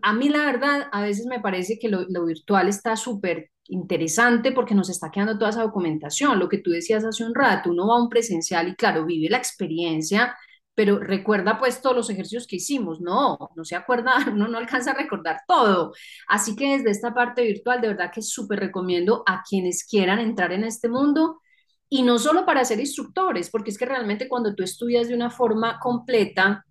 a 0.01 0.13
mí 0.13 0.30
la 0.30 0.45
verdad, 0.45 0.88
a 0.91 1.01
veces 1.01 1.25
me 1.25 1.39
parece 1.39 1.80
que 1.80 1.89
lo, 1.89 2.25
virtual 2.25 2.67
está 2.67 2.95
súper 2.95 3.51
interesante 3.67 4.51
porque 4.51 4.75
nos 4.75 4.89
está 4.89 5.11
quedando 5.11 5.38
toda 5.38 5.51
esa 5.51 5.61
documentación, 5.61 6.39
lo 6.39 6.49
que 6.49 6.57
tú 6.57 6.71
decías 6.71 7.05
hace 7.05 7.23
un 7.23 7.36
rato, 7.36 7.69
uno 7.69 7.88
va 7.88 7.95
a 7.95 8.01
un 8.01 8.09
presencial 8.09 8.67
y 8.67 8.75
claro, 8.75 9.05
vive 9.05 9.30
la 9.30 9.38
experiencia, 9.38 10.36
pero 10.73 10.99
recuerda 10.99 11.59
pues 11.59 11.82
todos 11.82 11.95
los 11.95 12.09
ejercicios 12.09 12.47
que 12.47 12.57
hicimos, 12.57 12.99
no, 13.01 13.38
no 13.55 13.65
se 13.65 13.75
acuerda, 13.75 14.15
uno 14.34 14.47
no 14.47 14.57
alcanza 14.57 14.91
a 14.91 14.95
recordar 14.95 15.41
todo. 15.47 15.93
Así 16.27 16.55
que 16.55 16.77
desde 16.77 16.91
esta 16.91 17.13
parte 17.13 17.43
virtual, 17.43 17.82
de 17.82 17.89
verdad 17.89 18.11
que 18.13 18.21
súper 18.21 18.59
recomiendo 18.59 19.23
a 19.27 19.43
quienes 19.47 19.86
quieran 19.86 20.19
entrar 20.19 20.51
en 20.51 20.63
este 20.63 20.89
mundo 20.89 21.41
y 21.89 22.03
no 22.03 22.19
solo 22.19 22.45
para 22.45 22.63
ser 22.65 22.80
instructores, 22.80 23.49
porque 23.49 23.71
es 23.71 23.77
que 23.77 23.86
realmente 23.86 24.30
cuando 24.30 24.55
tú 24.55 24.63
estudias 24.63 25.07
de 25.07 25.15
una 25.15 25.30
forma 25.32 25.80
completa, 25.80 26.65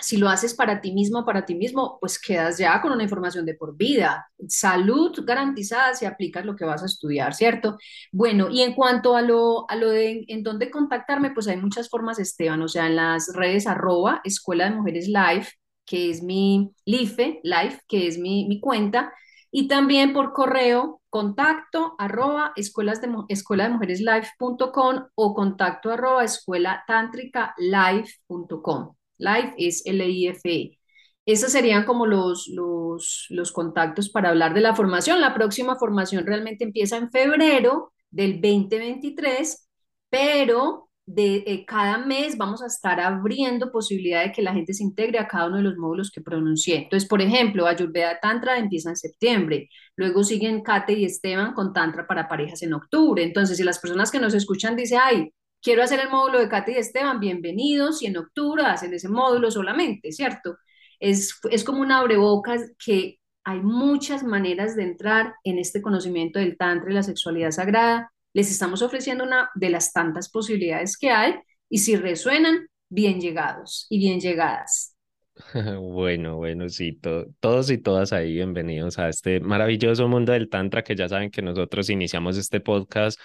si 0.00 0.16
lo 0.16 0.28
haces 0.28 0.54
para 0.54 0.80
ti 0.80 0.92
mismo, 0.92 1.24
para 1.24 1.44
ti 1.44 1.54
mismo, 1.54 1.98
pues 2.00 2.18
quedas 2.18 2.58
ya 2.58 2.80
con 2.80 2.92
una 2.92 3.02
información 3.02 3.44
de 3.44 3.54
por 3.54 3.76
vida. 3.76 4.26
Salud 4.48 5.12
garantizada 5.24 5.94
si 5.94 6.06
aplicas 6.06 6.44
lo 6.44 6.56
que 6.56 6.64
vas 6.64 6.82
a 6.82 6.86
estudiar, 6.86 7.34
¿cierto? 7.34 7.76
Bueno, 8.10 8.48
y 8.50 8.62
en 8.62 8.74
cuanto 8.74 9.14
a 9.16 9.22
lo, 9.22 9.70
a 9.70 9.76
lo 9.76 9.90
de 9.90 10.24
en 10.28 10.42
dónde 10.42 10.70
contactarme, 10.70 11.30
pues 11.32 11.46
hay 11.48 11.56
muchas 11.58 11.88
formas, 11.88 12.18
Esteban, 12.18 12.62
o 12.62 12.68
sea, 12.68 12.86
en 12.86 12.96
las 12.96 13.32
redes 13.34 13.66
arroba 13.66 14.20
Escuela 14.24 14.64
de 14.64 14.76
Mujeres 14.76 15.08
Live, 15.08 15.48
que 15.84 16.10
es 16.10 16.22
mi 16.22 16.72
LIFE, 16.86 17.40
Live, 17.42 17.80
que 17.86 18.06
es 18.06 18.18
mi, 18.18 18.48
mi 18.48 18.60
cuenta, 18.60 19.12
y 19.50 19.68
también 19.68 20.14
por 20.14 20.32
correo 20.32 21.02
contacto 21.10 21.94
arroba 21.98 22.52
escuelas 22.56 23.02
de, 23.02 23.08
escuela 23.28 23.64
de 23.64 23.74
mujeres 23.74 24.00
live.com 24.00 25.08
o 25.14 25.34
contacto 25.34 25.90
arroba 25.90 26.24
escuela 26.24 26.82
tántrica 26.86 27.54
live.com. 27.58 28.94
Live 29.22 29.54
es 29.56 29.86
L-I-F-E. 29.86 30.78
Esos 31.24 31.52
serían 31.52 31.84
como 31.84 32.06
los, 32.06 32.48
los, 32.48 33.26
los 33.30 33.52
contactos 33.52 34.10
para 34.10 34.30
hablar 34.30 34.54
de 34.54 34.60
la 34.60 34.74
formación. 34.74 35.20
La 35.20 35.34
próxima 35.34 35.76
formación 35.76 36.26
realmente 36.26 36.64
empieza 36.64 36.96
en 36.96 37.10
febrero 37.10 37.92
del 38.10 38.40
2023, 38.40 39.68
pero 40.10 40.88
de 41.06 41.42
eh, 41.46 41.64
cada 41.66 41.98
mes 41.98 42.36
vamos 42.38 42.62
a 42.62 42.66
estar 42.66 43.00
abriendo 43.00 43.72
posibilidad 43.72 44.24
de 44.24 44.32
que 44.32 44.42
la 44.42 44.52
gente 44.52 44.72
se 44.72 44.84
integre 44.84 45.18
a 45.18 45.26
cada 45.28 45.46
uno 45.46 45.56
de 45.56 45.62
los 45.64 45.76
módulos 45.76 46.10
que 46.10 46.20
pronuncié. 46.20 46.76
Entonces, 46.76 47.08
por 47.08 47.20
ejemplo, 47.20 47.66
Ayurveda 47.66 48.18
Tantra 48.20 48.58
empieza 48.58 48.90
en 48.90 48.96
septiembre, 48.96 49.68
luego 49.96 50.24
siguen 50.24 50.62
Kate 50.62 50.94
y 50.94 51.04
Esteban 51.04 51.54
con 51.54 51.72
Tantra 51.72 52.06
para 52.06 52.28
parejas 52.28 52.62
en 52.62 52.74
octubre. 52.74 53.22
Entonces, 53.22 53.56
si 53.56 53.64
las 53.64 53.78
personas 53.78 54.10
que 54.10 54.20
nos 54.20 54.34
escuchan 54.34 54.76
dicen, 54.76 54.98
ay, 55.02 55.32
quiero 55.62 55.82
hacer 55.82 56.00
el 56.00 56.10
módulo 56.10 56.40
de 56.40 56.48
Kate 56.48 56.72
y 56.72 56.76
Esteban, 56.76 57.20
bienvenidos, 57.20 58.02
y 58.02 58.06
en 58.06 58.16
octubre 58.16 58.64
hacen 58.64 58.92
ese 58.92 59.08
módulo 59.08 59.50
solamente, 59.50 60.12
¿cierto? 60.12 60.56
Es, 60.98 61.38
es 61.50 61.64
como 61.64 61.80
un 61.80 61.92
abrebocas 61.92 62.72
que 62.84 63.18
hay 63.44 63.60
muchas 63.60 64.24
maneras 64.24 64.76
de 64.76 64.82
entrar 64.82 65.34
en 65.44 65.58
este 65.58 65.80
conocimiento 65.80 66.38
del 66.38 66.56
Tantra 66.56 66.90
y 66.90 66.94
la 66.94 67.02
sexualidad 67.02 67.52
sagrada 67.52 68.12
les 68.34 68.50
estamos 68.50 68.82
ofreciendo 68.82 69.24
una 69.24 69.50
de 69.54 69.70
las 69.70 69.92
tantas 69.92 70.30
posibilidades 70.30 70.96
que 70.96 71.10
hay 71.10 71.34
y 71.68 71.78
si 71.78 71.96
resuenan, 71.96 72.66
bien 72.88 73.20
llegados 73.20 73.86
y 73.88 73.98
bien 73.98 74.20
llegadas. 74.20 74.96
Bueno, 75.80 76.36
bueno, 76.36 76.68
sí, 76.68 77.00
todos 77.40 77.70
y 77.70 77.78
todas 77.78 78.12
ahí 78.12 78.34
bienvenidos 78.34 78.98
a 78.98 79.08
este 79.08 79.40
maravilloso 79.40 80.06
mundo 80.06 80.32
del 80.32 80.50
Tantra 80.50 80.84
que 80.84 80.94
ya 80.94 81.08
saben 81.08 81.30
que 81.30 81.40
nosotros 81.40 81.88
iniciamos 81.88 82.36
este 82.36 82.60
podcast 82.60 83.18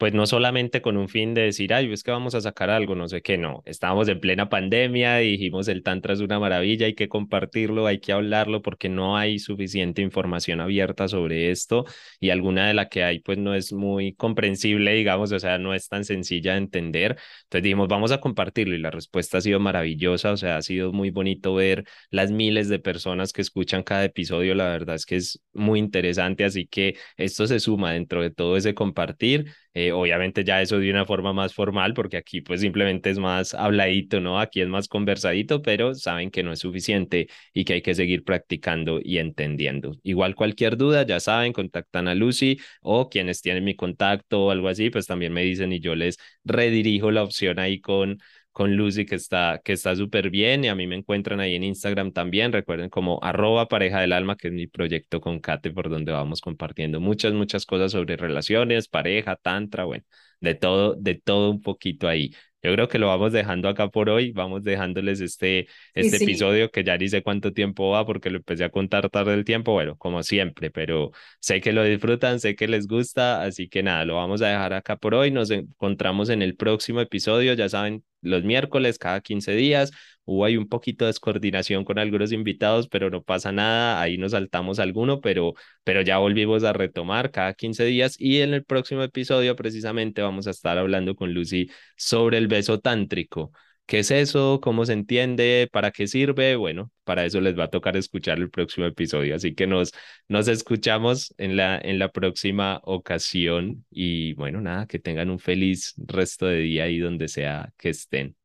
pues 0.00 0.14
no 0.14 0.26
solamente 0.26 0.80
con 0.80 0.96
un 0.96 1.10
fin 1.10 1.34
de 1.34 1.42
decir, 1.42 1.74
ay, 1.74 1.92
es 1.92 2.02
que 2.02 2.10
vamos 2.10 2.34
a 2.34 2.40
sacar 2.40 2.70
algo, 2.70 2.94
no 2.94 3.06
sé 3.06 3.20
qué, 3.20 3.36
no. 3.36 3.62
Estábamos 3.66 4.08
en 4.08 4.18
plena 4.18 4.48
pandemia 4.48 5.18
dijimos, 5.18 5.68
el 5.68 5.82
Tantra 5.82 6.14
es 6.14 6.20
una 6.20 6.38
maravilla, 6.40 6.86
hay 6.86 6.94
que 6.94 7.10
compartirlo, 7.10 7.86
hay 7.86 8.00
que 8.00 8.12
hablarlo 8.12 8.62
porque 8.62 8.88
no 8.88 9.18
hay 9.18 9.38
suficiente 9.38 10.00
información 10.00 10.60
abierta 10.62 11.06
sobre 11.06 11.50
esto 11.50 11.84
y 12.18 12.30
alguna 12.30 12.66
de 12.66 12.72
la 12.72 12.88
que 12.88 13.04
hay, 13.04 13.18
pues 13.20 13.36
no 13.36 13.54
es 13.54 13.74
muy 13.74 14.14
comprensible, 14.14 14.94
digamos, 14.94 15.32
o 15.32 15.38
sea, 15.38 15.58
no 15.58 15.74
es 15.74 15.88
tan 15.88 16.06
sencilla 16.06 16.52
de 16.52 16.58
entender. 16.60 17.18
Entonces 17.42 17.62
dijimos, 17.62 17.88
vamos 17.88 18.10
a 18.10 18.20
compartirlo 18.20 18.74
y 18.74 18.78
la 18.78 18.90
respuesta 18.90 19.36
ha 19.36 19.40
sido 19.42 19.60
maravillosa, 19.60 20.32
o 20.32 20.36
sea, 20.38 20.56
ha 20.56 20.62
sido 20.62 20.92
muy 20.94 21.10
bonito 21.10 21.54
ver 21.54 21.84
las 22.10 22.30
miles 22.30 22.70
de 22.70 22.78
personas 22.78 23.34
que 23.34 23.42
escuchan 23.42 23.82
cada 23.82 24.04
episodio, 24.06 24.54
la 24.54 24.68
verdad 24.70 24.94
es 24.96 25.04
que 25.04 25.16
es 25.16 25.42
muy 25.52 25.78
interesante, 25.78 26.44
así 26.44 26.66
que 26.66 26.96
esto 27.18 27.46
se 27.46 27.60
suma 27.60 27.92
dentro 27.92 28.22
de 28.22 28.30
todo 28.30 28.56
ese 28.56 28.74
compartir 28.74 29.44
eh, 29.74 29.92
obviamente 29.92 30.42
ya 30.44 30.60
eso 30.62 30.78
de 30.78 30.90
una 30.90 31.04
forma 31.06 31.32
más 31.32 31.54
formal, 31.54 31.94
porque 31.94 32.16
aquí 32.16 32.40
pues 32.40 32.60
simplemente 32.60 33.10
es 33.10 33.18
más 33.18 33.54
habladito, 33.54 34.20
¿no? 34.20 34.40
Aquí 34.40 34.60
es 34.60 34.68
más 34.68 34.88
conversadito, 34.88 35.62
pero 35.62 35.94
saben 35.94 36.30
que 36.30 36.42
no 36.42 36.52
es 36.52 36.58
suficiente 36.60 37.28
y 37.52 37.64
que 37.64 37.74
hay 37.74 37.82
que 37.82 37.94
seguir 37.94 38.24
practicando 38.24 39.00
y 39.02 39.18
entendiendo. 39.18 39.96
Igual 40.02 40.34
cualquier 40.34 40.76
duda, 40.76 41.04
ya 41.06 41.20
saben, 41.20 41.52
contactan 41.52 42.08
a 42.08 42.14
Lucy 42.14 42.58
o 42.82 43.08
quienes 43.08 43.42
tienen 43.42 43.64
mi 43.64 43.74
contacto 43.76 44.46
o 44.46 44.50
algo 44.50 44.68
así, 44.68 44.90
pues 44.90 45.06
también 45.06 45.32
me 45.32 45.42
dicen 45.42 45.72
y 45.72 45.80
yo 45.80 45.94
les 45.94 46.18
redirijo 46.44 47.10
la 47.10 47.22
opción 47.22 47.58
ahí 47.58 47.80
con 47.80 48.18
con 48.52 48.76
Lucy 48.76 49.06
que 49.06 49.14
está 49.14 49.60
que 49.64 49.72
está 49.72 49.94
súper 49.96 50.30
bien 50.30 50.64
y 50.64 50.68
a 50.68 50.74
mí 50.74 50.86
me 50.86 50.96
encuentran 50.96 51.40
ahí 51.40 51.54
en 51.54 51.62
Instagram 51.64 52.12
también, 52.12 52.52
recuerden 52.52 52.90
como 52.90 53.18
arroba 53.22 53.68
pareja 53.68 54.00
del 54.00 54.12
alma, 54.12 54.36
que 54.36 54.48
es 54.48 54.54
mi 54.54 54.66
proyecto 54.66 55.20
con 55.20 55.40
Kate 55.40 55.70
por 55.70 55.88
donde 55.88 56.12
vamos 56.12 56.40
compartiendo 56.40 57.00
muchas, 57.00 57.32
muchas 57.32 57.66
cosas 57.66 57.92
sobre 57.92 58.16
relaciones, 58.16 58.88
pareja, 58.88 59.36
tantra, 59.36 59.84
bueno, 59.84 60.04
de 60.40 60.54
todo, 60.54 60.94
de 60.94 61.14
todo 61.14 61.50
un 61.50 61.62
poquito 61.62 62.08
ahí. 62.08 62.34
Yo 62.62 62.72
creo 62.74 62.88
que 62.88 62.98
lo 62.98 63.06
vamos 63.06 63.32
dejando 63.32 63.68
acá 63.68 63.88
por 63.88 64.10
hoy, 64.10 64.32
vamos 64.32 64.62
dejándoles 64.62 65.20
este, 65.20 65.66
este 65.94 66.16
episodio 66.18 66.70
que 66.70 66.84
ya 66.84 66.98
ni 66.98 67.08
sé 67.08 67.22
cuánto 67.22 67.52
tiempo 67.52 67.90
va 67.90 68.04
porque 68.04 68.28
lo 68.30 68.36
empecé 68.38 68.64
a 68.64 68.70
contar 68.70 69.08
tarde 69.08 69.34
el 69.34 69.44
tiempo, 69.44 69.72
bueno, 69.72 69.96
como 69.96 70.22
siempre, 70.22 70.70
pero 70.70 71.10
sé 71.40 71.60
que 71.60 71.72
lo 71.72 71.82
disfrutan, 71.84 72.38
sé 72.38 72.54
que 72.56 72.68
les 72.68 72.86
gusta, 72.86 73.42
así 73.42 73.68
que 73.68 73.82
nada, 73.82 74.04
lo 74.04 74.16
vamos 74.16 74.42
a 74.42 74.48
dejar 74.48 74.74
acá 74.74 74.96
por 74.96 75.14
hoy, 75.14 75.30
nos 75.30 75.50
encontramos 75.50 76.28
en 76.28 76.42
el 76.42 76.54
próximo 76.56 77.00
episodio, 77.00 77.54
ya 77.54 77.68
saben, 77.68 78.04
los 78.22 78.44
miércoles 78.44 78.98
cada 78.98 79.20
15 79.20 79.52
días. 79.52 79.90
Hubo 80.32 80.44
ahí 80.44 80.56
un 80.56 80.68
poquito 80.68 81.04
de 81.04 81.08
descoordinación 81.08 81.84
con 81.84 81.98
algunos 81.98 82.30
invitados, 82.30 82.86
pero 82.88 83.10
no 83.10 83.20
pasa 83.22 83.50
nada, 83.50 84.00
ahí 84.00 84.16
nos 84.16 84.30
saltamos 84.30 84.78
alguno, 84.78 85.20
pero, 85.20 85.54
pero 85.82 86.02
ya 86.02 86.18
volvimos 86.18 86.62
a 86.62 86.72
retomar 86.72 87.32
cada 87.32 87.52
15 87.54 87.84
días 87.84 88.14
y 88.16 88.40
en 88.40 88.54
el 88.54 88.64
próximo 88.64 89.02
episodio 89.02 89.56
precisamente 89.56 90.22
vamos 90.22 90.46
a 90.46 90.50
estar 90.50 90.78
hablando 90.78 91.16
con 91.16 91.34
Lucy 91.34 91.68
sobre 91.96 92.38
el 92.38 92.46
beso 92.46 92.78
tántrico. 92.78 93.50
¿Qué 93.86 93.98
es 94.00 94.10
eso? 94.12 94.60
¿Cómo 94.62 94.86
se 94.86 94.92
entiende? 94.92 95.68
¿Para 95.72 95.90
qué 95.90 96.06
sirve? 96.06 96.54
Bueno, 96.54 96.92
para 97.02 97.24
eso 97.24 97.40
les 97.40 97.58
va 97.58 97.64
a 97.64 97.70
tocar 97.70 97.96
escuchar 97.96 98.38
el 98.38 98.48
próximo 98.50 98.86
episodio. 98.86 99.34
Así 99.34 99.52
que 99.54 99.66
nos, 99.66 99.92
nos 100.28 100.46
escuchamos 100.46 101.34
en 101.38 101.56
la, 101.56 101.76
en 101.78 101.98
la 101.98 102.12
próxima 102.12 102.80
ocasión. 102.84 103.84
Y 103.90 104.34
bueno, 104.34 104.60
nada, 104.60 104.86
que 104.86 105.00
tengan 105.00 105.28
un 105.30 105.40
feliz 105.40 105.94
resto 105.96 106.46
de 106.46 106.58
día 106.60 106.84
ahí 106.84 106.98
donde 107.00 107.26
sea 107.26 107.72
que 107.76 107.88
estén. 107.88 108.36